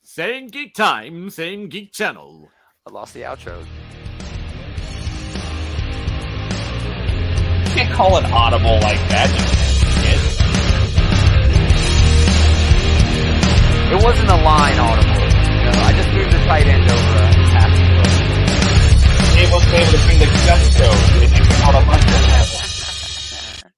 Same 0.02 0.48
geek 0.48 0.74
time, 0.74 1.30
same 1.30 1.68
geek 1.68 1.92
channel. 1.92 2.48
I 2.86 2.90
lost 2.90 3.14
the 3.14 3.22
outro. 3.22 3.64
You 7.62 7.70
can't 7.74 7.92
call 7.94 8.16
it 8.18 8.24
audible 8.24 8.74
like 8.80 8.98
that. 9.10 9.30
It 13.92 14.02
wasn't 14.02 14.28
a 14.28 14.36
line 14.42 14.78
audible. 14.80 15.14
You 15.14 15.70
know, 15.70 15.82
I 15.86 15.92
just 15.94 16.10
moved 16.10 16.32
the 16.32 16.38
tight 16.46 16.66
end 16.66 16.90
over 16.90 17.18
a 17.18 17.26
half. 17.54 17.70
Dave 19.36 19.52
wasn't 19.52 19.74
able 19.74 19.92
to 19.92 19.98
bring 20.06 20.18
the 20.18 20.26
jump 20.42 20.62
code. 20.74 21.22
It 21.22 21.30
called 21.62 21.76
a 21.76 21.86
bunch 21.86 22.02
of 22.02 22.55